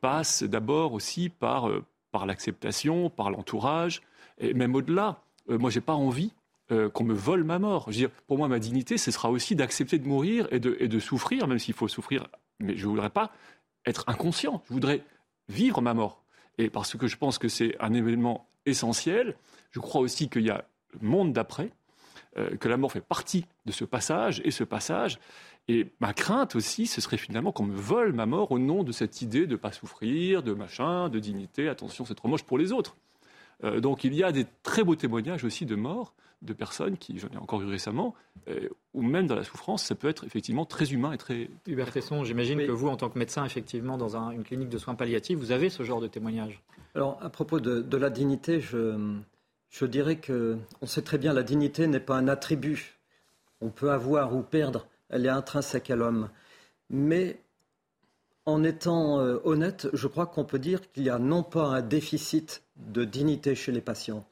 passe 0.00 0.42
d'abord 0.44 0.92
aussi 0.92 1.28
par, 1.28 1.68
par 2.12 2.24
l'acceptation, 2.24 3.10
par 3.10 3.30
l'entourage, 3.30 4.02
et 4.38 4.54
même 4.54 4.74
au-delà. 4.74 5.20
moi, 5.48 5.70
j'ai 5.70 5.80
pas 5.80 5.94
envie 5.94 6.32
qu'on 6.68 7.04
me 7.04 7.14
vole 7.14 7.42
ma 7.42 7.58
mort. 7.58 7.84
Je 7.86 7.90
veux 7.90 7.96
dire, 7.96 8.10
pour 8.26 8.38
moi, 8.38 8.48
ma 8.48 8.58
dignité, 8.58 8.96
ce 8.96 9.10
sera 9.10 9.30
aussi 9.30 9.56
d'accepter 9.56 9.98
de 9.98 10.06
mourir 10.06 10.46
et 10.52 10.60
de, 10.60 10.76
et 10.78 10.88
de 10.88 11.00
souffrir, 11.00 11.48
même 11.48 11.58
s'il 11.58 11.74
faut 11.74 11.88
souffrir. 11.88 12.28
Mais 12.60 12.76
je 12.76 12.84
ne 12.84 12.90
voudrais 12.90 13.10
pas 13.10 13.32
être 13.86 14.04
inconscient. 14.06 14.62
Je 14.68 14.72
voudrais 14.72 15.02
vivre 15.48 15.80
ma 15.80 15.94
mort. 15.94 16.22
Et 16.58 16.70
parce 16.70 16.96
que 16.96 17.06
je 17.06 17.16
pense 17.16 17.38
que 17.38 17.48
c'est 17.48 17.76
un 17.80 17.92
événement 17.92 18.46
essentiel. 18.66 19.34
Je 19.70 19.80
crois 19.80 20.00
aussi 20.00 20.28
qu'il 20.28 20.42
y 20.42 20.50
a 20.50 20.64
le 21.00 21.08
monde 21.08 21.32
d'après, 21.32 21.70
euh, 22.36 22.56
que 22.56 22.68
la 22.68 22.76
mort 22.76 22.92
fait 22.92 23.00
partie 23.00 23.46
de 23.64 23.72
ce 23.72 23.84
passage, 23.84 24.42
et 24.44 24.50
ce 24.50 24.64
passage, 24.64 25.18
et 25.68 25.88
ma 26.00 26.12
crainte 26.12 26.54
aussi, 26.54 26.86
ce 26.86 27.00
serait 27.00 27.16
finalement 27.16 27.50
qu'on 27.50 27.64
me 27.64 27.74
vole 27.74 28.12
ma 28.12 28.26
mort 28.26 28.52
au 28.52 28.58
nom 28.58 28.84
de 28.84 28.92
cette 28.92 29.20
idée 29.22 29.46
de 29.46 29.52
ne 29.52 29.56
pas 29.56 29.72
souffrir, 29.72 30.42
de 30.42 30.52
machin, 30.52 31.08
de 31.08 31.18
dignité, 31.18 31.68
attention, 31.68 32.04
c'est 32.04 32.14
trop 32.14 32.28
moche 32.28 32.44
pour 32.44 32.58
les 32.58 32.72
autres. 32.72 32.96
Euh, 33.64 33.80
donc 33.80 34.04
il 34.04 34.14
y 34.14 34.22
a 34.22 34.32
des 34.32 34.46
très 34.62 34.84
beaux 34.84 34.94
témoignages 34.94 35.44
aussi 35.44 35.66
de 35.66 35.74
morts 35.74 36.14
de 36.46 36.52
personnes 36.52 36.96
qui, 36.96 37.18
j'en 37.18 37.28
ai 37.28 37.36
encore 37.36 37.58
vu 37.58 37.66
récemment, 37.66 38.14
euh, 38.48 38.68
ou 38.94 39.02
même 39.02 39.26
dans 39.26 39.34
la 39.34 39.44
souffrance, 39.44 39.84
ça 39.84 39.94
peut 39.94 40.08
être 40.08 40.24
effectivement 40.24 40.64
très 40.64 40.92
humain 40.92 41.12
et 41.12 41.18
très... 41.18 41.50
Hubert 41.66 41.92
Tesson, 41.92 42.24
j'imagine 42.24 42.64
que 42.66 42.72
vous, 42.72 42.88
en 42.88 42.96
tant 42.96 43.10
que 43.10 43.18
médecin, 43.18 43.44
effectivement, 43.44 43.98
dans 43.98 44.16
une 44.16 44.44
clinique 44.44 44.68
de 44.68 44.78
soins 44.78 44.94
palliatifs, 44.94 45.38
vous 45.38 45.52
avez 45.52 45.68
ce 45.68 45.82
genre 45.82 46.00
de 46.00 46.06
témoignages. 46.06 46.62
Alors, 46.94 47.18
à 47.22 47.28
propos 47.28 47.60
de, 47.60 47.96
la 47.96 48.08
dignité, 48.08 48.60
je, 48.60 49.18
je 49.70 49.84
dirais 49.84 50.16
que 50.16 50.56
on 50.80 50.86
sait 50.86 51.02
très 51.02 51.18
bien 51.18 51.34
la 51.34 51.42
dignité 51.42 51.86
n'est 51.86 52.00
pas 52.00 52.16
un 52.16 52.28
attribut. 52.28 52.98
On 53.60 53.68
peut 53.68 53.90
avoir 53.90 54.34
ou 54.34 54.42
perdre, 54.42 54.86
elle 55.10 55.26
est 55.26 55.30
intrinsèque 55.30 55.90
à 55.90 55.96
l'homme. 55.96 56.30
Mais 56.88 57.40
en 58.46 58.62
étant 58.62 59.20
euh, 59.20 59.38
honnête, 59.44 59.88
je 59.92 60.06
crois 60.06 60.26
qu'on 60.26 60.44
peut 60.44 60.58
dire 60.58 60.90
qu'il 60.92 61.02
y 61.02 61.10
a 61.10 61.18
non 61.18 61.42
pas 61.42 61.66
un 61.66 61.82
déficit 61.82 62.62
de 62.76 63.04
dignité 63.04 63.54
chez 63.54 63.72
les 63.72 63.80
patients, 63.80 64.26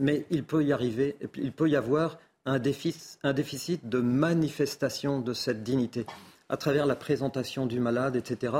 mais 0.00 0.26
il 0.30 0.44
peut 0.44 0.64
y 0.64 0.72
arriver, 0.72 1.16
il 1.36 1.52
peut 1.52 1.68
y 1.68 1.76
avoir 1.76 2.18
un 2.46 2.58
déficit, 2.58 3.18
un 3.22 3.34
déficit 3.34 3.88
de 3.88 4.00
manifestation 4.00 5.20
de 5.20 5.34
cette 5.34 5.62
dignité 5.62 6.06
à 6.48 6.56
travers 6.56 6.86
la 6.86 6.96
présentation 6.96 7.66
du 7.66 7.78
malade, 7.78 8.16
etc. 8.16 8.54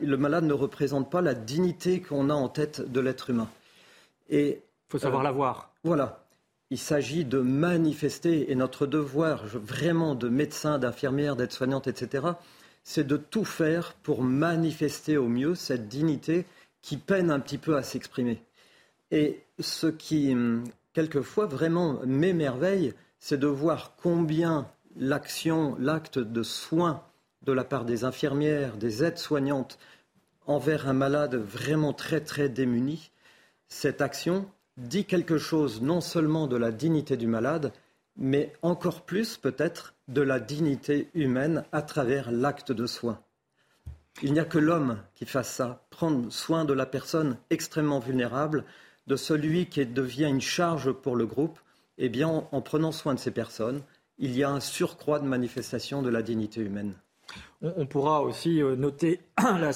le 0.00 0.16
malade 0.16 0.44
ne 0.44 0.54
représente 0.54 1.10
pas 1.10 1.20
la 1.20 1.34
dignité 1.34 2.00
qu'on 2.00 2.30
a 2.30 2.34
en 2.34 2.48
tête 2.48 2.80
de 2.90 3.00
l'être 3.00 3.30
humain. 3.30 3.48
Il 4.30 4.56
faut 4.88 4.98
savoir 4.98 5.20
euh, 5.20 5.24
la 5.24 5.30
voir. 5.30 5.72
Voilà. 5.84 6.24
Il 6.70 6.78
s'agit 6.78 7.26
de 7.26 7.38
manifester, 7.38 8.50
et 8.50 8.54
notre 8.54 8.86
devoir 8.86 9.44
vraiment 9.46 10.14
de 10.14 10.30
médecin, 10.30 10.78
d'infirmière, 10.78 11.36
d'aide-soignante, 11.36 11.86
etc., 11.86 12.28
c'est 12.82 13.06
de 13.06 13.18
tout 13.18 13.44
faire 13.44 13.92
pour 14.02 14.22
manifester 14.22 15.18
au 15.18 15.28
mieux 15.28 15.54
cette 15.54 15.86
dignité 15.86 16.46
qui 16.80 16.96
peine 16.96 17.30
un 17.30 17.38
petit 17.38 17.58
peu 17.58 17.76
à 17.76 17.82
s'exprimer. 17.82 18.42
Et 19.12 19.44
ce 19.60 19.86
qui, 19.86 20.32
hum, 20.32 20.64
quelquefois, 20.94 21.46
vraiment 21.46 22.00
m'émerveille, 22.04 22.94
c'est 23.20 23.38
de 23.38 23.46
voir 23.46 23.94
combien 24.02 24.66
l'action, 24.96 25.76
l'acte 25.78 26.18
de 26.18 26.42
soin 26.42 27.04
de 27.42 27.52
la 27.52 27.62
part 27.62 27.84
des 27.84 28.04
infirmières, 28.04 28.76
des 28.76 29.04
aides-soignantes 29.04 29.78
envers 30.46 30.88
un 30.88 30.92
malade 30.92 31.36
vraiment 31.36 31.92
très 31.92 32.20
très 32.20 32.48
démuni, 32.48 33.10
cette 33.68 34.00
action 34.00 34.46
dit 34.76 35.04
quelque 35.04 35.38
chose 35.38 35.82
non 35.82 36.00
seulement 36.00 36.46
de 36.46 36.56
la 36.56 36.72
dignité 36.72 37.16
du 37.16 37.26
malade, 37.26 37.72
mais 38.16 38.52
encore 38.62 39.02
plus 39.02 39.36
peut-être 39.36 39.94
de 40.08 40.22
la 40.22 40.40
dignité 40.40 41.08
humaine 41.14 41.64
à 41.72 41.82
travers 41.82 42.30
l'acte 42.30 42.72
de 42.72 42.86
soin. 42.86 43.20
Il 44.22 44.32
n'y 44.32 44.40
a 44.40 44.44
que 44.44 44.58
l'homme 44.58 44.98
qui 45.14 45.24
fasse 45.24 45.52
ça, 45.52 45.84
prendre 45.90 46.30
soin 46.30 46.64
de 46.64 46.72
la 46.72 46.86
personne 46.86 47.38
extrêmement 47.50 47.98
vulnérable, 47.98 48.64
de 49.06 49.16
celui 49.16 49.66
qui 49.66 49.84
devient 49.86 50.28
une 50.28 50.40
charge 50.40 50.92
pour 50.92 51.16
le 51.16 51.26
groupe. 51.26 51.58
Eh 51.98 52.08
bien, 52.08 52.46
en 52.50 52.60
prenant 52.60 52.92
soin 52.92 53.14
de 53.14 53.18
ces 53.18 53.30
personnes, 53.30 53.82
il 54.18 54.36
y 54.36 54.42
a 54.42 54.50
un 54.50 54.60
surcroît 54.60 55.18
de 55.18 55.26
manifestation 55.26 56.02
de 56.02 56.10
la 56.10 56.22
dignité 56.22 56.60
humaine. 56.60 56.94
On, 57.62 57.86
pourra 57.86 58.22
aussi 58.22 58.60
euh, 58.60 58.74
noter 58.74 59.20
euh, 59.44 59.72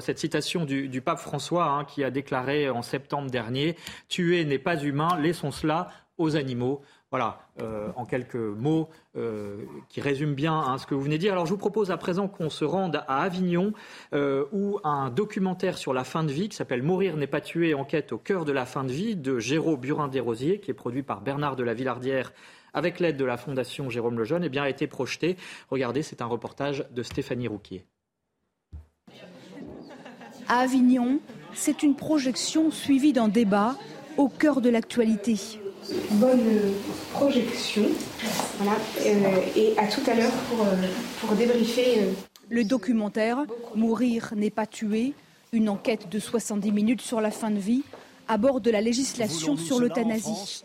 cette 0.00 0.18
citation 0.18 0.64
du, 0.66 1.00
pape 1.00 1.18
François 1.18 1.64
hein, 1.64 1.84
qui 1.84 2.04
a 2.04 2.10
déclaré 2.10 2.68
en 2.68 2.82
septembre 2.82 3.30
dernier 3.30 3.76
Tuer 4.08 4.44
n'est 4.44 4.58
pas 4.58 4.76
humain, 4.82 5.18
laissons 5.18 5.50
cela 5.50 5.88
aux 6.18 6.36
animaux. 6.36 6.82
Voilà, 7.10 7.40
euh, 7.60 7.88
en 7.96 8.04
quelques 8.04 8.36
mots, 8.36 8.88
qui 9.88 10.00
résument 10.00 10.34
bien 10.34 10.56
hein, 10.56 10.78
ce 10.78 10.86
que 10.86 10.94
vous 10.94 11.00
venez 11.00 11.16
de 11.16 11.22
dire. 11.22 11.32
Alors 11.32 11.46
je 11.46 11.50
vous 11.50 11.58
propose 11.58 11.90
à 11.90 11.96
présent 11.96 12.28
qu'on 12.28 12.50
se 12.50 12.64
rende 12.64 13.02
à 13.08 13.22
Avignon, 13.22 13.72
où 14.12 14.78
un 14.84 15.10
documentaire 15.10 15.76
sur 15.76 15.92
la 15.92 16.04
fin 16.04 16.22
de 16.22 16.30
vie 16.30 16.48
qui 16.48 16.56
s'appelle 16.56 16.84
Mourir 16.84 17.16
n'est 17.16 17.26
pas 17.26 17.40
tuer, 17.40 17.74
enquête 17.74 18.12
au 18.12 18.18
cœur 18.18 18.44
de 18.44 18.52
la 18.52 18.64
fin 18.64 18.84
de 18.84 18.92
vie 18.92 19.16
de 19.16 19.40
Géraud 19.40 19.76
Burin-Desrosiers, 19.76 20.60
qui 20.60 20.70
est 20.70 20.74
produit 20.74 21.02
par 21.02 21.22
Bernard 21.22 21.56
de 21.56 21.64
la 21.64 21.74
Villardière 21.74 22.32
avec 22.74 23.00
l'aide 23.00 23.16
de 23.16 23.24
la 23.24 23.36
Fondation 23.36 23.90
Jérôme 23.90 24.18
Lejeune, 24.18 24.44
eh 24.44 24.48
bien, 24.48 24.62
a 24.62 24.68
été 24.68 24.86
projeté. 24.86 25.36
Regardez, 25.70 26.02
c'est 26.02 26.22
un 26.22 26.26
reportage 26.26 26.84
de 26.90 27.02
Stéphanie 27.02 27.48
Rouquier. 27.48 27.84
À 30.48 30.60
Avignon, 30.60 31.20
c'est 31.54 31.82
une 31.82 31.94
projection 31.94 32.70
suivie 32.70 33.12
d'un 33.12 33.28
débat 33.28 33.76
au 34.16 34.28
cœur 34.28 34.60
de 34.60 34.68
l'actualité. 34.68 35.36
Bonne 36.12 36.74
projection. 37.12 37.82
Voilà. 38.58 38.78
Euh, 39.06 39.40
et 39.56 39.78
à 39.78 39.86
tout 39.86 40.02
à 40.10 40.14
l'heure 40.14 40.32
pour, 40.48 40.66
euh, 40.66 40.74
pour 41.20 41.36
débriefer. 41.36 42.00
Euh. 42.00 42.12
Le 42.48 42.64
documentaire 42.64 43.44
Mourir 43.74 44.32
n'est 44.36 44.50
pas 44.50 44.66
tué, 44.66 45.14
une 45.52 45.68
enquête 45.68 46.08
de 46.08 46.18
70 46.18 46.72
minutes 46.72 47.00
sur 47.00 47.20
la 47.20 47.30
fin 47.30 47.50
de 47.50 47.58
vie, 47.58 47.82
aborde 48.28 48.66
la 48.68 48.80
législation 48.80 49.56
sur 49.56 49.80
l'euthanasie. 49.80 50.64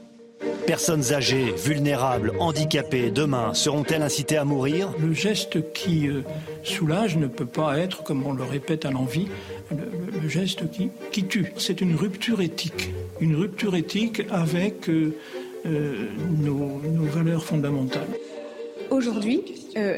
Personnes 0.68 1.14
âgées, 1.14 1.54
vulnérables, 1.58 2.34
handicapées, 2.40 3.12
demain, 3.12 3.54
seront-elles 3.54 4.02
incitées 4.02 4.38
à 4.38 4.46
mourir? 4.46 4.92
Le 5.00 5.14
geste 5.14 5.74
qui 5.74 6.08
euh, 6.08 6.24
soulage 6.64 7.18
ne 7.18 7.28
peut 7.28 7.46
pas 7.46 7.78
être, 7.78 8.04
comme 8.04 8.26
on 8.26 8.34
le 8.34 8.44
répète 8.44 8.86
à 8.86 8.92
l'envie, 8.92 9.28
le, 9.72 10.28
geste 10.28 10.64
qui, 11.12 11.24
tue. 11.26 11.54
C'est 11.58 11.82
une 11.82 11.96
rupture 11.96 12.42
éthique. 12.42 12.92
Une 13.20 13.36
rupture 13.36 13.76
éthique 13.76 14.24
avec 14.32 14.90
euh, 14.90 15.16
euh, 15.66 16.08
nos, 16.40 16.80
valeurs 17.04 17.46
fondamentales. 17.46 18.08
Aujourd'hui, 18.90 19.44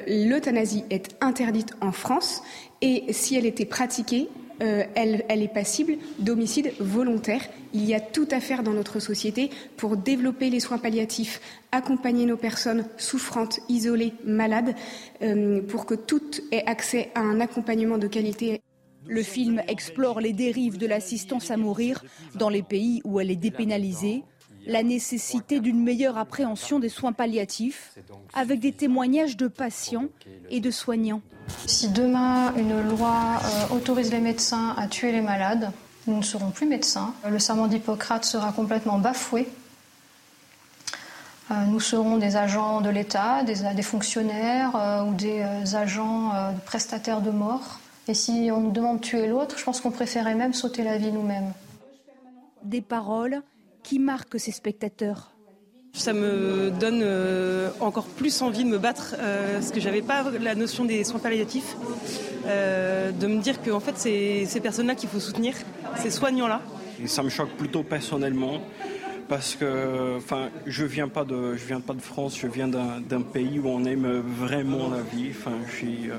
l'euthanasie 0.08 0.84
est 0.90 1.16
interdite 1.22 1.74
en 1.82 1.92
France 1.92 2.42
et 2.82 3.04
si 3.12 3.36
elle 3.36 3.46
était 3.46 3.66
pratiquée, 3.66 4.30
euh, 4.62 4.84
elle, 4.96 5.42
est 5.44 5.54
passible 5.54 5.98
d'homicide 6.18 6.72
volontaire. 6.80 7.42
Il 7.78 7.86
y 7.86 7.94
a 7.94 8.00
tout 8.00 8.28
à 8.32 8.40
faire 8.40 8.64
dans 8.64 8.74
notre 8.74 9.00
société 9.00 9.52
pour 9.78 9.98
développer 9.98 10.50
les 10.50 10.60
soins 10.60 10.80
palliatifs, 10.80 11.40
accompagner 11.72 12.26
nos 12.26 12.36
personnes 12.36 12.86
souffrantes, 12.98 13.60
isolées, 13.70 14.14
malades, 14.26 14.74
euh, 15.22 15.62
pour 15.62 15.86
que 15.86 15.94
toutes 15.94 16.42
aient 16.52 16.66
accès 16.66 17.12
à 17.14 17.20
un 17.20 17.40
accompagnement 17.40 18.00
de 18.00 18.08
qualité. 18.08 18.62
Le 19.06 19.22
film 19.22 19.62
explore 19.68 20.22
les 20.22 20.34
dérives 20.34 20.80
de 20.80 20.88
l'assistance 20.88 21.52
à 21.52 21.58
mourir 21.58 22.04
dans 22.34 22.50
les 22.50 22.64
pays 22.64 23.00
où 23.04 23.20
elle 23.20 23.30
est 23.30 23.36
dépénalisée 23.36 24.24
la 24.66 24.82
nécessité 24.82 25.60
d'une 25.60 25.82
meilleure 25.82 26.18
appréhension 26.18 26.80
des 26.80 26.90
soins 26.90 27.14
palliatifs, 27.14 27.94
avec 28.34 28.60
des 28.60 28.72
témoignages 28.72 29.38
de 29.38 29.48
patients 29.48 30.08
et 30.50 30.62
de 30.62 30.72
soignants. 30.72 31.22
Si 31.68 31.90
demain 31.90 32.56
une 32.58 32.82
loi 32.90 33.40
euh, 33.72 33.76
autorise 33.76 34.12
les 34.12 34.20
médecins 34.20 34.74
à 34.78 34.88
tuer 34.88 35.12
les 35.12 35.22
malades, 35.22 35.72
nous 36.08 36.18
ne 36.18 36.24
serons 36.24 36.52
plus 36.52 36.66
médecins. 36.66 37.14
Le 37.28 37.40
serment 37.40 37.68
d'Hippocrate 37.68 38.26
sera 38.26 38.52
complètement 38.52 38.98
bafoué. 38.98 39.48
Euh, 41.52 41.54
nous 41.66 41.80
serons 41.80 42.18
des 42.18 42.36
agents 42.36 42.82
de 42.82 42.90
l'État, 42.90 43.44
des, 43.44 43.82
fonctionnaires 43.82 44.76
euh, 44.76 45.04
ou 45.04 45.14
des 45.14 45.44
agents 45.76 46.32
prestataires 46.66 47.22
de 47.22 47.32
mort. 47.32 47.80
Et 48.08 48.14
si 48.14 48.50
on 48.52 48.62
nous 48.62 48.72
demande 48.72 49.00
de 49.00 49.06
tuer 49.06 49.28
l'autre, 49.28 49.58
je 49.58 49.64
pense 49.64 49.82
qu'on 49.82 49.92
préférait 49.92 50.36
même 50.36 50.54
sauter 50.54 50.84
la 50.84 50.98
vie 50.98 51.12
nous-mêmes. 51.12 51.54
Des 52.64 52.82
paroles 52.82 53.42
qui 53.84 54.00
marque 54.00 54.40
ses 54.40 54.52
spectateurs. 54.52 55.32
Ça 55.94 56.14
me 56.14 56.70
donne 56.70 57.02
euh, 57.02 57.70
encore 57.80 58.06
plus 58.06 58.42
envie 58.42 58.64
de 58.64 58.70
me 58.70 58.78
battre, 58.78 59.16
euh, 59.18 59.56
parce 59.56 59.72
que 59.72 59.80
j'avais 59.80 60.02
pas 60.02 60.24
la 60.40 60.56
notion 60.56 60.86
des 60.86 61.04
soins 61.04 61.20
palliatifs, 61.20 61.76
euh, 62.46 63.12
de 63.12 63.28
me 63.28 63.42
dire 63.42 63.62
que 63.62 63.72
en 63.72 63.80
fait 63.80 63.94
c'est 63.96 64.46
ces 64.46 64.60
personnes-là 64.60 64.96
qu'il 64.96 65.10
faut 65.10 65.20
soutenir, 65.20 65.56
ces 65.98 66.12
soignants-là. 66.12 66.62
Ça 67.06 67.24
me 67.24 67.30
choque 67.30 67.50
plutôt 67.52 67.84
personnellement 67.84 68.62
parce 69.28 69.56
que 69.56 70.16
enfin 70.18 70.50
je 70.66 70.86
viens 70.86 71.10
pas 71.10 71.26
de 71.26 71.52
viens 71.54 71.82
pas 71.82 71.94
de 71.94 72.02
France 72.02 72.38
je 72.40 72.48
viens 72.48 72.70
d'un 72.70 73.22
pays 73.22 73.60
où 73.60 73.68
on 73.68 73.84
aime 73.84 74.22
vraiment 74.26 74.90
la 74.90 75.02
vie 75.02 75.32
enfin 75.32 75.52
je 75.70 75.76
suis 75.76 76.10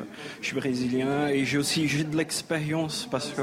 je 0.42 0.46
suis 0.46 0.54
brésilien 0.54 1.28
et 1.28 1.46
j'ai 1.46 1.56
aussi 1.56 1.86
de 1.86 2.16
l'expérience 2.16 3.08
parce 3.10 3.30
que 3.30 3.42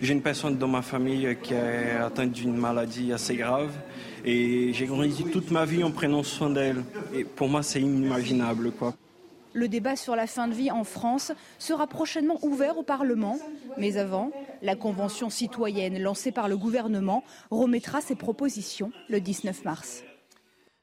j'ai 0.00 0.12
une 0.12 0.22
personne 0.22 0.56
dans 0.56 0.68
ma 0.68 0.82
famille 0.82 1.36
qui 1.42 1.54
est 1.54 1.96
atteinte 2.00 2.30
d'une 2.30 2.56
maladie 2.56 3.12
assez 3.12 3.34
grave 3.34 3.72
et 4.26 4.72
j'ai 4.72 4.86
grandi 4.86 5.24
toute 5.24 5.50
ma 5.50 5.64
vie 5.64 5.84
en 5.84 5.92
prenant 5.92 6.22
soin 6.22 6.50
d'elle. 6.50 6.84
Et 7.14 7.24
pour 7.24 7.48
moi, 7.48 7.62
c'est 7.62 7.80
inimaginable. 7.80 8.72
Quoi. 8.72 8.94
Le 9.54 9.68
débat 9.68 9.96
sur 9.96 10.16
la 10.16 10.26
fin 10.26 10.48
de 10.48 10.52
vie 10.52 10.70
en 10.70 10.84
France 10.84 11.32
sera 11.58 11.86
prochainement 11.86 12.38
ouvert 12.42 12.76
au 12.76 12.82
Parlement. 12.82 13.38
Mais 13.78 13.96
avant, 13.96 14.32
la 14.60 14.74
Convention 14.74 15.30
citoyenne 15.30 15.98
lancée 16.02 16.32
par 16.32 16.48
le 16.48 16.58
gouvernement 16.58 17.24
remettra 17.50 18.00
ses 18.00 18.16
propositions 18.16 18.92
le 19.08 19.20
19 19.20 19.64
mars. 19.64 20.02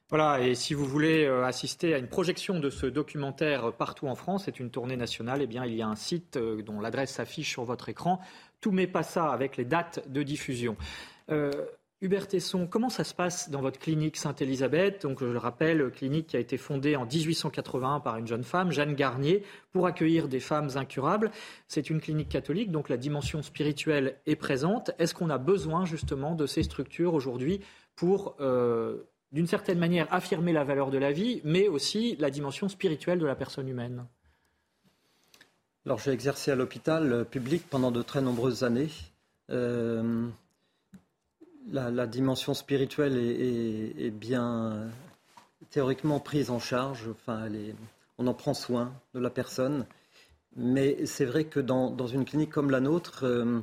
Voilà, 0.08 0.40
et 0.40 0.54
si 0.54 0.74
vous 0.74 0.84
voulez 0.84 1.24
euh, 1.24 1.44
assister 1.44 1.94
à 1.94 1.98
une 1.98 2.08
projection 2.08 2.58
de 2.60 2.70
ce 2.70 2.86
documentaire 2.86 3.72
partout 3.72 4.06
en 4.06 4.14
France, 4.14 4.44
c'est 4.44 4.60
une 4.60 4.70
tournée 4.70 4.96
nationale, 4.96 5.40
eh 5.42 5.46
bien, 5.46 5.64
il 5.64 5.74
y 5.74 5.82
a 5.82 5.88
un 5.88 5.96
site 5.96 6.36
euh, 6.36 6.62
dont 6.62 6.80
l'adresse 6.80 7.12
s'affiche 7.12 7.50
sur 7.50 7.64
votre 7.64 7.88
écran. 7.88 8.20
Tout 8.60 8.70
met 8.70 8.86
pas 8.86 9.02
ça 9.02 9.32
avec 9.32 9.56
les 9.56 9.64
dates 9.64 10.08
de 10.08 10.22
diffusion. 10.22 10.76
Euh, 11.30 11.50
Hubert 12.04 12.28
Tesson, 12.28 12.66
comment 12.66 12.90
ça 12.90 13.02
se 13.02 13.14
passe 13.14 13.48
dans 13.48 13.62
votre 13.62 13.78
clinique 13.78 14.18
Sainte-Élisabeth 14.18 15.00
Donc, 15.00 15.20
je 15.20 15.24
le 15.24 15.38
rappelle, 15.38 15.90
clinique 15.90 16.26
qui 16.26 16.36
a 16.36 16.38
été 16.38 16.58
fondée 16.58 16.96
en 16.96 17.06
1881 17.06 18.00
par 18.00 18.18
une 18.18 18.26
jeune 18.26 18.44
femme, 18.44 18.70
Jeanne 18.70 18.92
Garnier, 18.92 19.42
pour 19.72 19.86
accueillir 19.86 20.28
des 20.28 20.38
femmes 20.38 20.68
incurables. 20.74 21.30
C'est 21.66 21.88
une 21.88 22.02
clinique 22.02 22.28
catholique, 22.28 22.70
donc 22.70 22.90
la 22.90 22.98
dimension 22.98 23.42
spirituelle 23.42 24.18
est 24.26 24.36
présente. 24.36 24.90
Est-ce 24.98 25.14
qu'on 25.14 25.30
a 25.30 25.38
besoin 25.38 25.86
justement 25.86 26.34
de 26.34 26.44
ces 26.44 26.62
structures 26.62 27.14
aujourd'hui 27.14 27.60
pour, 27.96 28.36
euh, 28.38 28.98
d'une 29.32 29.46
certaine 29.46 29.78
manière, 29.78 30.06
affirmer 30.12 30.52
la 30.52 30.62
valeur 30.62 30.90
de 30.90 30.98
la 30.98 31.10
vie, 31.10 31.40
mais 31.42 31.68
aussi 31.68 32.16
la 32.16 32.28
dimension 32.28 32.68
spirituelle 32.68 33.18
de 33.18 33.26
la 33.26 33.34
personne 33.34 33.66
humaine? 33.66 34.04
Alors, 35.86 36.00
j'ai 36.00 36.10
exercé 36.10 36.50
à 36.50 36.54
l'hôpital 36.54 37.24
public 37.24 37.62
pendant 37.70 37.90
de 37.90 38.02
très 38.02 38.20
nombreuses 38.20 38.62
années. 38.62 38.90
Euh, 39.48 40.28
la, 41.70 42.06
dimension 42.06 42.54
spirituelle 42.54 43.16
est, 43.16 44.10
bien 44.10 44.90
théoriquement 45.70 46.20
prise 46.20 46.50
en 46.50 46.58
charge. 46.58 47.08
Enfin, 47.10 47.48
on 48.18 48.26
en 48.26 48.34
prend 48.34 48.54
soin 48.54 48.92
de 49.14 49.20
la 49.20 49.30
personne. 49.30 49.86
Mais 50.56 51.04
c'est 51.06 51.24
vrai 51.24 51.44
que 51.44 51.60
dans, 51.60 52.06
une 52.06 52.24
clinique 52.24 52.50
comme 52.50 52.70
la 52.70 52.80
nôtre, 52.80 53.24
euh, 53.24 53.60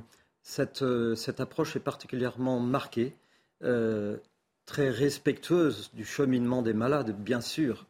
euh, 0.82 1.16
cette, 1.16 1.40
approche 1.40 1.76
est 1.76 1.82
particulièrement 1.82 2.60
marquée, 2.60 3.16
euh, 3.64 4.18
très 4.66 4.90
respectueuse 4.90 5.92
du 5.94 6.04
cheminement 6.04 6.62
des 6.62 6.74
malades, 6.74 7.16
bien 7.18 7.42
sûr. 7.42 7.86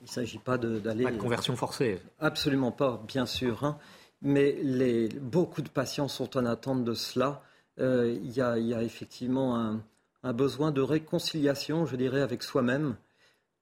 Il 0.00 0.04
ne 0.04 0.08
s'agit 0.08 0.38
pas 0.38 0.56
d'aller. 0.56 1.04
Pas 1.04 1.10
de 1.10 1.18
conversion 1.18 1.56
forcée. 1.56 2.00
Absolument 2.18 2.72
pas, 2.72 3.02
bien 3.06 3.26
sûr. 3.26 3.64
Hein. 3.64 3.78
Mais 4.22 5.08
beaucoup 5.20 5.62
de 5.62 5.68
patients 5.68 6.08
sont 6.08 6.36
en 6.36 6.46
attente 6.46 6.84
de 6.84 6.94
cela. 6.94 7.42
Euh, 7.78 8.16
il 8.22 8.32
y, 8.32 8.40
a, 8.40 8.82
effectivement 8.82 9.80
un, 10.22 10.32
besoin 10.32 10.72
de 10.72 10.80
réconciliation, 10.80 11.86
je 11.86 11.96
dirais, 11.96 12.20
avec 12.20 12.42
soi-même, 12.42 12.96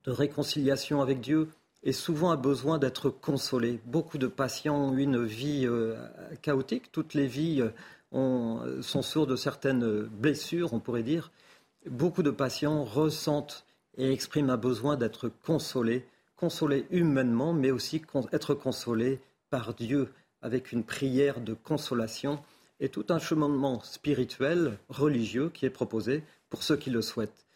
de 0.04 0.10
réconciliation 0.10 1.02
avec 1.02 1.20
Dieu, 1.20 1.48
et 1.82 1.92
souvent 1.92 2.30
un 2.30 2.36
besoin 2.36 2.78
d'être 2.78 3.10
consolé. 3.10 3.80
Beaucoup 3.84 4.16
de 4.16 4.26
patients 4.26 4.76
ont 4.76 4.96
une 4.96 5.24
vie 5.24 5.66
euh, 5.66 5.94
chaotique, 6.40 6.90
toutes 6.90 7.12
les 7.12 7.26
vies 7.26 7.62
euh, 8.14 8.82
sont 8.82 9.02
sourdes 9.02 9.30
de 9.30 9.36
certaines 9.36 10.04
blessures, 10.04 10.72
on 10.72 10.80
pourrait 10.80 11.02
dire. 11.02 11.30
Beaucoup 11.90 12.22
de 12.22 12.30
patients 12.30 12.84
ressentent 12.84 13.66
et 13.98 14.10
expriment 14.10 14.50
un 14.50 14.56
besoin 14.56 14.96
d'être 14.96 15.28
consolés, 15.28 16.06
consolés 16.36 16.86
humainement, 16.90 17.52
mais 17.52 17.70
aussi 17.70 18.02
être 18.32 18.54
consolés 18.54 19.20
par 19.50 19.74
Dieu 19.74 20.12
avec 20.40 20.72
une 20.72 20.84
prière 20.84 21.40
de 21.40 21.54
consolation 21.54 22.38
et 22.84 22.90
tout 22.90 23.06
un 23.08 23.18
cheminement 23.18 23.80
spirituel, 23.80 24.78
religieux 24.90 25.48
qui 25.48 25.64
est 25.64 25.70
proposé 25.70 26.22
pour 26.50 26.62
ceux 26.62 26.76
qui 26.76 26.90
le 26.90 27.00
souhaitent. 27.00 27.46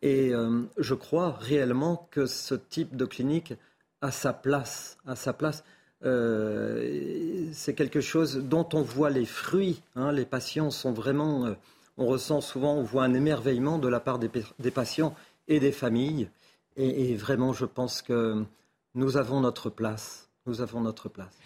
Et 0.00 0.34
euh, 0.34 0.62
je 0.78 0.94
crois 0.94 1.32
réellement 1.32 2.08
que 2.10 2.24
ce 2.24 2.54
type 2.54 2.96
de 2.96 3.04
clinique 3.04 3.52
a 4.00 4.10
sa 4.10 4.32
place, 4.32 4.96
a 5.06 5.14
sa 5.14 5.34
place. 5.34 5.62
Euh, 6.06 7.50
c'est 7.52 7.74
quelque 7.74 8.00
chose 8.00 8.38
dont 8.38 8.66
on 8.72 8.80
voit 8.80 9.10
les 9.10 9.26
fruits. 9.26 9.82
Hein. 9.94 10.10
les 10.10 10.24
patients 10.24 10.70
sont 10.70 10.92
vraiment, 10.92 11.44
euh, 11.44 11.54
on 11.98 12.06
ressent 12.06 12.40
souvent, 12.40 12.74
on 12.74 12.82
voit 12.82 13.04
un 13.04 13.12
émerveillement 13.12 13.78
de 13.78 13.88
la 13.88 14.00
part 14.00 14.18
des, 14.18 14.30
patients 14.70 15.14
et 15.48 15.60
des 15.60 15.72
familles. 15.72 16.30
et, 16.76 17.14
vraiment, 17.14 17.52
je 17.52 17.66
pense 17.66 18.00
que 18.00 18.42
nous 18.94 19.18
avons 19.18 19.40
notre 19.40 19.68
place. 19.68 20.30
Nous 20.46 20.62
avons 20.62 20.80
notre 20.80 21.10
place. 21.10 21.36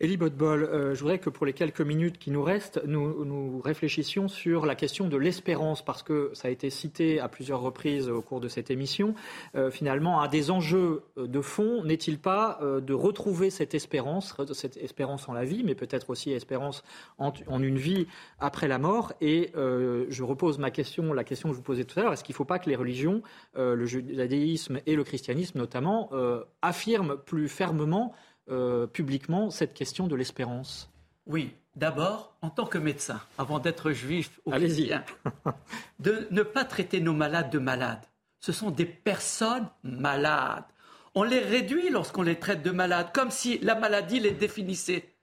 Elie 0.00 0.16
Botbol, 0.16 0.64
euh, 0.64 0.92
je 0.92 1.00
voudrais 1.00 1.20
que 1.20 1.30
pour 1.30 1.46
les 1.46 1.52
quelques 1.52 1.80
minutes 1.80 2.18
qui 2.18 2.32
nous 2.32 2.42
restent, 2.42 2.82
nous, 2.84 3.60
réfléchissions 3.60 4.26
sur 4.26 4.66
la 4.66 4.74
question 4.74 5.06
de 5.06 5.16
l'espérance, 5.16 5.84
parce 5.84 6.02
que 6.02 6.32
ça 6.34 6.48
a 6.48 6.50
été 6.50 6.68
cité 6.68 7.20
à 7.20 7.28
plusieurs 7.28 7.60
reprises 7.60 8.08
au 8.08 8.20
cours 8.20 8.40
de 8.40 8.48
cette 8.48 8.72
émission. 8.72 9.14
Euh, 9.54 9.70
finalement, 9.70 10.20
un 10.20 10.26
des 10.26 10.50
enjeux 10.50 11.04
euh, 11.16 11.28
de 11.28 11.40
fond 11.40 11.84
n'est-il 11.84 12.18
pas 12.18 12.58
de 12.60 12.92
retrouver 12.92 13.50
cette 13.50 13.74
espérance, 13.74 14.34
cette 14.52 14.76
espérance 14.78 15.28
en 15.28 15.32
la 15.32 15.44
vie, 15.44 15.62
mais 15.62 15.76
peut-être 15.76 16.10
aussi 16.10 16.32
espérance 16.32 16.82
en, 17.18 17.32
une 17.60 17.78
vie 17.78 18.08
après 18.40 18.66
la 18.66 18.78
mort? 18.78 19.12
Et 19.20 19.52
je 19.54 20.22
repose 20.22 20.58
ma 20.58 20.70
question, 20.70 21.12
la 21.12 21.24
question 21.24 21.50
que 21.50 21.54
je 21.54 21.58
vous 21.58 21.64
posais 21.64 21.84
tout 21.84 21.98
à 22.00 22.02
l'heure, 22.02 22.12
est-ce 22.12 22.24
qu'il 22.24 22.32
ne 22.32 22.36
faut 22.36 22.44
pas 22.44 22.58
que 22.58 22.68
les 22.68 22.76
religions, 22.76 23.22
le 23.56 23.86
judaïsme 23.86 24.80
et 24.86 24.96
le 24.96 25.04
christianisme 25.04 25.58
notamment, 25.58 26.10
affirment 26.62 27.16
plus 27.16 27.48
fermement 27.48 28.14
euh, 28.50 28.86
publiquement 28.86 29.50
cette 29.50 29.74
question 29.74 30.06
de 30.06 30.14
l'espérance 30.16 30.90
Oui, 31.26 31.54
d'abord, 31.76 32.36
en 32.42 32.50
tant 32.50 32.66
que 32.66 32.78
médecin, 32.78 33.20
avant 33.38 33.58
d'être 33.58 33.92
juif 33.92 34.40
ou 34.44 34.52
Allez-y. 34.52 34.92
de 35.98 36.26
ne 36.30 36.42
pas 36.42 36.64
traiter 36.64 37.00
nos 37.00 37.12
malades 37.14 37.50
de 37.50 37.58
malades. 37.58 38.04
Ce 38.40 38.52
sont 38.52 38.70
des 38.70 38.84
personnes 38.86 39.68
malades. 39.82 40.64
On 41.14 41.22
les 41.22 41.38
réduit 41.40 41.90
lorsqu'on 41.90 42.22
les 42.22 42.38
traite 42.38 42.62
de 42.62 42.70
malades, 42.70 43.12
comme 43.14 43.30
si 43.30 43.58
la 43.60 43.74
maladie 43.74 44.20
les 44.20 44.32
définissait. 44.32 45.14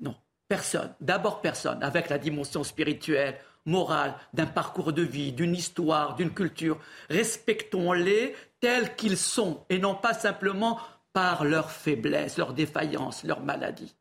Non, 0.00 0.16
personne. 0.48 0.94
D'abord 1.00 1.40
personne, 1.40 1.82
avec 1.82 2.08
la 2.08 2.18
dimension 2.18 2.64
spirituelle, 2.64 3.38
morale, 3.66 4.14
d'un 4.32 4.46
parcours 4.46 4.92
de 4.92 5.02
vie, 5.02 5.32
d'une 5.32 5.54
histoire, 5.54 6.16
d'une 6.16 6.32
culture. 6.32 6.80
Respectons-les 7.10 8.34
tels 8.60 8.96
qu'ils 8.96 9.18
sont 9.18 9.64
et 9.68 9.78
non 9.78 9.94
pas 9.94 10.14
simplement 10.14 10.80
par 11.12 11.44
leur 11.44 11.70
faiblesse, 11.70 12.36
leur 12.36 12.52
défaillance, 12.52 13.24
leur 13.24 13.40
maladie. 13.40 13.94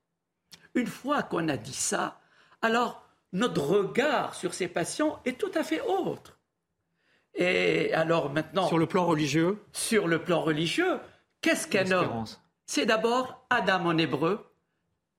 Une 0.75 0.87
fois 0.87 1.23
qu'on 1.23 1.47
a 1.47 1.57
dit 1.57 1.73
ça, 1.73 2.19
alors 2.61 3.03
notre 3.33 3.61
regard 3.61 4.35
sur 4.35 4.53
ces 4.53 4.67
patients 4.67 5.19
est 5.25 5.37
tout 5.37 5.51
à 5.55 5.63
fait 5.63 5.81
autre. 5.81 6.37
Et 7.35 7.93
alors 7.93 8.31
maintenant. 8.31 8.67
Sur 8.67 8.77
le 8.77 8.87
plan 8.87 9.05
religieux 9.05 9.63
Sur 9.71 10.07
le 10.07 10.21
plan 10.21 10.41
religieux, 10.41 10.99
qu'est-ce 11.41 11.67
qu'un 11.67 11.91
homme 11.91 12.25
C'est 12.65 12.85
d'abord 12.85 13.45
Adam 13.49 13.85
en 13.85 13.97
hébreu. 13.97 14.45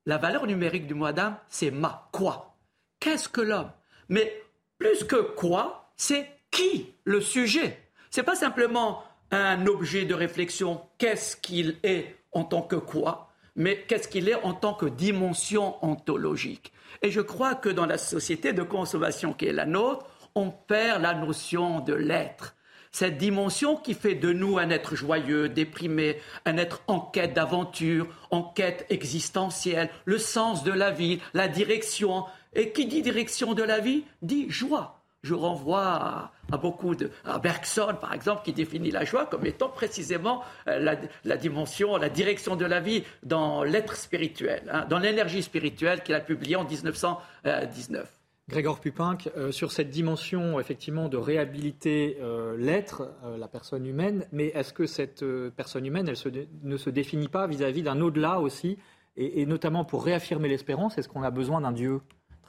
La 0.06 0.18
valeur 0.18 0.46
numérique 0.46 0.86
du 0.86 0.94
mot 0.94 1.06
Adam, 1.06 1.36
c'est 1.48 1.70
ma, 1.70 2.08
quoi. 2.12 2.56
Qu'est-ce 2.98 3.28
que 3.28 3.40
l'homme? 3.40 3.70
Mais 4.08 4.42
plus 4.78 5.04
que 5.04 5.16
quoi, 5.16 5.92
c'est 5.96 6.28
qui 6.50 6.94
le 7.04 7.20
sujet? 7.20 7.78
C'est 8.10 8.22
pas 8.22 8.34
simplement 8.34 9.04
un 9.30 9.66
objet 9.66 10.04
de 10.04 10.14
réflexion, 10.14 10.80
qu'est-ce 10.98 11.36
qu'il 11.36 11.76
est 11.82 12.16
en 12.32 12.44
tant 12.44 12.62
que 12.62 12.76
quoi, 12.76 13.30
mais 13.56 13.84
qu'est-ce 13.88 14.08
qu'il 14.08 14.28
est 14.28 14.42
en 14.42 14.54
tant 14.54 14.74
que 14.74 14.86
dimension 14.86 15.76
ontologique? 15.84 16.72
Et 17.02 17.10
je 17.10 17.20
crois 17.20 17.54
que 17.54 17.68
dans 17.68 17.86
la 17.86 17.98
société 17.98 18.52
de 18.52 18.62
consommation 18.62 19.32
qui 19.32 19.46
est 19.46 19.52
la 19.52 19.66
nôtre, 19.66 20.06
on 20.34 20.50
perd 20.50 21.02
la 21.02 21.14
notion 21.14 21.80
de 21.80 21.94
l'être. 21.94 22.54
Cette 22.90 23.18
dimension 23.18 23.76
qui 23.76 23.94
fait 23.94 24.14
de 24.14 24.32
nous 24.32 24.58
un 24.58 24.70
être 24.70 24.96
joyeux, 24.96 25.48
déprimé, 25.48 26.20
un 26.46 26.56
être 26.56 26.82
en 26.86 27.00
quête 27.00 27.34
d'aventure, 27.34 28.06
en 28.30 28.42
quête 28.42 28.86
existentielle, 28.88 29.90
le 30.06 30.18
sens 30.18 30.64
de 30.64 30.72
la 30.72 30.90
vie, 30.90 31.20
la 31.34 31.48
direction. 31.48 32.24
Et 32.54 32.72
qui 32.72 32.86
dit 32.86 33.02
direction 33.02 33.52
de 33.52 33.62
la 33.62 33.78
vie 33.78 34.04
dit 34.22 34.46
joie 34.48 34.97
je 35.22 35.34
renvoie 35.34 36.32
à, 36.50 36.56
beaucoup 36.56 36.94
de. 36.94 37.10
à 37.24 37.38
Bergson, 37.38 37.94
par 38.00 38.12
exemple, 38.14 38.42
qui 38.44 38.52
définit 38.52 38.90
la 38.90 39.04
joie 39.04 39.26
comme 39.26 39.46
étant 39.46 39.68
précisément 39.68 40.42
euh, 40.68 40.96
la, 41.24 41.36
dimension, 41.36 41.96
la 41.96 42.08
direction 42.08 42.56
de 42.56 42.64
la 42.64 42.80
vie 42.80 43.04
dans 43.22 43.64
l'être 43.64 43.96
spirituel, 43.96 44.62
hein, 44.70 44.86
dans 44.88 44.98
l'énergie 44.98 45.42
spirituelle 45.42 46.02
qu'il 46.02 46.14
a 46.14 46.20
publiée 46.20 46.56
en 46.56 46.64
1919. 46.64 48.08
Grégor 48.48 48.80
Pupinck, 48.80 49.28
euh, 49.36 49.52
sur 49.52 49.72
cette 49.72 49.90
dimension 49.90 50.58
effectivement 50.58 51.08
de 51.08 51.18
réhabiliter 51.18 52.16
euh, 52.22 52.56
l'être, 52.56 53.10
la 53.36 53.48
personne 53.48 53.84
humaine, 53.84 54.26
mais 54.32 54.46
est-ce 54.54 54.72
que 54.72 54.86
cette 54.86 55.24
personne 55.50 55.84
humaine, 55.84 56.08
elle 56.08 56.46
ne 56.62 56.76
se 56.76 56.90
définit 56.90 57.28
pas 57.28 57.46
vis-à-vis 57.46 57.82
d'un 57.82 58.00
au-delà 58.00 58.40
aussi, 58.40 58.78
et 59.20 59.46
notamment 59.46 59.84
pour 59.84 60.04
réaffirmer 60.04 60.48
l'espérance, 60.48 60.96
est-ce 60.96 61.08
qu'on 61.08 61.24
a 61.24 61.32
besoin 61.32 61.60
d'un 61.60 61.72
Dieu? 61.72 62.00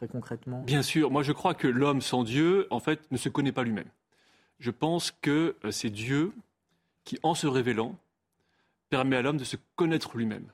Concrètement 0.07 0.61
Bien 0.61 0.81
sûr, 0.81 1.11
moi 1.11 1.23
je 1.23 1.31
crois 1.31 1.53
que 1.53 1.67
l'homme 1.67 2.01
sans 2.01 2.23
Dieu, 2.23 2.67
en 2.69 2.79
fait, 2.79 3.11
ne 3.11 3.17
se 3.17 3.29
connaît 3.29 3.51
pas 3.51 3.63
lui-même. 3.63 3.89
Je 4.59 4.71
pense 4.71 5.11
que 5.11 5.55
euh, 5.63 5.71
c'est 5.71 5.89
Dieu 5.89 6.33
qui, 7.05 7.17
en 7.23 7.33
se 7.33 7.47
révélant, 7.47 7.95
permet 8.89 9.15
à 9.15 9.21
l'homme 9.21 9.37
de 9.37 9.43
se 9.43 9.55
connaître 9.75 10.17
lui-même. 10.17 10.45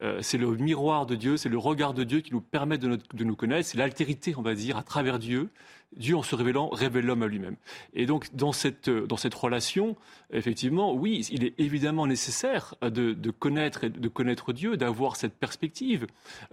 Euh, 0.00 0.22
c'est 0.22 0.38
le 0.38 0.54
miroir 0.56 1.06
de 1.06 1.16
Dieu, 1.16 1.36
c'est 1.36 1.48
le 1.48 1.58
regard 1.58 1.92
de 1.92 2.04
Dieu 2.04 2.20
qui 2.20 2.32
nous 2.32 2.40
permet 2.40 2.78
de, 2.78 3.00
nous 3.14 3.36
connaître, 3.36 3.68
c'est 3.68 3.78
l'altérité, 3.78 4.34
on 4.36 4.42
va 4.42 4.54
dire, 4.54 4.76
à 4.76 4.84
travers 4.84 5.18
Dieu. 5.18 5.50
Dieu, 5.96 6.16
en 6.16 6.22
se 6.22 6.36
révélant, 6.36 6.68
révèle 6.68 7.06
l'homme 7.06 7.22
à 7.22 7.26
lui-même. 7.26 7.56
Et 7.94 8.06
donc, 8.06 8.32
dans 8.34 8.52
cette, 8.52 8.88
euh, 8.88 9.06
dans 9.06 9.16
cette 9.16 9.34
relation, 9.34 9.96
effectivement, 10.30 10.94
oui, 10.94 11.26
il 11.32 11.44
est 11.44 11.58
évidemment 11.58 12.06
nécessaire 12.06 12.76
de, 12.82 13.30
connaître, 13.30 13.88
de 13.88 14.08
connaître 14.08 14.52
Dieu, 14.52 14.76
d'avoir 14.76 15.16
cette 15.16 15.34
perspective, 15.34 16.06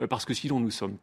parce 0.10 0.26
que 0.26 0.34
sinon 0.34 0.60
nous 0.60 0.72
sommes 0.72 0.98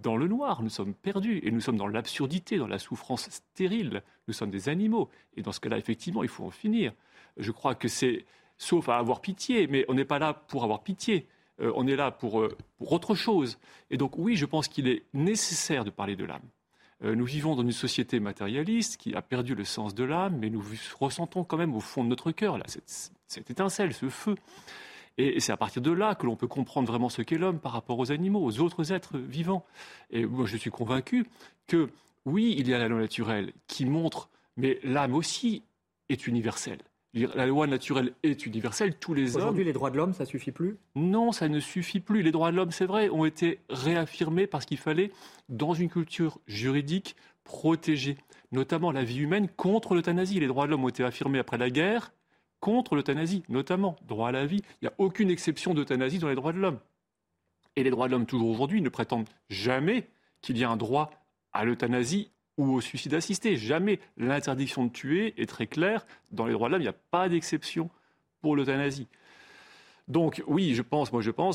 dans 0.00 0.16
le 0.16 0.28
noir, 0.28 0.62
nous 0.62 0.68
sommes 0.68 0.94
perdus 0.94 1.40
et 1.42 1.50
nous 1.50 1.60
sommes 1.60 1.76
dans 1.76 1.88
l'absurdité, 1.88 2.56
dans 2.56 2.68
la 2.68 2.78
souffrance 2.78 3.28
stérile. 3.30 4.02
Nous 4.28 4.34
sommes 4.34 4.50
des 4.50 4.68
animaux. 4.68 5.08
Et 5.36 5.42
dans 5.42 5.52
ce 5.52 5.60
cas-là, 5.60 5.78
effectivement, 5.78 6.22
il 6.22 6.28
faut 6.28 6.44
en 6.44 6.50
finir. 6.50 6.92
Je 7.36 7.50
crois 7.50 7.74
que 7.74 7.88
c'est, 7.88 8.24
sauf 8.58 8.88
à 8.88 8.96
avoir 8.96 9.20
pitié, 9.20 9.66
mais 9.66 9.84
on 9.88 9.94
n'est 9.94 10.04
pas 10.04 10.18
là 10.18 10.34
pour 10.34 10.62
avoir 10.62 10.82
pitié. 10.82 11.26
Euh, 11.60 11.72
on 11.74 11.86
est 11.88 11.96
là 11.96 12.10
pour, 12.12 12.40
euh, 12.40 12.56
pour, 12.78 12.92
autre 12.92 13.14
chose. 13.14 13.58
Et 13.90 13.96
donc, 13.96 14.16
oui, 14.18 14.36
je 14.36 14.46
pense 14.46 14.68
qu'il 14.68 14.86
est 14.86 15.02
nécessaire 15.14 15.84
de 15.84 15.90
parler 15.90 16.14
de 16.14 16.24
l'âme. 16.24 16.42
Euh, 17.04 17.14
nous 17.14 17.24
vivons 17.24 17.56
dans 17.56 17.62
une 17.62 17.72
société 17.72 18.20
matérialiste 18.20 18.96
qui 18.96 19.14
a 19.14 19.22
perdu 19.22 19.54
le 19.54 19.64
sens 19.64 19.94
de 19.94 20.04
l'âme, 20.04 20.38
mais 20.38 20.50
nous 20.50 20.62
ressentons 20.98 21.44
quand 21.44 21.56
même 21.56 21.74
au 21.74 21.80
fond 21.80 22.04
de 22.04 22.08
notre 22.08 22.32
cœur 22.32 22.58
là, 22.58 22.64
cette, 22.66 23.12
cette 23.26 23.50
étincelle, 23.50 23.94
ce 23.94 24.08
feu. 24.08 24.34
Et 25.18 25.40
c'est 25.40 25.52
à 25.52 25.56
partir 25.56 25.82
de 25.82 25.90
là 25.90 26.14
que 26.14 26.26
l'on 26.26 26.36
peut 26.36 26.46
comprendre 26.46 26.86
vraiment 26.88 27.08
ce 27.08 27.22
qu'est 27.22 27.38
l'homme 27.38 27.58
par 27.58 27.72
rapport 27.72 27.98
aux 27.98 28.12
animaux, 28.12 28.42
aux 28.42 28.60
autres 28.60 28.92
êtres 28.92 29.18
vivants. 29.18 29.66
Et 30.10 30.24
moi, 30.24 30.46
je 30.46 30.56
suis 30.56 30.70
convaincu 30.70 31.26
que 31.66 31.88
oui, 32.24 32.54
il 32.56 32.68
y 32.68 32.74
a 32.74 32.78
la 32.78 32.88
loi 32.88 33.00
naturelle 33.00 33.52
qui 33.66 33.84
montre, 33.84 34.30
mais 34.56 34.78
l'âme 34.84 35.14
aussi 35.14 35.64
est 36.08 36.28
universelle. 36.28 36.78
La 37.14 37.46
loi 37.46 37.66
naturelle 37.66 38.12
est 38.22 38.46
universelle, 38.46 38.94
tous 38.96 39.12
les 39.12 39.34
hommes. 39.34 39.42
Aujourd'hui, 39.42 39.64
les 39.64 39.72
droits 39.72 39.90
de 39.90 39.96
l'homme, 39.96 40.12
ça 40.12 40.24
suffit 40.24 40.52
plus? 40.52 40.76
Non, 40.94 41.32
ça 41.32 41.48
ne 41.48 41.58
suffit 41.58 42.00
plus. 42.00 42.22
Les 42.22 42.30
droits 42.30 42.52
de 42.52 42.56
l'homme, 42.56 42.70
c'est 42.70 42.86
vrai, 42.86 43.08
ont 43.08 43.24
été 43.24 43.58
réaffirmés 43.70 44.46
parce 44.46 44.66
qu'il 44.66 44.78
fallait, 44.78 45.10
dans 45.48 45.74
une 45.74 45.88
culture 45.88 46.38
juridique, 46.46 47.16
protéger 47.42 48.18
notamment 48.52 48.92
la 48.92 49.02
vie 49.02 49.18
humaine 49.18 49.48
contre 49.48 49.94
l'euthanasie. 49.94 50.38
Les 50.38 50.46
droits 50.46 50.66
de 50.66 50.70
l'homme 50.70 50.84
ont 50.84 50.88
été 50.88 51.02
affirmés 51.02 51.38
après 51.38 51.58
la 51.58 51.70
guerre 51.70 52.12
contre 52.60 52.94
l'euthanasie, 52.94 53.42
notamment 53.48 53.96
droit 54.06 54.28
à 54.28 54.32
la 54.32 54.46
vie. 54.46 54.62
Il 54.80 54.84
n'y 54.84 54.88
a 54.88 54.94
aucune 54.98 55.30
exception 55.30 55.74
d'euthanasie 55.74 56.18
dans 56.18 56.28
les 56.28 56.34
droits 56.34 56.52
de 56.52 56.58
l'homme. 56.58 56.78
Et 57.76 57.84
les 57.84 57.90
droits 57.90 58.08
de 58.08 58.12
l'homme, 58.12 58.26
toujours 58.26 58.50
aujourd'hui, 58.50 58.82
ne 58.82 58.88
prétendent 58.88 59.28
jamais 59.48 60.08
qu'il 60.40 60.58
y 60.58 60.64
a 60.64 60.70
un 60.70 60.76
droit 60.76 61.10
à 61.52 61.64
l'euthanasie 61.64 62.30
ou 62.56 62.74
au 62.74 62.80
suicide 62.80 63.14
assisté. 63.14 63.56
Jamais. 63.56 64.00
L'interdiction 64.16 64.86
de 64.86 64.90
tuer 64.90 65.34
est 65.36 65.46
très 65.46 65.66
claire. 65.66 66.04
Dans 66.32 66.46
les 66.46 66.52
droits 66.52 66.68
de 66.68 66.72
l'homme, 66.72 66.82
il 66.82 66.86
n'y 66.86 66.88
a 66.88 66.92
pas 66.92 67.28
d'exception 67.28 67.90
pour 68.40 68.56
l'euthanasie. 68.56 69.06
Donc 70.08 70.42
oui, 70.46 70.74
je 70.74 70.82
pense, 70.82 71.10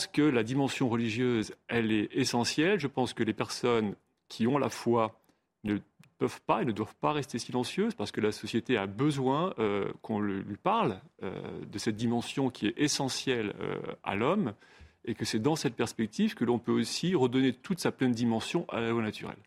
que 0.08 0.22
la 0.22 0.44
dimension 0.44 0.88
religieuse, 0.88 1.54
elle 1.68 1.92
est 1.92 2.10
essentielle. 2.14 2.80
Je 2.80 2.88
pense 2.88 3.14
que 3.14 3.24
les 3.24 3.34
personnes 3.34 3.96
qui 4.30 4.48
ont 4.48 4.58
la 4.58 4.70
foi 4.70 5.20
pas 6.42 6.62
et 6.62 6.66
ne 6.66 6.72
doivent 6.72 6.96
pas 6.96 7.12
rester 7.12 7.40
silencieuses 7.40 7.96
parce 7.96 8.12
que 8.12 8.22
la 8.22 8.32
société 8.32 8.78
a 8.78 8.88
besoin 8.88 9.54
euh, 9.60 9.92
qu'on 10.02 10.20
lui 10.20 10.58
parle 10.58 11.00
euh, 11.24 11.32
de 11.66 11.78
cette 11.78 11.96
dimension 11.96 12.50
qui 12.50 12.68
est 12.68 12.74
essentielle 12.78 13.54
euh, 13.60 13.76
à 14.04 14.16
l'homme 14.16 14.54
et 15.06 15.16
que 15.16 15.26
c'est 15.26 15.40
dans 15.40 15.56
cette 15.56 15.76
perspective 15.76 16.34
que 16.36 16.46
l'on 16.46 16.60
peut 16.60 16.72
aussi 16.72 17.16
redonner 17.16 17.54
toute 17.54 17.80
sa 17.80 17.92
pleine 17.92 18.12
dimension 18.12 18.66
à 18.70 18.80
la 18.80 18.90
loi 18.90 19.02
naturelle. 19.02 19.38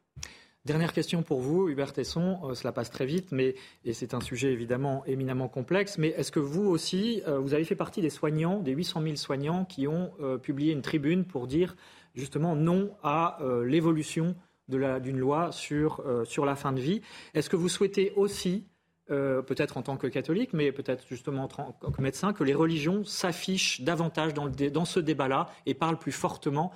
Dernière 0.65 0.93
question 0.93 1.23
pour 1.23 1.41
vous, 1.41 1.69
Hubert 1.69 1.93
Tesson. 1.93 2.53
Cela 2.55 2.73
passe 2.73 2.91
très 2.91 3.07
vite, 3.07 3.31
mais 3.31 3.55
et 3.85 3.93
c'est 3.93 4.15
un 4.15 4.21
sujet 4.21 4.53
évidemment 4.53 5.05
éminemment 5.07 5.49
complexe. 5.49 5.97
Mais 5.97 6.09
est-ce 6.09 6.33
que 6.33 6.41
vous 6.41 6.65
aussi, 6.65 7.23
vous 7.25 7.55
avez 7.55 7.63
fait 7.63 7.77
partie 7.77 8.01
des 8.03 8.11
soignants, 8.11 8.59
des 8.59 8.73
800 8.73 9.03
000 9.03 9.15
soignants 9.15 9.65
qui 9.65 9.87
ont 9.87 10.11
publié 10.43 10.73
une 10.73 10.83
tribune 10.83 11.25
pour 11.25 11.47
dire 11.47 11.77
justement 12.17 12.57
non 12.57 12.91
à 13.05 13.39
l'évolution 13.65 14.35
d'une 14.69 15.19
loi 15.19 15.53
sur, 15.53 16.05
sur 16.25 16.45
la 16.45 16.57
fin 16.57 16.73
de 16.73 16.81
vie 16.81 17.03
Est-ce 17.35 17.49
que 17.49 17.57
vous 17.57 17.69
souhaitez 17.69 18.13
aussi 18.17 18.67
peut-être 19.09 19.77
en 19.77 19.83
tant 19.83 19.97
que 19.97 20.09
catholique, 20.09 20.53
mais 20.53 20.73
peut-être 20.73 21.07
justement 21.09 21.45
en 21.45 21.49
tant 21.49 21.73
que 21.73 22.03
médecin, 22.03 22.33
que 22.33 22.43
les 22.43 22.55
religions 22.55 23.05
s'affichent 23.05 23.83
davantage 23.83 24.35
dans, 24.35 24.47
le, 24.47 24.71
dans 24.71 24.85
ce 24.85 24.99
débat-là 24.99 25.49
et 25.65 25.75
parlent 25.75 25.99
plus 25.99 26.11
fortement 26.11 26.73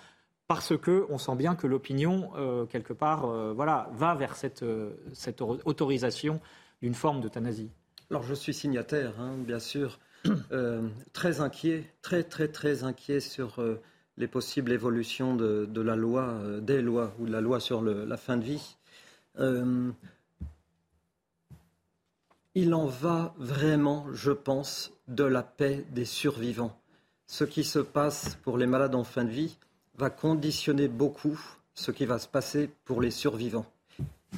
parce 0.51 0.77
qu'on 0.77 1.17
sent 1.17 1.37
bien 1.37 1.55
que 1.55 1.69
l'opinion, 1.69 2.33
euh, 2.37 2.67
quelque 2.67 2.93
part, 2.93 3.25
euh, 3.25 3.53
voilà, 3.55 3.89
va 3.93 4.17
vers 4.17 4.35
cette, 4.35 4.65
euh, 4.65 4.91
cette 5.13 5.43
autorisation 5.43 6.41
d'une 6.83 6.95
forme 6.95 7.21
d'euthanasie? 7.21 7.71
Alors 8.11 8.25
je 8.25 8.35
suis 8.35 8.53
signataire, 8.53 9.13
hein, 9.21 9.37
bien 9.39 9.61
sûr, 9.61 10.01
très 11.13 11.41
inquiet, 11.41 11.95
très 12.03 12.25
très 12.25 12.49
très 12.49 12.83
inquiet 12.83 13.21
sur 13.21 13.63
les 14.21 14.29
possibles 14.29 14.71
évolutions 14.71 15.35
de, 15.35 15.81
loi, 15.81 16.39
des 16.61 16.83
lois 16.83 17.13
ou 17.19 17.27
de 17.27 17.33
la 17.33 17.41
loi 17.41 17.59
sur 17.59 17.83
la 17.83 18.17
fin 18.17 18.37
de 18.37 18.45
vie. 18.45 18.77
il 22.55 22.75
en 22.75 22.87
va 22.87 23.35
vraiment, 23.39 24.07
je 24.13 24.31
pense, 24.33 24.93
de 25.09 25.25
la 25.25 25.43
paix 25.43 25.85
des 25.91 26.05
survivants. 26.05 26.79
Ce 27.27 27.45
qui 27.45 27.65
se 27.65 27.79
passe 27.79 28.37
pour 28.43 28.59
les 28.59 28.67
malades 28.67 28.95
en 28.95 29.05
fin 29.05 29.25
de 29.25 29.31
vie, 29.31 29.57
va 29.97 30.11
conditionner 30.11 30.89
beaucoup 30.89 31.41
ce 31.75 31.91
qui 31.91 32.07
va 32.07 32.19
se 32.19 32.29
passer 32.29 32.71
pour 32.85 33.01
les 33.01 33.11
survivants. 33.11 33.67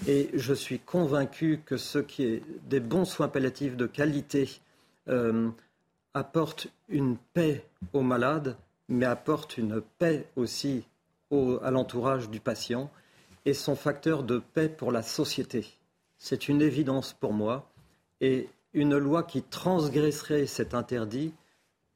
Et 0.06 0.30
je 0.34 0.54
suis 0.54 0.78
convaincu 0.78 1.60
que 1.64 1.76
ce 1.76 1.98
qui 1.98 2.24
est 2.24 2.42
des 2.68 2.80
bons 2.80 3.04
soins 3.04 3.28
palliatifs 3.28 3.76
de 3.76 3.86
qualité 3.86 4.48
euh, 5.08 5.50
apporte 6.14 6.68
une 6.88 7.16
paix 7.34 7.64
aux 7.92 8.02
malades, 8.02 8.56
mais 8.93 9.07
apporte 9.07 9.57
une 9.57 9.80
paix 9.99 10.26
aussi 10.36 10.84
au, 11.30 11.59
à 11.62 11.70
l'entourage 11.70 12.28
du 12.28 12.40
patient 12.40 12.90
et 13.47 13.55
sont 13.55 13.74
facteurs 13.74 14.22
de 14.22 14.38
paix 14.38 14.68
pour 14.68 14.93
la 14.93 15.03
société. 15.03 15.66
C'est 16.18 16.49
une 16.49 16.61
évidence 16.61 17.14
pour 17.14 17.32
moi. 17.32 17.68
Et 18.20 18.49
une 18.74 18.97
loi 18.97 19.22
qui 19.24 19.43
transgresserait 19.43 20.47
cet 20.47 20.74
interdit 20.74 21.32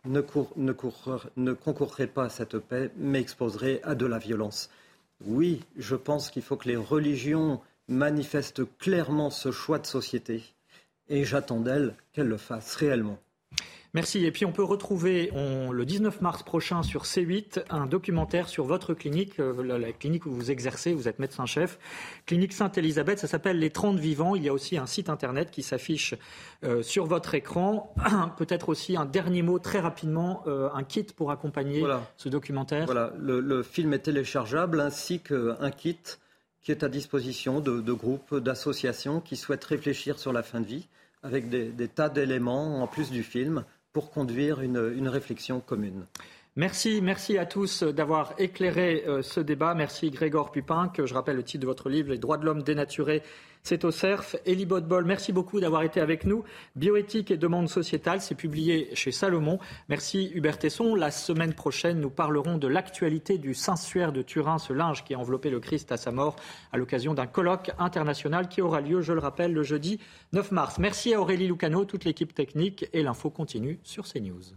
ne, 0.06 0.22
ne, 0.56 1.52
concourrait 1.52 2.06
pas 2.06 2.24
à 2.24 2.28
cette 2.28 2.58
paix, 2.58 2.90
mais 2.96 3.20
exposerait 3.20 3.80
à 3.82 3.94
de 3.94 4.06
la 4.06 4.18
violence. 4.18 4.70
Oui, 5.24 5.62
je 5.76 5.96
pense 5.96 6.30
qu'il 6.30 6.42
faut 6.42 6.56
que 6.56 6.68
les 6.68 6.76
religions 6.76 7.60
manifestent 7.88 8.64
clairement 8.78 9.30
ce 9.30 9.52
choix 9.52 9.78
de 9.78 9.86
société, 9.86 10.42
et 11.08 11.24
j'attends 11.24 11.60
d'elles 11.60 11.94
qu'elles 12.12 12.28
le 12.28 12.36
fassent 12.36 12.76
réellement. 12.76 13.18
Merci. 13.96 14.26
Et 14.26 14.30
puis 14.30 14.44
on 14.44 14.52
peut 14.52 14.62
retrouver 14.62 15.32
le 15.34 15.84
19 15.86 16.20
mars 16.20 16.42
prochain 16.42 16.82
sur 16.82 17.04
C8 17.04 17.64
un 17.70 17.86
documentaire 17.86 18.46
sur 18.46 18.66
votre 18.66 18.92
clinique, 18.92 19.40
euh, 19.40 19.78
la, 19.78 19.90
clinique 19.90 20.26
où 20.26 20.32
vous 20.32 20.50
exercez, 20.50 20.92
vous 20.92 21.08
êtes 21.08 21.18
médecin-chef, 21.18 21.78
clinique 22.26 22.52
Sainte-Élisabeth. 22.52 23.18
Ça 23.18 23.26
s'appelle 23.26 23.58
Les 23.58 23.70
30 23.70 23.98
vivants. 23.98 24.36
Il 24.36 24.44
y 24.44 24.50
a 24.50 24.52
aussi 24.52 24.76
un 24.76 24.84
site 24.84 25.08
internet 25.08 25.50
qui 25.50 25.62
s'affiche 25.62 26.14
euh, 26.62 26.82
sur 26.82 27.06
votre 27.06 27.34
écran. 27.34 27.94
Peut-être 28.36 28.68
aussi 28.68 28.98
un 28.98 29.06
dernier 29.06 29.40
mot 29.40 29.58
très 29.58 29.80
rapidement, 29.80 30.42
euh, 30.46 30.68
un 30.74 30.84
kit 30.84 31.06
pour 31.16 31.30
accompagner 31.30 31.82
ce 32.18 32.28
documentaire. 32.28 32.84
Voilà, 32.84 33.14
le, 33.18 33.62
film 33.62 33.94
est 33.94 34.00
téléchargeable 34.00 34.80
ainsi 34.80 35.20
qu'un 35.20 35.70
kit 35.70 35.96
qui 36.60 36.70
est 36.70 36.84
à 36.84 36.90
disposition 36.90 37.60
de, 37.60 37.92
groupes, 37.92 38.34
d'associations 38.34 39.22
qui 39.22 39.36
souhaitent 39.36 39.64
réfléchir 39.64 40.18
sur 40.18 40.34
la 40.34 40.42
fin 40.42 40.60
de 40.60 40.66
vie 40.66 40.86
avec 41.22 41.48
des 41.48 41.88
tas 41.88 42.10
d'éléments 42.10 42.82
en 42.82 42.86
plus 42.86 43.10
du 43.10 43.22
film 43.22 43.64
pour 43.96 44.10
conduire 44.10 44.60
une, 44.60 45.08
réflexion 45.08 45.58
commune. 45.58 46.04
Merci, 46.58 47.02
merci 47.02 47.36
à 47.36 47.44
tous 47.44 47.82
d'avoir 47.82 48.32
éclairé 48.38 49.04
euh, 49.06 49.20
ce 49.20 49.40
débat. 49.40 49.74
Merci 49.74 50.10
Grégor 50.10 50.50
Pupin, 50.50 50.88
que 50.88 51.04
je 51.04 51.12
rappelle 51.12 51.36
le 51.36 51.42
titre 51.42 51.60
de 51.60 51.66
votre 51.66 51.90
livre, 51.90 52.08
Les 52.08 52.18
droits 52.18 52.38
de 52.38 52.46
l'homme 52.46 52.62
dénaturés, 52.62 53.22
c'est 53.62 53.84
au 53.84 53.90
CERF. 53.90 54.36
Elie 54.46 54.64
Bodbol, 54.64 55.04
merci 55.04 55.34
beaucoup 55.34 55.60
d'avoir 55.60 55.82
été 55.82 56.00
avec 56.00 56.24
nous. 56.24 56.44
Bioéthique 56.74 57.30
et 57.30 57.36
demande 57.36 57.68
sociétale, 57.68 58.22
c'est 58.22 58.34
publié 58.34 58.88
chez 58.94 59.12
Salomon. 59.12 59.58
Merci 59.90 60.30
Hubert 60.32 60.58
Tesson. 60.58 60.94
La 60.94 61.10
semaine 61.10 61.52
prochaine, 61.52 62.00
nous 62.00 62.08
parlerons 62.08 62.56
de 62.56 62.68
l'actualité 62.68 63.36
du 63.36 63.52
Saint-Suaire 63.52 64.12
de 64.12 64.22
Turin, 64.22 64.56
ce 64.56 64.72
linge 64.72 65.04
qui 65.04 65.12
a 65.12 65.18
enveloppé 65.18 65.50
le 65.50 65.60
Christ 65.60 65.92
à 65.92 65.98
sa 65.98 66.10
mort, 66.10 66.36
à 66.72 66.78
l'occasion 66.78 67.12
d'un 67.12 67.26
colloque 67.26 67.70
international 67.78 68.48
qui 68.48 68.62
aura 68.62 68.80
lieu, 68.80 69.02
je 69.02 69.12
le 69.12 69.20
rappelle, 69.20 69.52
le 69.52 69.62
jeudi 69.62 70.00
9 70.32 70.52
mars. 70.52 70.78
Merci 70.78 71.12
à 71.12 71.20
Aurélie 71.20 71.48
Lucano, 71.48 71.84
toute 71.84 72.06
l'équipe 72.06 72.32
technique 72.32 72.88
et 72.94 73.02
l'info 73.02 73.28
continue 73.28 73.78
sur 73.82 74.10
CNews. 74.10 74.56